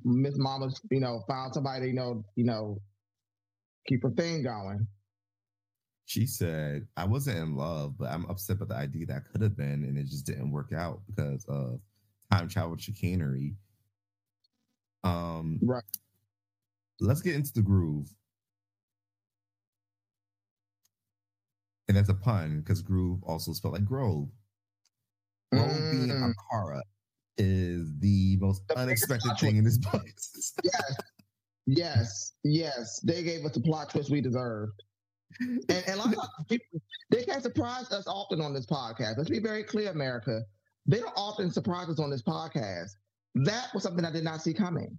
[0.04, 2.78] Miss Mama's, you know, found somebody, you know, you know,
[3.88, 4.86] keep her thing going.
[6.10, 9.56] She said, I wasn't in love, but I'm upset about the idea that could have
[9.56, 11.78] been, and it just didn't work out because of
[12.32, 13.54] time travel chicanery.
[15.04, 15.84] Um, Right.
[16.98, 18.08] Let's get into the groove.
[21.86, 24.30] And that's a pun because groove also spelled like grove.
[25.52, 26.34] Grove being Mm.
[26.52, 26.80] Okkara
[27.38, 30.04] is the most The unexpected thing in this book.
[30.64, 30.96] Yes.
[31.66, 34.82] Yes, yes, they gave us the plot twist we deserved.
[35.38, 36.80] And, and a lot of people,
[37.10, 39.16] they can't surprise us often on this podcast.
[39.16, 40.42] Let's be very clear, America.
[40.86, 42.90] They don't often surprise us on this podcast.
[43.34, 44.98] That was something I did not see coming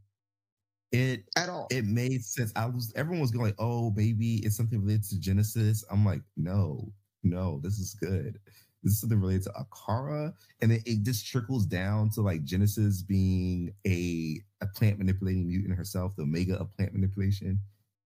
[0.92, 1.68] it at all.
[1.72, 2.52] it made sense.
[2.56, 6.22] I was everyone was going like, "Oh, baby, it's something related to Genesis." I'm like,
[6.36, 6.92] "No,
[7.24, 8.40] no, this is good.
[8.84, 13.02] This is something related to Okkara." And then it just trickles down to like Genesis
[13.02, 17.60] being a a plant manipulating mutant herself, the omega of plant manipulation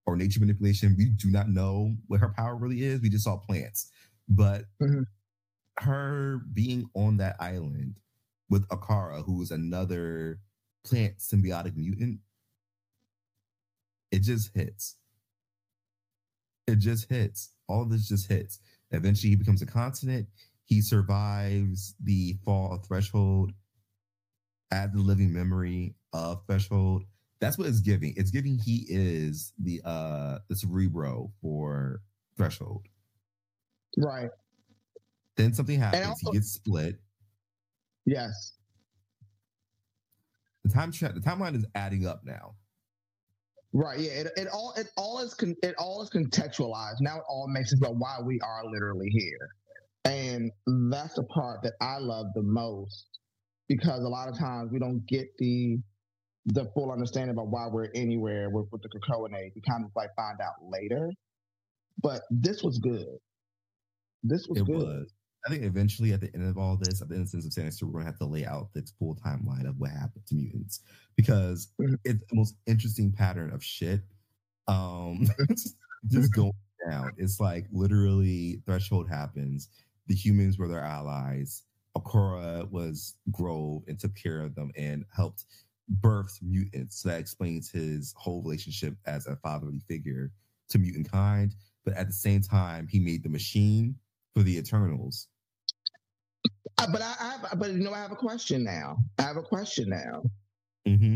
[0.06, 0.95] or nature manipulation.
[0.98, 3.02] We do not know what her power really is.
[3.02, 3.91] We just saw plants,
[4.27, 5.06] but Mhm.
[5.80, 7.99] her being on that island
[8.49, 10.40] with Okkara, who is another
[10.84, 12.19] plant symbiotic mutant
[14.11, 14.95] it just hits.
[16.68, 17.52] It just hits.
[17.68, 18.60] All of this just hits.
[18.91, 20.27] Eventually, he becomes a continent.
[20.65, 23.53] He survives the fall of Threshold,
[24.72, 27.06] add the living memory of Threshold.
[27.40, 28.14] That's what it's giving.
[28.18, 32.02] It's giving he is the uh the cerebro for
[32.38, 32.86] Threshold.
[33.98, 34.30] right.
[35.38, 36.06] Then something happens.
[36.07, 36.98] also- he gets split.
[38.06, 38.53] Yes.
[40.64, 42.56] The time tra- the timeline is adding up now.
[43.74, 43.99] Right.
[43.99, 44.12] Yeah.
[44.12, 47.02] It, it all it all is con- it all is contextualized.
[47.02, 49.49] Now it all makes sense about why we are literally here.
[50.06, 50.52] And
[50.91, 53.20] that's the part that I love the most
[53.68, 55.78] because a lot of times we don't get the
[56.46, 59.54] the full understanding about why we're anywhere with, with the Krakoan age.
[59.56, 61.12] We kind of like find out later.
[62.02, 63.08] But this was good.
[64.24, 64.76] This was It good.
[64.78, 65.14] was.
[65.48, 67.94] I think eventually, at the end of all this, at the instance of Sinister, we're
[67.94, 70.82] going to have to lay out the full timeline of what happened to mutants
[71.16, 72.00] because Mhm.
[72.04, 74.02] it's the most interesting pattern of shit.
[74.68, 75.28] Um,
[76.08, 76.52] just going
[76.90, 77.12] down.
[77.18, 79.70] It's like literally threshold happens.
[80.08, 81.62] The humans were their allies.
[81.96, 85.46] Okkara was Grove and took care of them and helped
[85.88, 87.02] birth mutants.
[87.02, 90.32] So that explains his whole relationship as a fatherly figure
[90.70, 91.53] to mutant kind.
[91.84, 93.95] But at the same time, he made the machine
[94.34, 95.28] for the Eternals.
[96.78, 98.98] Uh, but I, I have, but you know I have a question now.
[99.18, 100.24] I have a question now.
[100.88, 101.16] Mm-hmm.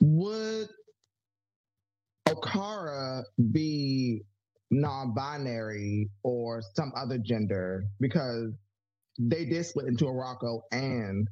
[0.00, 0.68] would
[2.28, 4.22] Okkara be
[4.70, 8.52] non-binary or some other gender because
[9.18, 11.28] they did split into Arakko and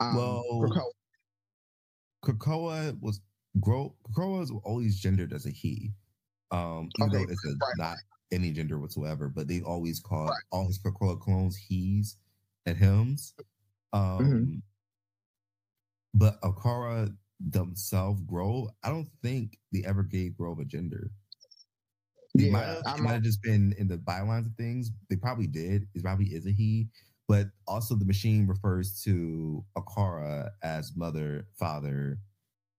[0.00, 0.90] um, Well, Krakoa.
[2.24, 3.20] Krakoa was
[3.60, 5.92] Gro Krakoa was always gendered as a he.
[6.50, 7.76] Um, even Okay, though it's a, right.
[7.76, 7.98] not
[8.32, 10.42] any gender whatsoever, but they always call Right.
[10.52, 12.16] all his Krakoa clones he's
[12.66, 13.34] and hims.
[13.92, 14.58] Um, Mm-hmm.
[16.14, 21.10] but Okkara themselves, Grove, I don't think they ever gave Grove a gender.
[22.36, 24.90] They might Yeah, have, I'm might have just been in the bylines of things.
[25.08, 25.88] They probably did.
[25.94, 26.88] It probably is a he,
[27.28, 32.18] but also the machine refers to Okkara as mother, father,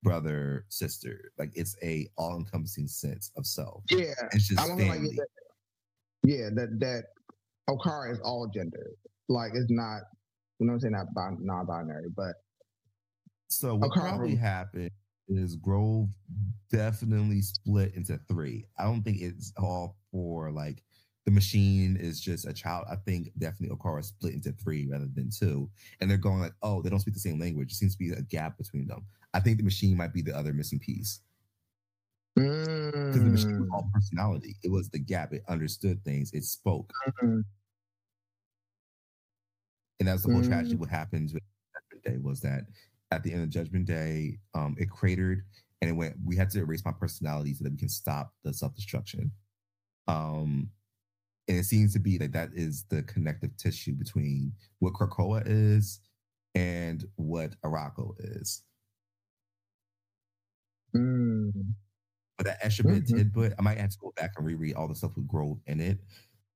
[0.04, 1.32] brother, sister.
[1.38, 3.84] Like it's a all encompassing sense of self.
[3.90, 4.14] yeah.
[4.34, 5.28] It's just I don't feel like that,
[6.24, 7.04] yeah that that
[7.70, 8.92] Okkara is all gender.
[9.30, 10.02] Like it's not.
[10.60, 10.92] You know what I'm saying?
[10.94, 12.36] Not bi- non-binary, but
[13.50, 14.92] So what Okkara- probably happened
[15.28, 16.08] is Grove
[16.72, 18.66] definitely split into three.
[18.80, 20.84] I don't think it's all for like
[21.26, 22.86] the machine is just a child.
[22.90, 25.70] I think definitely Okkara split into three rather than two.
[26.00, 27.72] And they're going like, oh, they don't speak the same language.
[27.72, 29.06] It seems to be a gap between them.
[29.34, 31.22] I think the machine might be the other missing piece.
[33.12, 34.58] Because the machine was Mm, all personality.
[34.64, 35.34] It was the gap.
[35.34, 36.32] It understood things.
[36.34, 36.94] It spoke.
[37.24, 37.44] mm,
[40.00, 40.48] and that's the whole Mm.
[40.48, 40.76] tragedy.
[40.76, 41.44] What happens with
[41.74, 42.66] Judgment Day was that
[43.12, 45.46] at the end of Judgment Day, um, it cratered
[45.82, 46.16] and it went.
[46.26, 49.32] We had to erase my personality so that we can stop the self destruction.
[50.08, 50.72] Um,
[51.48, 56.00] and it seems to be that that is the connective tissue between what Krakoa is
[56.56, 58.64] and what Arakko is.
[60.96, 61.76] mm.
[62.38, 63.16] But that extra bit Mhm.
[63.18, 65.80] tidbit, I might have to go back and reread all the stuff with Grove in
[65.80, 66.00] it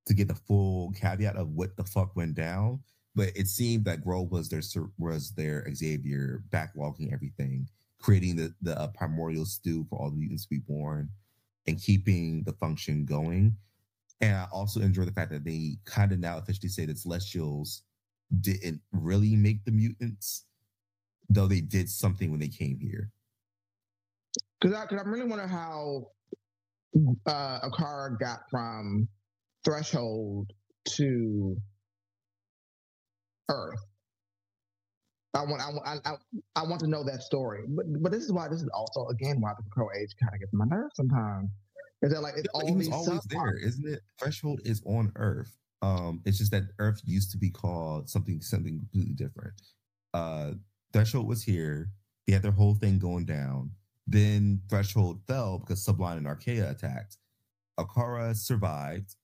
[0.08, 2.84] to get the full caveat of what the fuck went down.
[3.16, 4.62] But it seemed that Grove was their
[4.98, 10.44] was their Xavier backlogging everything, creating the the uh, primordial stew for all the mutants
[10.46, 11.12] to be born,
[11.68, 13.58] and keeping the function going.
[14.22, 17.84] And I also enjoy the fact that they kind of now officially say that Celestials
[18.42, 20.46] didn't really make the mutants,
[21.30, 23.12] though they did something when they came here.
[24.60, 26.08] Because I, cause I really wonder how
[27.26, 29.08] uh, Okkara got from
[29.64, 30.52] Threshold
[30.96, 31.56] to
[33.50, 33.80] Earth.
[35.34, 36.12] I want, I, want- I,
[36.56, 37.64] I, want to know that story.
[37.68, 40.40] But but this is why this is also again why the Crow Age kind of
[40.40, 41.50] gets my nerves sometimes.
[42.02, 44.02] Is that like it's Yeah, but all he was always there, isn't it?
[44.20, 45.58] Threshold is on Earth.
[45.82, 49.54] Um, it's just that Earth used to be called something something completely different.
[50.14, 50.52] Uh,
[50.94, 51.92] Threshold was here.
[52.26, 53.72] They had their whole thing going down.
[54.08, 57.18] Then Threshold fell because Sublime and Archaea attacked.
[57.80, 59.16] Okkara survived,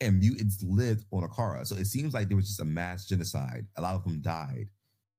[0.00, 1.66] and mutants lived on Okkara.
[1.66, 3.66] So it seems like there was just a mass genocide.
[3.76, 4.68] A lot of them died,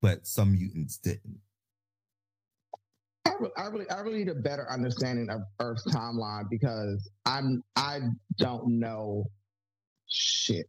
[0.01, 1.39] but some mutants didn't.
[3.57, 7.99] I really, I really, need a better understanding of Earth's timeline because I'm, I
[8.38, 9.26] don't know
[10.07, 10.68] shit.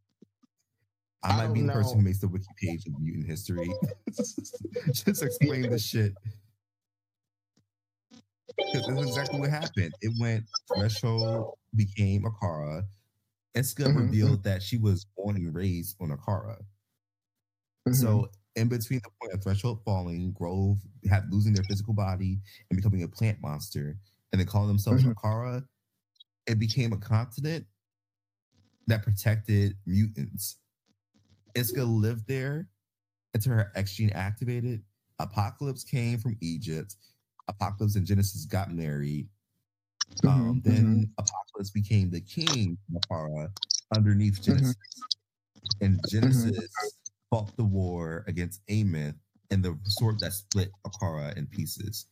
[1.22, 3.74] I I might be the person who makes the wiki page of mutant history.
[4.92, 6.12] Just explain the shit.
[8.56, 9.94] Because this is exactly what happened.
[10.02, 12.82] It went Threshold became Okkara.
[13.56, 16.58] Iska Mhm, revealed that she was born and raised on Okkara.
[17.88, 17.94] Mhm.
[17.94, 20.78] So in between the point of Threshold falling, Grove
[21.08, 22.40] had losing their physical body
[22.70, 23.98] and becoming a plant monster,
[24.32, 25.14] and they call themselves Mhm.
[25.14, 25.66] Okkara,
[26.46, 27.66] it became a continent
[28.86, 30.58] that protected mutants.
[31.54, 32.68] Iska lived there
[33.32, 34.84] until her X gene activated.
[35.18, 36.96] Apocalypse came from Egypt.
[37.48, 39.28] Apocalypse and Genesis got married.
[40.24, 43.52] Um, Mhm, then Apocalypse became the king of Okkara
[43.94, 44.76] underneath Genesis.
[45.80, 46.70] And Genesis
[47.34, 49.16] fought the war against Amenth
[49.50, 52.06] and the sword that split Okkara in pieces.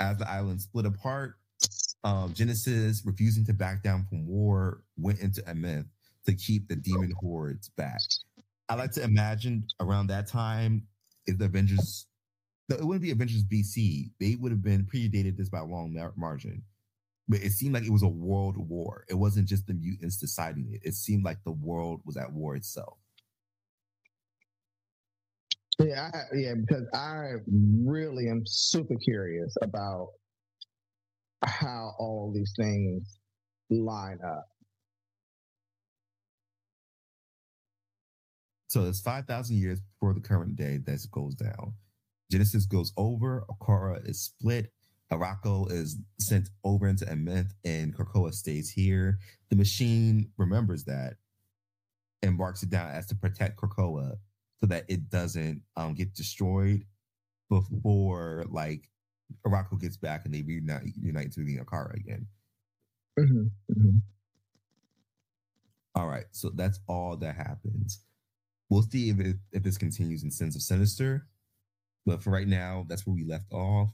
[0.00, 1.36] As the island split apart,
[2.04, 5.86] um, Genesis, refusing to back down from war, went into Amenth
[6.26, 8.00] to keep the demon hordes back.
[8.68, 10.86] I like to imagine around that time,
[11.26, 12.06] if the Avengers,
[12.68, 15.94] no, it wouldn't be Avengers BC, they would have been predated this by a long
[15.94, 16.62] mar- margin.
[17.28, 19.06] But it seemed like it was a world war.
[19.08, 20.82] It wasn't just the mutants deciding it.
[20.84, 22.98] It seemed like the world was at war itself.
[25.78, 30.08] Yeah, I, yeah, because I really am super curious about
[31.44, 33.18] how all these things
[33.70, 34.46] line up.
[38.68, 41.74] So it's 5,000 years before the current day that goes down.
[42.30, 44.72] Genesis goes over, Okkara is split,
[45.12, 49.18] Arakko is sent over into Amenth, and Krakoa stays here.
[49.50, 51.16] The machine remembers that
[52.22, 54.14] and marks it down as to protect Krakoa
[54.62, 56.84] so that it doesn't um, get destroyed
[57.50, 58.88] before like
[59.44, 62.26] Arakko gets back and they reunite unite to the Okkara again.
[63.18, 64.02] Mhm, mhm.
[65.94, 68.04] All right, so that's all that happens.
[68.70, 71.26] We'll see if it, if this continues in Sins of Sinister,
[72.06, 73.90] but for right now, that's where we left off.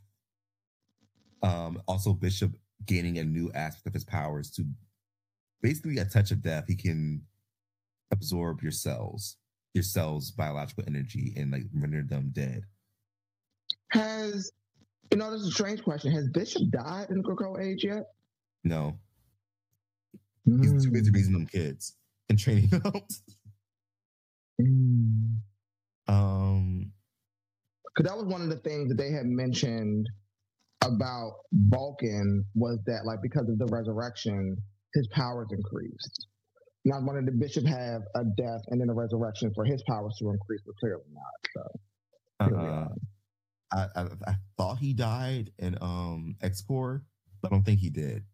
[1.42, 2.52] Um, also, Bishop
[2.84, 4.64] gaining a new aspect of his powers to
[5.62, 6.64] basically a touch of death.
[6.68, 7.22] He can
[8.12, 9.36] absorb your cells,
[9.78, 12.62] your cells' biological energy, and like render them dead.
[13.92, 14.50] Has
[15.12, 16.10] you know this is a strange question?
[16.12, 18.06] Has Bishop died in the Crow Age yet?
[18.64, 18.98] No,
[20.44, 21.94] he's too busy raising them kids
[22.28, 22.92] and training them.
[24.60, 25.36] Mm.
[26.09, 26.92] um,
[27.84, 30.09] because that was one of the things that they had mentioned
[30.82, 34.56] about Vulcan was that like because of the resurrection,
[34.94, 36.26] his powers increased.
[36.89, 40.31] Not wanted the bishop have a death and then a resurrection for his powers to
[40.31, 41.69] increase, but clearly not.
[42.40, 42.89] So uh.
[43.70, 47.05] I, I I thought he died in um X Core,
[47.43, 48.24] but I don't think he did.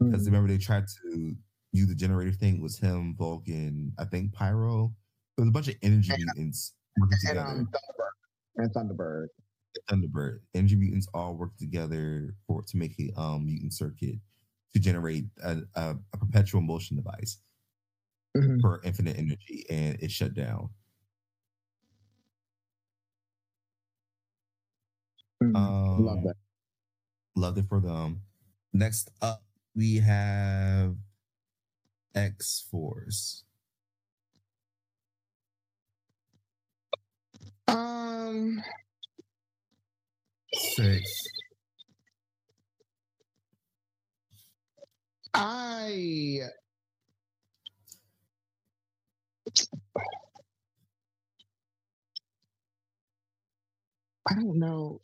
[0.00, 0.26] Because Mhm.
[0.26, 1.34] remember they tried to
[1.72, 2.56] use the generator thing.
[2.56, 4.94] It was him, Vulcan, I think Pyro.
[5.36, 7.46] There was a bunch of energy And- mutants working and together.
[7.50, 8.08] um, Thunderbird
[8.56, 9.26] and Thunderbird.
[9.90, 10.38] Thunderbird.
[10.54, 14.16] Energy mutants all worked together for to make a um mutant circuit
[14.76, 17.38] to generate a, a, a perpetual motion device
[18.36, 18.60] Mhm.
[18.60, 20.68] for infinite energy, and it shut down.
[25.42, 25.56] Mhm.
[25.56, 26.36] Um, Love that.
[27.36, 28.22] Loved it for them.
[28.74, 29.42] Next up,
[29.74, 30.96] we have
[32.16, 33.44] X Force.
[37.68, 38.62] Um,
[40.54, 41.26] Six.
[45.36, 46.40] I
[54.28, 55.00] I don't know.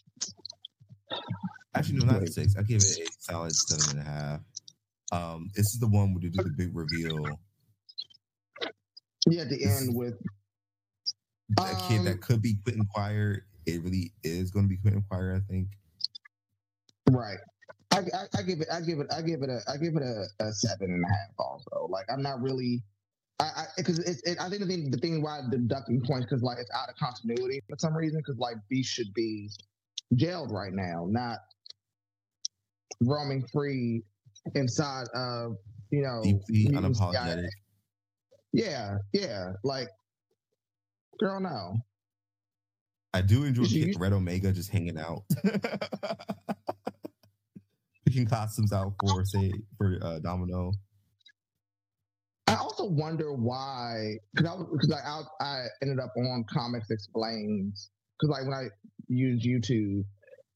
[1.75, 2.57] Actually, no, not six.
[2.57, 4.41] I give it a solid seven and a half.
[5.13, 7.39] Um, this is the one where they do the big reveal.
[9.29, 10.15] Yeah, at the end with
[11.61, 13.47] A kid Um, that could be Quentin Quire.
[13.67, 15.69] It really is going to be Quentin Quire, I think.
[17.11, 17.39] right.
[17.93, 18.69] I, I, I give it.
[18.73, 19.07] I give it.
[19.15, 19.61] I give it a.
[19.69, 21.35] I give it a, a seven and a half.
[21.39, 22.83] Also, like I'm not really.
[23.41, 24.23] I because it's.
[24.23, 26.89] It, I think the thing, the thing why I'm deducting points because like it's out
[26.89, 29.51] of continuity for some reason because like B should be
[30.15, 31.39] jailed right now, not
[33.01, 34.03] roaming free
[34.55, 35.57] inside of
[35.91, 37.49] you know Deeply unapologetic.
[38.53, 39.53] Yeah, yeah.
[39.65, 39.89] Like,
[41.19, 41.77] girl, no.
[43.15, 45.25] I do enjoy Red Omega just hanging out.
[48.13, 50.71] Picking costumes out for say for uh, Domino.
[52.47, 57.89] I also wonder why, because I because like I, I ended up on Comics Explains
[58.21, 58.67] because like when I
[59.09, 60.05] use YouTube,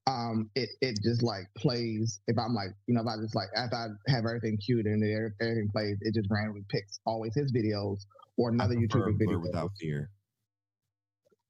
[0.05, 3.47] um, it it just like plays if I'm like you know if I just like
[3.55, 7.51] after I have everything queued and there everything plays, it just randomly picks always his
[7.51, 8.01] videos
[8.37, 9.39] or another YouTuber video.
[9.39, 10.11] without fear.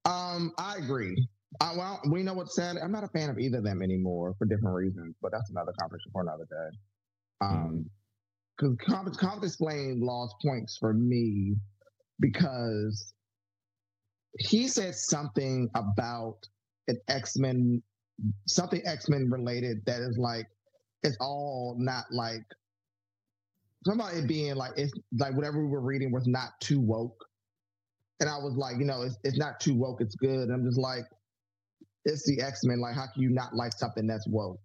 [0.05, 1.27] Um, I agree.
[1.61, 2.77] Uh, well, we know what's sad.
[2.83, 5.73] I'm not a fan of either of them anymore for different reasons, but that's another
[5.79, 6.77] conversation for another day.
[7.41, 7.89] Um,
[8.57, 11.55] because Comics Comics Explained lost points for me
[12.19, 13.13] because
[14.39, 16.37] he said something about
[16.87, 17.81] an X Men,
[18.47, 20.47] something X Men related that is like
[21.03, 22.43] it's all not like
[23.85, 27.25] something about it being like it's like whatever we were reading was not too woke.
[28.19, 30.49] And I was like, you know, it's, it's not too woke, it's good.
[30.49, 31.05] I'm just like,
[32.07, 32.79] it's the X Men.
[32.79, 34.59] Like, how can you not like something that's woke?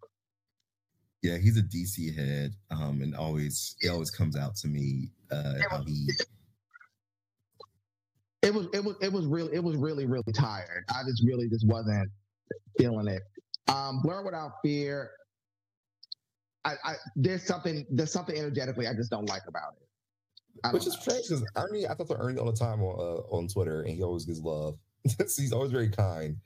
[1.23, 5.55] Yeah, he's a DC head, um, and always it always comes out to me uh,
[5.70, 6.09] how he
[8.43, 10.85] It was, it was, it was really, it was really, really tired.
[10.89, 12.10] I just really just wasn't
[12.77, 13.23] feeling it.
[13.69, 15.10] Um, Blur Without Fear.
[16.64, 19.89] I, I there's something there's something energetically I just don't like about it.
[20.64, 21.01] I don't Which is know.
[21.01, 23.90] strange because Ernie, I talk to Ernie all the time on uh, on Twitter, and
[23.90, 24.77] he always gives love.
[25.19, 26.37] He's always very kind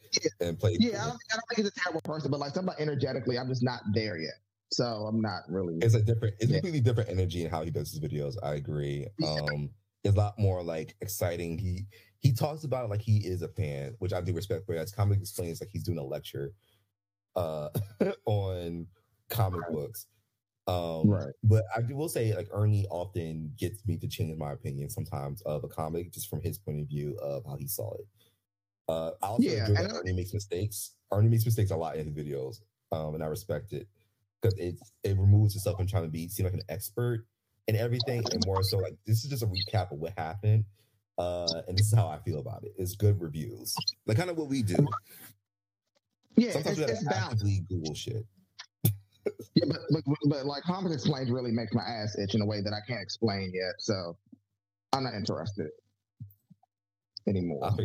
[0.40, 0.86] and playful.
[0.86, 3.38] Yeah, I don't, I don't think he's a terrible person, but like something about energetically,
[3.38, 4.34] I'm just not there yet.
[4.72, 5.76] So I'm not really.
[5.80, 6.56] it's a different, it's Yeah.
[6.56, 8.34] completely different energy in how he does his videos.
[8.42, 9.06] I agree.
[9.22, 9.70] Um,
[10.04, 11.58] it's a lot more like exciting.
[11.58, 11.86] He
[12.20, 14.62] he talks about it like he is a fan, which I do respect.
[14.66, 16.52] Whereas comic explains like he's doing a lecture
[17.36, 17.68] uh
[18.26, 18.86] on
[19.28, 20.06] comic books.
[20.66, 21.32] Um, Right.
[21.44, 25.62] But I will say, like Ernie often gets me to change my opinion sometimes of
[25.64, 28.06] a comic just from his point of view of how he saw it.
[28.88, 30.92] Uh, I also Yeah, enjoy and that I- Ernie makes mistakes.
[31.12, 32.60] Ernie makes mistakes a lot in his videos,
[32.92, 33.88] um, and I respect it
[34.40, 37.26] because it it removes himself from trying to be seem like an expert
[37.68, 40.64] in everything, and more so like this is just a recap of what happened.
[41.18, 42.74] Uh, and this is how I feel about it.
[42.76, 43.74] It's good reviews,
[44.06, 44.86] like kind of what we do.
[46.36, 47.32] Yeah, Sometimes it's, we it's have to balanced.
[47.32, 48.26] actively Google shit.
[49.54, 52.60] Yeah, but, but but like Comics Explains really makes my ass itch in a way
[52.60, 53.74] that I can't explain yet.
[53.78, 54.16] So
[54.92, 55.70] I'm not interested
[57.28, 57.60] anymore.
[57.62, 57.76] But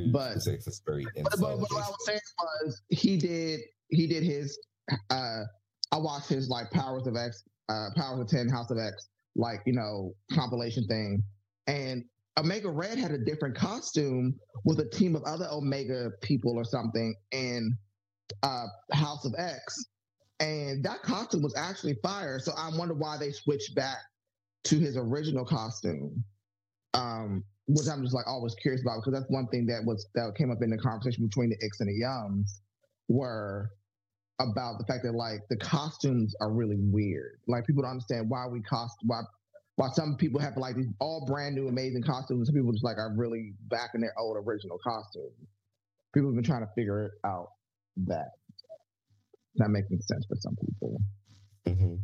[0.85, 2.19] very but, but, but what I was saying
[2.63, 4.57] was he did he did his
[5.09, 5.41] uh
[5.91, 9.61] I watched his like Powers of X uh Powers of Ten House of X like
[9.65, 11.23] you know compilation thing.
[11.67, 12.03] And
[12.37, 14.35] Omega Red had a different costume
[14.65, 17.77] with a team of other Omega people or something in
[18.43, 19.85] uh House of X.
[20.39, 22.39] And that costume was actually fire.
[22.39, 23.97] So I wonder why they switched back
[24.65, 26.23] to his original costume.
[26.93, 27.43] Um
[27.73, 30.51] which I'm just like always curious about because that's one thing that was that came
[30.51, 32.61] up in the conversation between the Icks and the Youngs
[33.07, 33.69] were
[34.39, 37.39] about the fact that like the costumes are really weird.
[37.47, 39.21] Like people don't understand why we cost why
[39.75, 42.47] why some people have like these all brand new amazing costumes.
[42.47, 45.31] Some people just like are really back in their old original costumes.
[46.13, 47.49] People have been trying to figure out
[48.07, 48.31] that.
[49.55, 50.97] Not making sense for some people.
[51.67, 51.99] Mhm.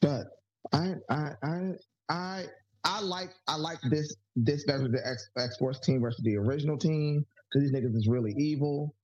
[0.00, 0.26] But
[0.72, 1.72] I I I
[2.08, 2.44] I
[2.84, 6.36] I like I like this this version of the X X Force team versus the
[6.36, 8.94] original team because these niggas is really evil.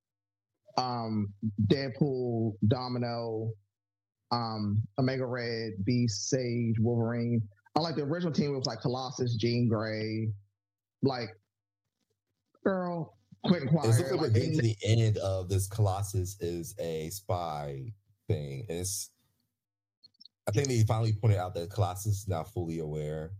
[0.76, 1.32] Um,
[1.68, 3.52] Deadpool, Domino,
[4.32, 7.40] um, Omega Red, Beast, Sage, Wolverine.
[7.76, 8.54] I like the original team.
[8.54, 10.28] It was like Colossus, Jean Grey,
[11.02, 11.30] like
[12.64, 13.88] girl, Quentin Quire.
[13.88, 17.10] It's looking like like, we're getting to they- the end of this Colossus is a
[17.10, 17.92] spy
[18.28, 18.66] thing.
[18.68, 19.10] And it's
[20.46, 23.32] I think they finally pointed out that Colossus is now fully aware,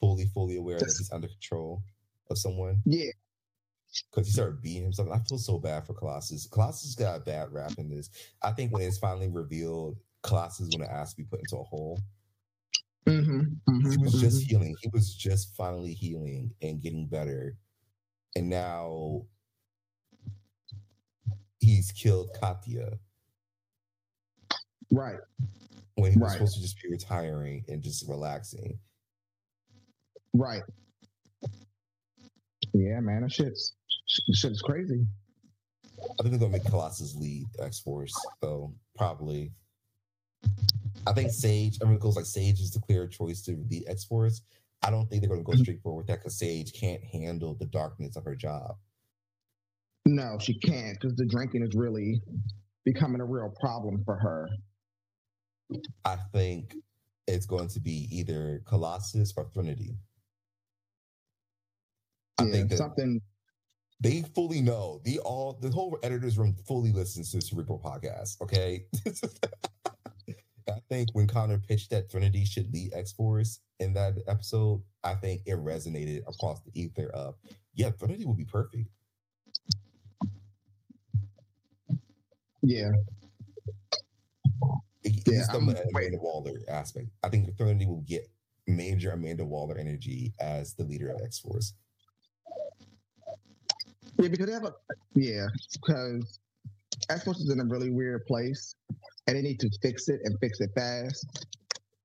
[0.00, 1.82] fully, fully aware that he's under control
[2.30, 2.80] of someone.
[2.84, 3.10] yeah,
[4.10, 5.08] Because he started beating himself.
[5.12, 6.46] I feel so bad for Colossus.
[6.46, 8.10] Colossus got a bad rap in this.
[8.42, 11.64] I think when it's finally revealed, Colossus is gonna ask to be put into a
[11.64, 11.98] hole.
[13.06, 13.40] Mm-hmm,
[13.90, 14.48] he was mm-hmm, just mm-hmm.
[14.50, 14.76] healing.
[14.82, 17.56] He was just finally healing and getting better.
[18.36, 19.22] And now
[21.60, 22.98] he's killed Katya
[24.90, 25.18] right.
[25.94, 26.32] when he was Right.
[26.34, 28.78] supposed to just be retiring and just relaxing.
[30.34, 30.62] Right.
[32.74, 33.74] Yeah, man, that shit's
[34.34, 35.06] shit's crazy.
[36.00, 39.52] I think they're gonna make Colossus lead X Force, though, probably.
[41.06, 44.42] I think Sage, everyone goes like Sage is the clear choice to lead X Force.
[44.82, 45.60] I don't think they're gonna go Mhm.
[45.60, 48.76] straight forward with that because Sage can't handle the darkness of her job.
[50.06, 52.22] No, she can't because the drinking is really
[52.84, 54.48] becoming a real problem for her.
[56.04, 56.74] I think
[57.26, 59.98] it's going to be either Colossus or Trinity.
[62.38, 63.20] I yeah, think that something.
[64.00, 65.00] they fully know.
[65.04, 68.40] The all the whole editors room fully listens to the Cerebral podcast.
[68.40, 68.84] Okay.
[70.68, 75.14] I think when Connor pitched that Trinity should lead X Force in that episode, I
[75.14, 77.36] think it resonated across the ether of
[77.74, 78.86] yeah, Trinity would be perfect.
[82.62, 82.90] Yeah,
[85.04, 87.08] It, Yeah, it's the I'm- Amanda Waller aspect.
[87.22, 88.28] I think Trinity will get
[88.66, 91.72] major Amanda Waller energy as the leader of X Force.
[94.18, 94.74] Yeah, because they have a
[95.14, 96.40] yeah, because
[97.10, 98.74] X Force is in a really weird place,
[99.26, 101.46] and they need to fix it and fix it fast.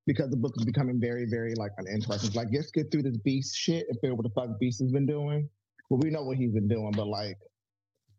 [0.06, 2.34] Because the book is becoming very, very like uninteresting.
[2.34, 5.06] Like, let's get through this Beast shit and figure what the fuck Beast has been
[5.06, 5.50] doing.
[5.90, 7.38] Well, we know what he's been doing, but like,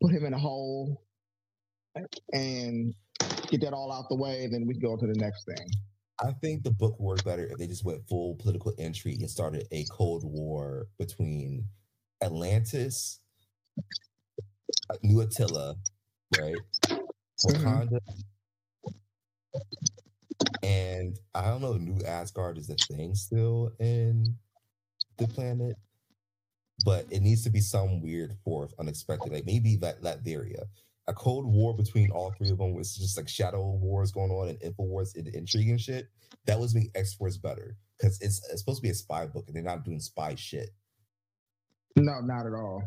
[0.00, 1.02] put him in a hole
[2.32, 2.94] and
[3.48, 5.66] get that all out the way, then we can go to the next thing.
[6.20, 9.30] I think the book would work better if they just went full political intrigue and
[9.30, 11.64] started a cold war between
[12.22, 13.20] Atlantis,
[15.02, 15.76] New Attila,
[16.38, 16.54] right?
[16.86, 17.66] Mm-hmm.
[17.66, 17.98] Wakanda,
[20.62, 24.36] and I don't know New Asgard is a thing still in
[25.18, 25.76] the planet,
[26.84, 30.64] but it needs to be some weird fourth, unexpected, like maybe that Latveria.
[31.06, 34.48] A cold war between all three of them was just like shadow wars going on
[34.48, 36.08] and info wars and intrigue and shit.
[36.46, 39.44] That was make X Force better because it's, it's supposed to be a spy book
[39.46, 40.70] and they're not doing spy shit.
[41.96, 42.82] No, not at all.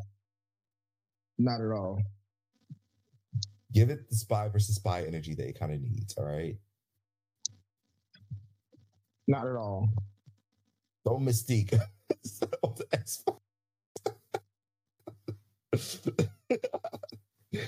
[1.37, 2.01] Not at all.
[3.73, 6.15] Give it the spy versus spy energy that it kind of needs.
[6.17, 6.57] All right.
[9.27, 9.89] Not at all.
[11.05, 11.69] Don't mystique.
[12.91, 13.23] That's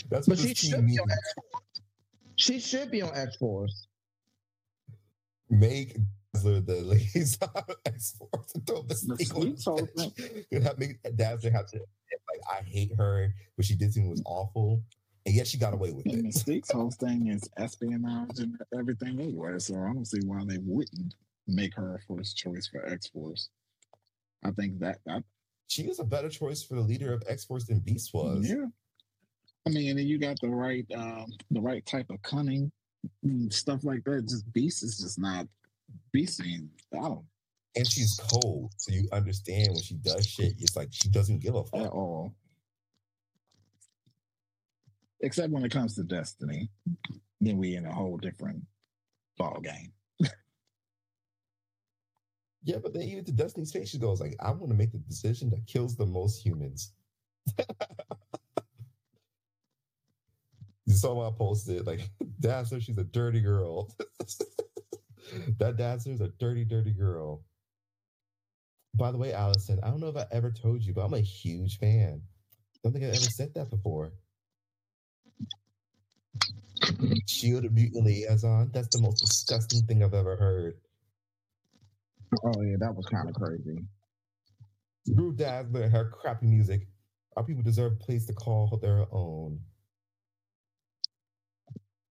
[0.09, 1.35] But what she should be on X
[2.37, 3.87] She should be on X Force.
[5.49, 5.97] Make
[6.43, 7.49] the liaison
[8.17, 10.13] Force and throw Mystique on told bench.
[10.51, 13.33] And have- Make Dazzler have to like I hate her.
[13.55, 14.81] What she did to me was awful,
[15.25, 16.23] and yet she got away with it.
[16.23, 21.13] Mystique's whole thing is espionage and everything anyway, so I don't see why they wouldn't
[21.47, 23.49] make her a first choice for X Force.
[24.43, 25.23] I think that, that
[25.67, 28.49] She was a better choice for the leader of X Force than Beast was.
[28.49, 28.65] yeah.
[29.67, 32.71] I mean, and you got the right um the right type of cunning
[33.49, 34.27] stuff like that.
[34.27, 35.47] Just Beast is just not
[36.15, 37.25] Ain't I don't
[37.75, 40.53] And she's cold, so you understand when she does shit.
[40.59, 42.33] It's like she doesn't give a fuck at all.
[45.21, 46.69] Except when it comes to Destiny.
[47.41, 48.63] Then we in a whole different
[49.37, 49.93] ball game.
[52.63, 54.97] Yeah, but then even to Destiny's face, she goes like, "I want to make the
[54.99, 56.91] decision that kills the most humans."
[60.85, 62.01] you saw I posted, like
[62.39, 63.95] Dazzler, she's a dirty girl.
[65.59, 67.43] that Dazzler's a dirty, dirty girl.
[68.95, 71.19] By the way, Alison, I don't know if I ever told you, but I'm a
[71.19, 72.21] huge fan.
[72.23, 74.11] I don't think I ever said that before.
[77.27, 78.71] Shield of Mutant Liaison.
[78.73, 80.75] That's the most disgusting thing I've ever heard.
[82.43, 83.83] Oh yeah, that was kind of crazy.
[85.07, 86.87] Screw Dazzler and her crappy music.
[87.37, 89.59] Our people deserve a place to call their own.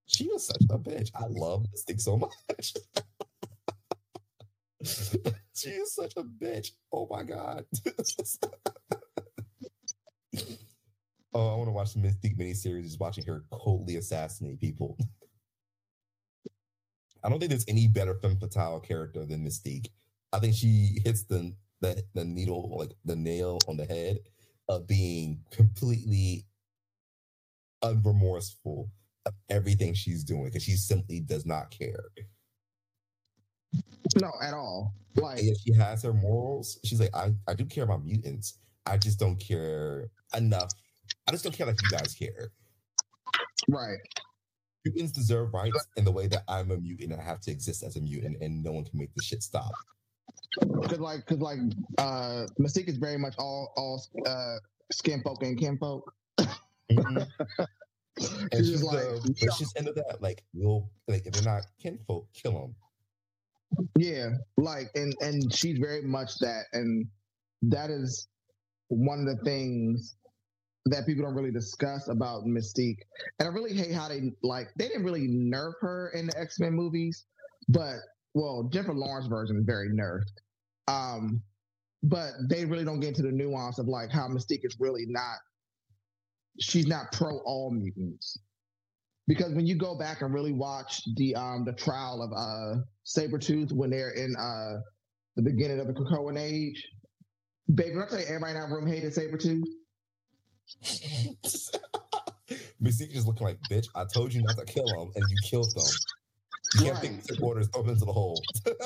[0.09, 1.11] She was such a bitch.
[1.15, 2.33] I love this thing so much.
[5.55, 6.71] she is such a bitch.
[6.93, 7.67] Oh my god.
[11.35, 12.85] oh, I want to watch the Mystique miniseries.
[12.85, 14.97] Just watching her coldly assassinate people.
[17.23, 19.89] I don't think there's any better femme fatale character than Mystique.
[20.33, 24.19] I think she hits the the, the needle, like the nail on the head
[24.69, 26.47] of being completely
[27.85, 28.91] unremorseful
[29.29, 32.05] of everything she's doing because she simply does not care.
[34.21, 34.95] No, at all.
[35.17, 36.79] Like And yet she has her morals.
[36.85, 38.59] She's like, I, I do care about mutants.
[38.87, 40.71] I just don't care enough.
[41.27, 42.51] I just don't care like you guys care.
[43.69, 43.99] right.
[44.85, 47.13] Mutants deserve rights in the way that I'm a mutant.
[47.19, 49.71] I have to exist as a mutant, and no one can make this shit stop.
[50.61, 51.59] Because like, because like,
[51.99, 54.57] uh, Mystique is very much all all uh
[54.93, 56.11] skin folk and kin folk.
[56.91, 57.27] Mhm.
[58.53, 60.21] and She's she's like, the vicious end of that.
[60.21, 62.75] Like, we'll like if they're not kinfolk, kill them.
[63.99, 67.07] Yeah, like and and she's very much that, and
[67.63, 68.29] that is
[68.89, 70.17] one of the things
[70.87, 73.01] that people don't really discuss about Mystique.
[73.39, 76.59] And I really hate how they like they didn't really nerf her in the X
[76.59, 77.27] Men movies,
[77.69, 77.97] but
[78.35, 80.31] well, Jennifer Lawrence version is very nerfed.
[80.87, 81.43] Um,
[82.03, 85.39] but they really don't get into the nuance of like how Mystique is really not.
[86.61, 88.39] She's not pro all mutants
[89.29, 93.73] because when you go back and really watch the um the trial of uh Sabretooth
[93.73, 94.81] when they're in uh
[95.37, 96.85] the beginning of the Krakoan age,
[97.75, 99.65] baby, I tell you everybody in that room hated Sabretooth.
[102.83, 105.75] Mystique just looking like, bitch, I told you not to kill them, and you killed
[105.75, 105.91] them.
[106.75, 107.25] You can't Right.
[107.25, 108.45] take orders, throw into the hole.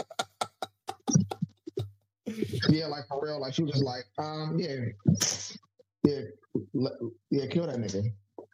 [2.68, 4.76] Yeah, like for real, like she was just like, um, yeah,
[6.04, 6.20] yeah,
[6.74, 6.92] let,
[7.30, 8.04] yeah, kill that nigga,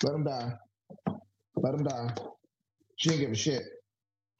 [0.02, 0.52] let him die,
[1.56, 2.14] let him die.
[2.96, 3.62] She didn't give a shit.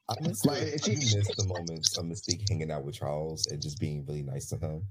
[0.09, 3.47] I miss, Like, it- I she- miss the moments of Mystique hanging out with Charles
[3.47, 4.83] and just being really nice to him.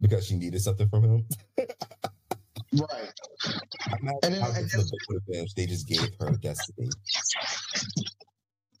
[0.00, 1.26] Because she needed something from him.
[2.72, 3.12] Right.
[3.92, 6.88] And then- and good the book would have been if they just gave her destiny.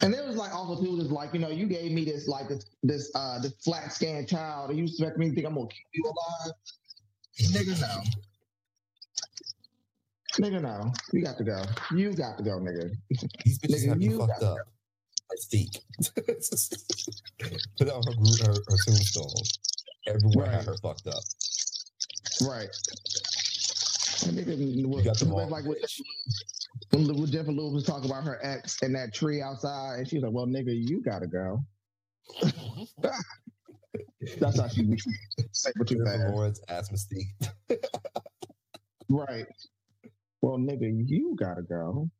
[0.00, 2.48] And there was like also people just like, you know, you gave me this like
[2.48, 5.68] this this uh this flat scan child, and you expect me to think I'm gonna
[5.68, 6.52] keep you alive?
[7.40, 8.02] Nigga, no.
[10.46, 10.92] Nigga, no.
[11.12, 11.62] You got to go.
[11.94, 12.90] You got to go, nigga.
[13.44, 14.68] These bitches Nigga, have you fucked got- up.
[15.32, 15.78] Mystique.
[17.78, 19.26] Put out her, gro- her, her tombstone.
[20.06, 20.50] Everyone Right.
[20.54, 21.22] had her fucked up.
[22.46, 22.68] Right.
[24.26, 26.00] And nigga, You got the wrong like with, bitch.
[26.90, 30.22] when, when Jennifer Lewis was talking about her ex and that tree outside, and she's
[30.22, 31.64] like, "Well, nigga, you gotta go."
[34.38, 34.96] That's how she
[35.52, 36.34] saber tooth Jennifer ass.
[36.34, 37.80] Lawrence ass Mystique.
[39.08, 39.46] Right.
[40.40, 42.10] Well, nigga, you gotta go.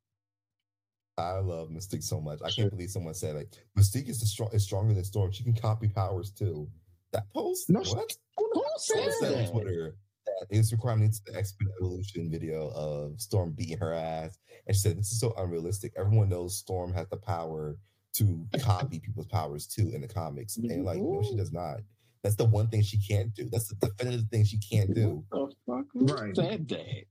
[1.17, 2.41] I love Mystique so much.
[2.45, 5.33] I can't believe someone said like Mystique is the strong is stronger than Storm.
[5.33, 6.69] She can copy powers too.
[7.13, 7.71] That post?
[7.71, 8.13] No, what?
[8.37, 9.53] Who Someone said said on?
[9.53, 9.97] Twitter
[10.27, 14.75] that it's requiring to the X Men Evolution video of Storm beating her ass, and
[14.75, 15.93] she said this is so unrealistic.
[15.97, 17.77] Everyone knows Storm has the power
[18.15, 21.79] to copy people's powers too in the comics, and like no, she does not.
[22.23, 23.49] That's the one thing she can't do.
[23.51, 25.25] That's the definitive thing she can't do.
[25.31, 26.19] What the fuck?
[26.21, 26.35] Right.
[26.37, 27.05] said that?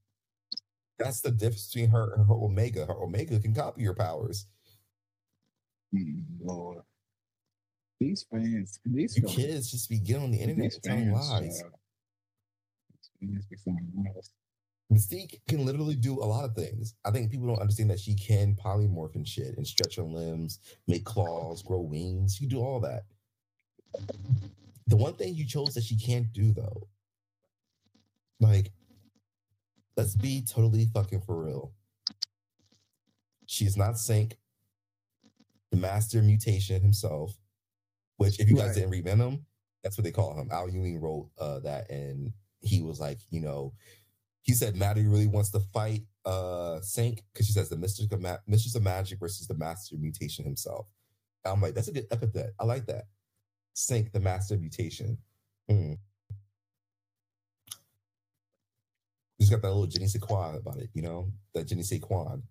[0.98, 2.86] That's the difference between her and her Omega.
[2.86, 4.46] Her Omega can copy your powers.
[5.92, 6.82] Hmm, Lord.
[8.00, 11.62] These fans, these You fans- kids just be getting on the internet telling lies.
[11.62, 11.68] uh,
[12.90, 14.30] these fans be something else.
[14.92, 16.94] Mystique can literally do a lot of things.
[17.04, 20.60] I think people don't understand that she can polymorph and shit and stretch her limbs,
[20.86, 22.36] make claws, grow wings.
[22.36, 23.04] She can do all that.
[24.86, 26.88] The one thing you chose that she can't do though,
[28.40, 28.72] like,
[29.96, 31.72] let's be totally fucking for real.
[33.46, 34.34] She's not Synch,
[35.70, 37.36] the master mutation himself,
[38.18, 38.74] which if you guys Right.
[38.74, 39.46] didn't read Venom,
[39.82, 40.48] that's what they call him.
[40.50, 43.72] Al Ewing wrote uh, that and he was like, you know,
[44.44, 48.22] he said Maddie really wants to fight uh Synch because she says the mistress of,
[48.22, 50.86] Ma- mistress of magic versus the master mutation himself.
[51.46, 52.52] I'm like, that's a good epithet.
[52.60, 53.06] I like that.
[53.76, 55.18] Synch the master mutation.
[55.68, 55.94] Hmm.
[59.40, 62.42] Just got that little Jenny Saquon about it, you know, that Jenny Saquon.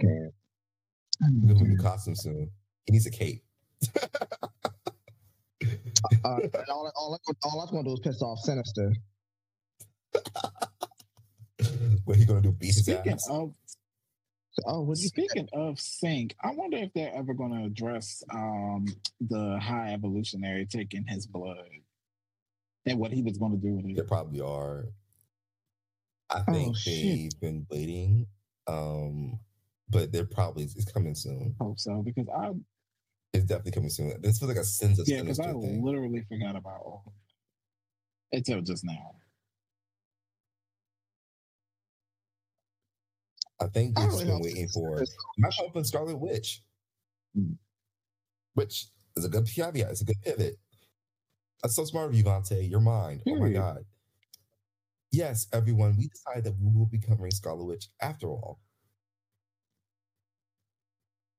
[0.00, 0.34] Can't.
[1.42, 2.50] We're gonna new costume soon.
[2.86, 3.42] He needs a cape.
[6.24, 8.92] Uh, and all, all, all that's gonna do is piss off Sinister.
[12.04, 12.52] what he gonna do?
[12.52, 13.28] Beast his Speaking ass?
[13.30, 13.52] of
[14.66, 18.86] Oh, what do speaking of Synch, I wonder if they're ever going to address um,
[19.20, 21.58] the high evolutionary taking his blood
[22.84, 24.08] and what he was going to do with There it.
[24.08, 24.86] probably are.
[26.30, 26.94] I Oh, think shit.
[27.30, 28.26] they've been waiting,
[28.66, 29.38] um,
[29.90, 31.54] but they're probably it's coming soon.
[31.60, 32.50] Hope so because I
[33.34, 34.20] It's definitely coming soon.
[34.20, 35.82] This feels like a sins of yeah because I thing.
[35.84, 37.12] literally forgot about all
[38.32, 39.14] it until just now.
[43.60, 45.02] I think I they've just really been waiting for
[45.38, 46.62] my open Scarlet Witch,
[47.34, 47.52] Hmm.
[48.54, 48.86] which
[49.16, 49.90] is a good caveat.
[49.90, 50.58] It's a good pivot.
[51.62, 52.68] That's so smart of you, Vante.
[52.68, 53.20] You're mine.
[53.26, 53.84] Oh my god.
[55.10, 55.96] Yes, everyone.
[55.96, 58.60] We decided that we will be covering Scarlet Witch after all.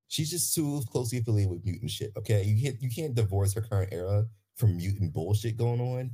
[0.09, 2.11] She's just too closely affiliated with mutant shit.
[2.17, 4.25] Okay, you can't you can't divorce her current era
[4.55, 6.11] from mutant bullshit going on.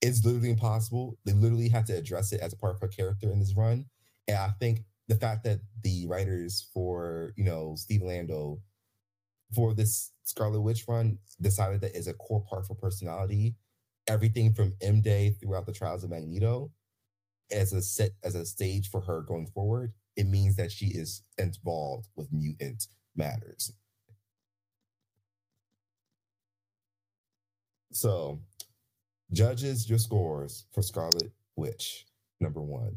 [0.00, 1.18] It's literally impossible.
[1.26, 3.84] They literally have to address it as a part of her character in this run.
[4.26, 8.62] And I think the fact that the writers for you know Steve Orlando
[9.54, 13.54] for this Scarlet Witch run decided that is a core part for personality.
[14.08, 16.72] Everything from M Day throughout the trials of Magneto
[17.52, 21.22] as a set as a stage for her going forward, it means that she is
[21.36, 22.86] involved with mutant
[23.20, 23.72] matters.
[27.92, 28.40] So,
[29.32, 32.06] judges your scores for Scarlet Witch,
[32.40, 32.96] number one.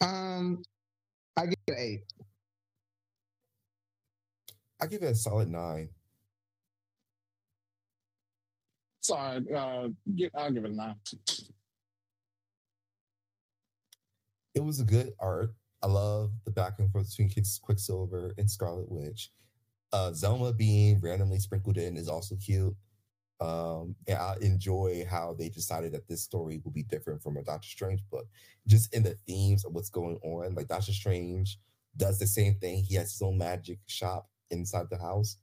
[0.00, 0.62] Um,
[1.36, 2.02] I give it an eight.
[4.80, 5.88] I give it a solid nine.
[9.08, 10.94] Sorry, uh, get, I'll give it a nine.
[14.54, 15.54] It was a good art.
[15.82, 17.30] I love the back and forth between
[17.62, 19.30] Quicksilver and Scarlet Witch.
[19.94, 22.76] Uh, Zelma being randomly sprinkled in is also cute.
[23.40, 27.42] Um, and I enjoy how they decided that this story will be different from a
[27.42, 28.26] Doctor Strange book,
[28.66, 30.54] just in the themes of what's going on.
[30.54, 31.58] Like Doctor Strange
[31.96, 32.84] does the same thing.
[32.84, 35.38] He has his own magic shop inside the house,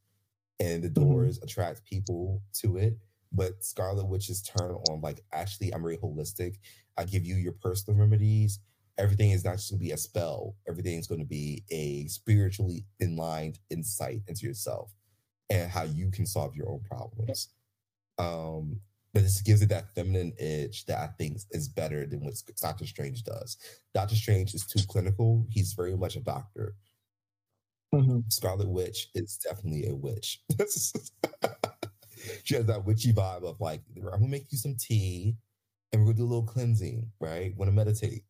[0.59, 2.99] and the doors attract people to it.
[3.35, 6.55] But Scarlet Witch's turn on like actually, I'm very holistic.
[6.97, 8.59] I give you your personal remedies.
[8.97, 10.55] Everything is not just to be a spell.
[10.67, 14.93] Everything is going to be a spiritually aligned insight into yourself
[15.49, 17.49] and how you can solve your own problems.
[18.17, 18.79] Um,
[19.13, 22.85] but this gives it that feminine edge that I think is better than what Doctor
[22.85, 23.57] Strange does.
[23.93, 25.45] Doctor Strange is too clinical.
[25.49, 26.75] He's very much a doctor.
[27.93, 28.31] Mhm.
[28.31, 30.43] Scarlet Witch is definitely a witch.
[32.43, 35.35] she has that witchy vibe of like, I'm gonna make you some tea
[35.91, 37.55] and we're gonna do a little cleansing, right?
[37.57, 38.23] Wanna meditate.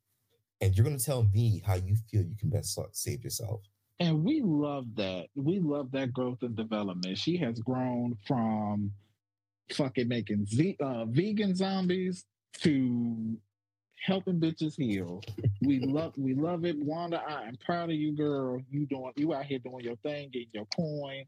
[0.61, 3.61] And you're gonna tell me how you feel you can best save yourself.
[3.99, 5.27] And we love that.
[5.35, 7.17] We love that growth and development.
[7.17, 8.91] She has grown from
[9.73, 12.25] fucking making ze- uh, vegan zombies
[12.61, 13.37] to
[14.05, 15.21] helping bitches heal.
[15.61, 16.77] We love we love it.
[16.77, 18.61] Wanda, I am proud of you, girl.
[18.69, 21.25] You doing you out here doing your thing, getting your coin.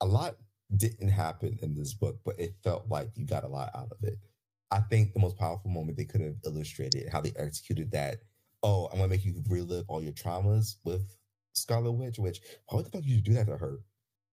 [0.00, 0.36] A lot
[0.76, 4.02] didn't happen in this book, but it felt like you got a lot out of
[4.02, 4.18] it.
[4.70, 8.18] I think the most powerful moment they could have illustrated how they executed that.
[8.62, 11.16] Oh, I'm gonna make you relive all your traumas with
[11.54, 12.18] Scarlet Witch.
[12.18, 13.78] Which why the fuck you do that to her?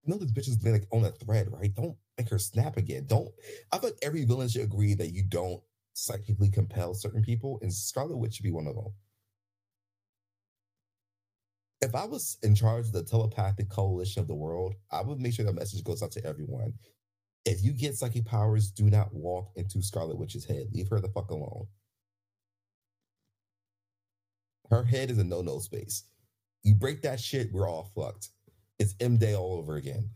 [0.02, 1.74] You know this bitch is like on a thread, right?
[1.74, 3.06] Don't make her snap again.
[3.06, 3.28] Don't.
[3.72, 5.62] I like every villain should agree that you don't
[5.94, 8.92] psychically compel certain people, and Scarlet Witch should be one of them.
[11.84, 15.34] If I was in charge of the telepathic coalition of the world, I would make
[15.34, 16.72] sure that message goes out to everyone.
[17.44, 20.68] If you get psychic powers, do not walk into Scarlet Witch's head.
[20.72, 21.66] Leave her the fuck alone.
[24.70, 26.04] Her head is a no-no space.
[26.62, 28.30] You break that shit, we're all fucked.
[28.78, 30.08] It's M Day all over again.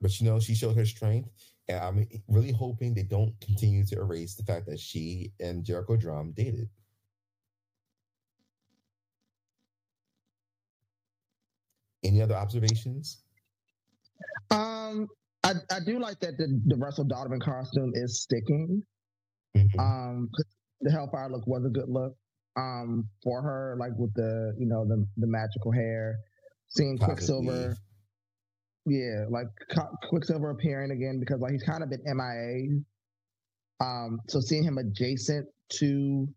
[0.00, 1.28] But you know, she showed her strength,
[1.68, 5.96] and I'm really hoping they don't continue to erase the fact that she and Jericho
[5.96, 6.70] Drumm dated.
[12.06, 13.22] Any other observations?
[14.50, 15.08] Um,
[15.42, 18.82] I, I do like that the, the Russell Dauterman costume is sticking.
[19.56, 19.78] Mhm.
[19.78, 20.30] Um,
[20.80, 22.14] the Hellfire look was a good look.
[22.56, 26.16] Um, for her, like with the you know the the magical hair,
[26.68, 27.76] seeing Quicksilver,
[28.86, 29.48] yeah, like
[30.08, 32.80] Quicksilver appearing again because like he's kind of been MIA.
[33.80, 35.46] Um, so seeing him adjacent
[35.80, 36.28] to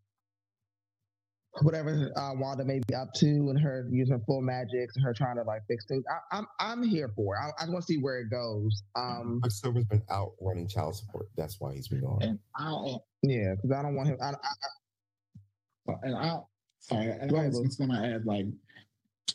[1.61, 5.35] whatever uh, Wanda may be up to, and her using full magics and her trying
[5.37, 7.39] to like fix things, I, I'm I'm here for it.
[7.39, 8.83] I, I want to see where it goes.
[8.95, 11.27] Um, Quicksilver's been out running child support.
[11.37, 12.19] That's why he's been gone.
[12.21, 14.17] And I yeah, because I don't want him.
[14.21, 14.31] I,
[15.87, 16.39] I, and I
[16.79, 18.45] sorry, I was just gonna add like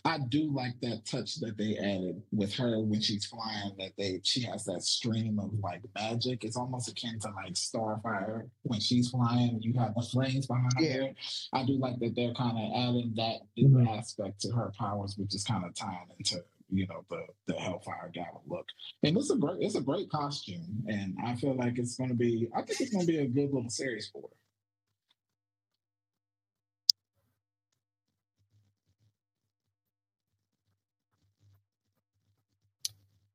[0.05, 3.73] I do like that touch that they added with her when she's flying.
[3.79, 6.45] That they she has that stream of like magic.
[6.45, 9.51] It's almost akin to like Starfire when she's flying.
[9.51, 10.93] And you have the flames behind Yeah.
[10.95, 11.15] her.
[11.53, 13.89] I do like that they're kind of adding that new Mhm.
[13.99, 18.11] aspect to her powers, which is kind of tying into you know the the Hellfire
[18.13, 18.67] Gala look.
[19.03, 22.17] And it's a great it's a great costume, and I feel like it's going to
[22.17, 22.49] be.
[22.55, 24.29] I think it's going to be a good little series for her.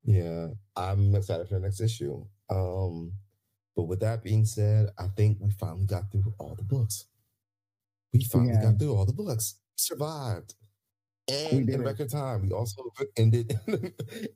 [0.10, 2.26] Yeah, I'm excited for the next issue.
[2.50, 3.14] Um,
[3.76, 7.06] but with that being said, I think we finally got through all the books.
[8.12, 8.72] We finally Yeah.
[8.72, 9.60] got through all the books.
[9.76, 10.56] Survived.
[11.30, 12.42] And in record time.
[12.42, 13.94] We also ended in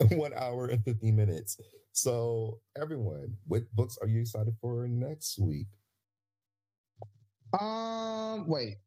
[0.20, 1.58] one hour and 15 minutes.
[1.92, 5.68] So, everyone, what books are you excited for next week?
[7.60, 8.78] um, wait.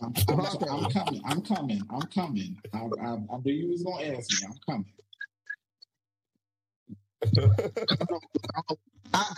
[0.00, 1.22] I'm, I'm, I'm coming.
[1.24, 1.82] I'm coming.
[1.90, 2.56] I'm coming.
[2.72, 4.46] I, I, I knew you was gonna ask me.
[4.48, 4.92] I'm coming.
[7.20, 7.50] Because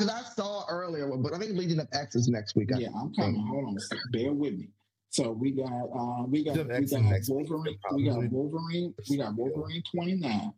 [0.09, 2.70] I, saw earlier, but I think Legion of X is next week.
[2.74, 3.44] I Yeah, I'm coming.
[3.47, 4.05] Hold on, a second.
[4.12, 4.69] bear with me.
[5.11, 8.05] So we got uh we got we got next week, Wolverine, probably.
[8.05, 10.52] we got Wolverine, we got Wolverine 29,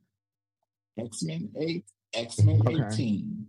[0.98, 1.84] X-Men 8,
[2.14, 2.82] X-Men Okay.
[2.92, 3.46] 18,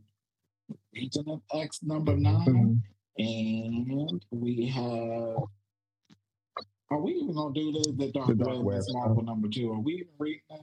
[0.95, 2.45] Legion of X number Mhm.
[2.47, 2.83] 9,
[3.17, 5.37] and we have
[6.89, 9.71] are we even gonna do the, the Dark, The Dark Web, Web Marvel number two?
[9.71, 10.61] Are we even reading that?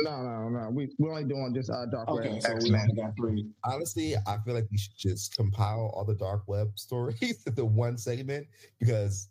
[0.00, 0.70] No, no, no.
[0.70, 2.80] We we're only doing just uh, Dark Okay, Web so we Men.
[2.90, 3.52] only got three.
[3.64, 7.98] Honestly, I feel like we should just compile all the dark web stories into one
[7.98, 8.48] segment
[8.78, 9.28] because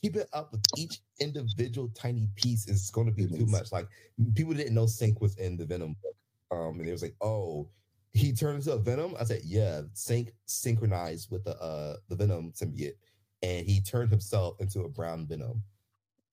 [0.00, 3.50] keep it up with each individual tiny piece is going to be too Yes.
[3.50, 3.72] much.
[3.72, 3.88] Like
[4.34, 6.16] people didn't know Synch was in the Venom book,
[6.50, 7.70] um, and it was like, oh,
[8.12, 9.14] he turned into a Venom.
[9.18, 12.94] I said, yeah, Synch synchronized with the uh the Venom symbiote,
[13.42, 15.64] and he turned himself into a brown Venom.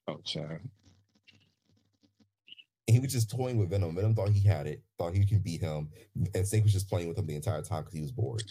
[0.08, 0.62] Oh, child.
[2.88, 3.96] And he was just toying with Venom.
[3.96, 7.08] Venom thought he had it, thought he could beat him, and Synch was just playing
[7.08, 8.44] with him the entire time because he was bored.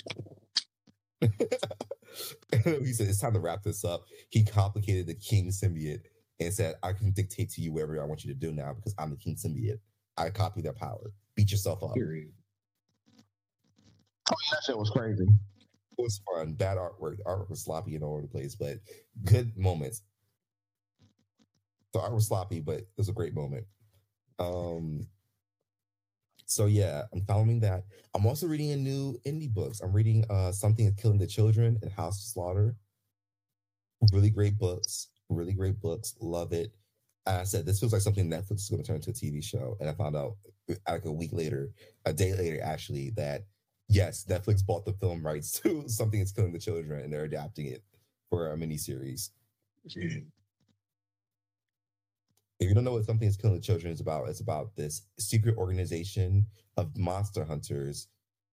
[1.20, 4.04] he said, It's time to wrap this up.
[4.30, 6.00] He complicated the king symbiote
[6.40, 8.94] and said, I can dictate to you whatever I want you to do now because
[8.98, 9.78] I'm the king symbiote.
[10.16, 11.12] I copy their power.
[11.36, 11.94] Beat yourself up.
[11.94, 12.30] Period.
[14.30, 15.24] Oh, yeah, that shit was crazy.
[15.24, 16.54] It was fun.
[16.54, 17.18] Bad artwork.
[17.18, 18.78] The artwork was sloppy and all over the place, but
[19.24, 20.02] good moments.
[21.92, 23.66] The art was sloppy, but it was a great moment.
[24.38, 25.06] Um,
[26.46, 27.84] so yeah, I'm following that.
[28.14, 29.80] I'm also reading a new indie books.
[29.80, 32.76] I'm reading uh Something is Killing the Children and House Slaughter.
[34.12, 35.08] Really great books.
[35.28, 36.14] Really great books.
[36.20, 36.72] Love it.
[37.26, 39.42] And I said this feels like something Netflix is going to turn into a TV
[39.42, 39.76] show.
[39.80, 40.36] And I found out
[40.70, 41.70] uh, like a week later,
[42.04, 43.46] a day later, actually, that
[43.88, 47.66] yes, Netflix bought the film rights to Something is Killing the Children and they're adapting
[47.66, 47.82] it
[48.28, 49.30] for a miniseries.
[52.60, 55.02] If you don't know what Something is Killing the Children is about, it's about this
[55.18, 58.08] secret organization of monster hunters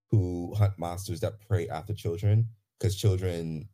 [0.10, 2.48] who hunt monsters that prey after children
[2.80, 3.70] because children,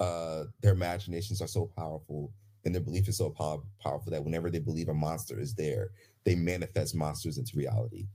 [0.00, 2.32] uh, their imaginations are so powerful
[2.64, 5.90] and their belief is so pow- powerful that whenever they believe a monster is there,
[6.24, 8.08] they manifest monsters into reality.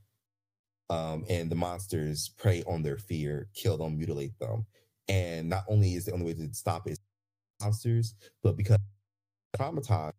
[0.90, 4.66] Um, and the monsters prey on their fear, kill them, mutilate them.
[5.08, 7.00] And not only is the only way to stop it
[7.62, 8.78] monsters, but because
[9.58, 10.14] traumatized,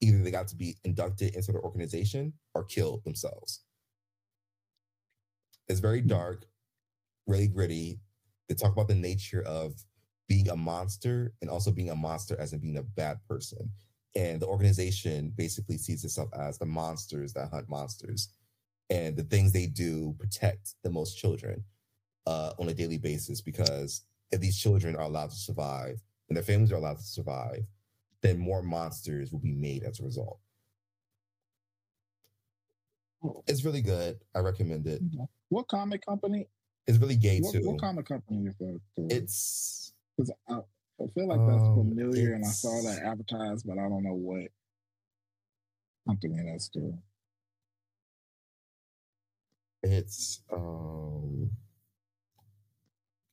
[0.00, 3.62] either they got to be inducted into the organization or killed themselves.
[5.68, 6.46] It's very dark,
[7.26, 8.00] really gritty.
[8.48, 9.74] They talk about the nature of
[10.28, 13.70] being a monster and also being a monster as in being a bad person.
[14.14, 18.30] And the organization basically sees itself as the monsters that hunt monsters.
[18.88, 21.64] And the things they do protect the most children
[22.26, 26.44] uh, on a daily basis because if these children are allowed to survive and their
[26.44, 27.64] families are allowed to survive,
[28.26, 30.40] then more monsters will be made as a result.
[33.46, 34.18] It's really good.
[34.34, 35.02] I recommend it.
[35.48, 36.48] What comic company?
[36.86, 37.60] It's really gay What, too.
[37.62, 38.80] what comic company is that?
[38.96, 40.54] It's It's 'cause I,
[41.02, 44.14] I feel like that's Um, familiar, and I saw that advertised, but I don't know
[44.14, 44.50] what
[46.06, 46.96] company that's to.
[49.82, 51.50] it's um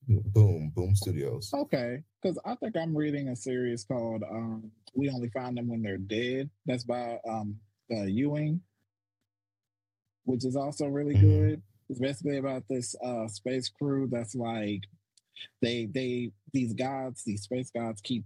[0.07, 1.51] Boom Boom Studios.
[1.53, 5.81] Okay, because I think I'm reading a series called um, "We Only Find Them When
[5.81, 7.59] They're Dead." That's by um,
[7.91, 8.61] uh, Ewing,
[10.25, 11.21] which is also really Mhm.
[11.21, 11.61] good.
[11.89, 14.81] It's basically about this uh, space crew that's like
[15.61, 18.23] they they these gods these space gods keep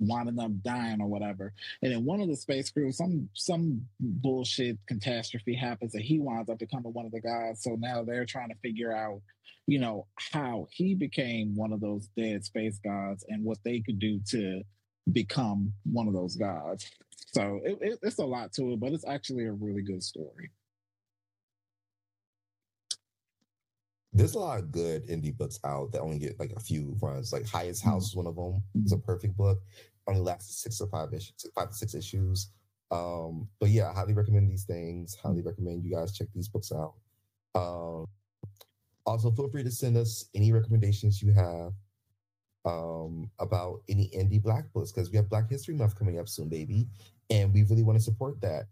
[0.00, 1.52] winding up dying or whatever.
[1.82, 6.50] And then one of the space crew some some bullshit catastrophe happens and he winds
[6.50, 7.62] up becoming one of the gods.
[7.62, 9.20] So now they're trying to figure out
[9.66, 13.98] you know how he became one of those dead space gods and what they could
[13.98, 14.62] do to
[15.12, 16.90] become one of those gods.
[17.32, 20.50] So it, it, it's a lot to it but it's actually a really good story
[24.12, 27.32] There's a lot of good indie books out that only get like a few runs.
[27.32, 28.62] Like Highest House is one of them.
[28.82, 29.60] It's a perfect book.
[30.06, 32.50] Only lasted six or five issues, five to six issues.
[32.90, 35.14] Um, but yeah, I highly recommend these things.
[35.22, 36.94] Highly recommend you guys check these books out.
[37.54, 38.06] Um,
[39.04, 41.72] also, feel free to send us any recommendations you have
[42.64, 46.48] um, about any indie Black books because we have Black History Month coming up soon,
[46.48, 46.86] baby,
[47.30, 48.64] and we really want to support that.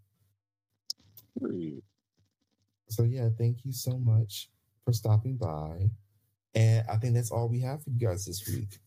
[2.89, 4.49] So yeah, thank you so much
[4.87, 5.89] for stopping by.
[6.55, 8.79] And I think that's all we have for you guys this week.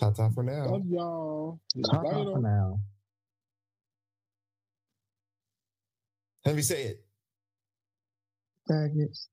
[0.00, 0.64] Ta ta for now.
[0.64, 2.80] love y'all Ta-ta for now.
[6.46, 7.04] Let me say it.
[8.70, 9.26] Faggots.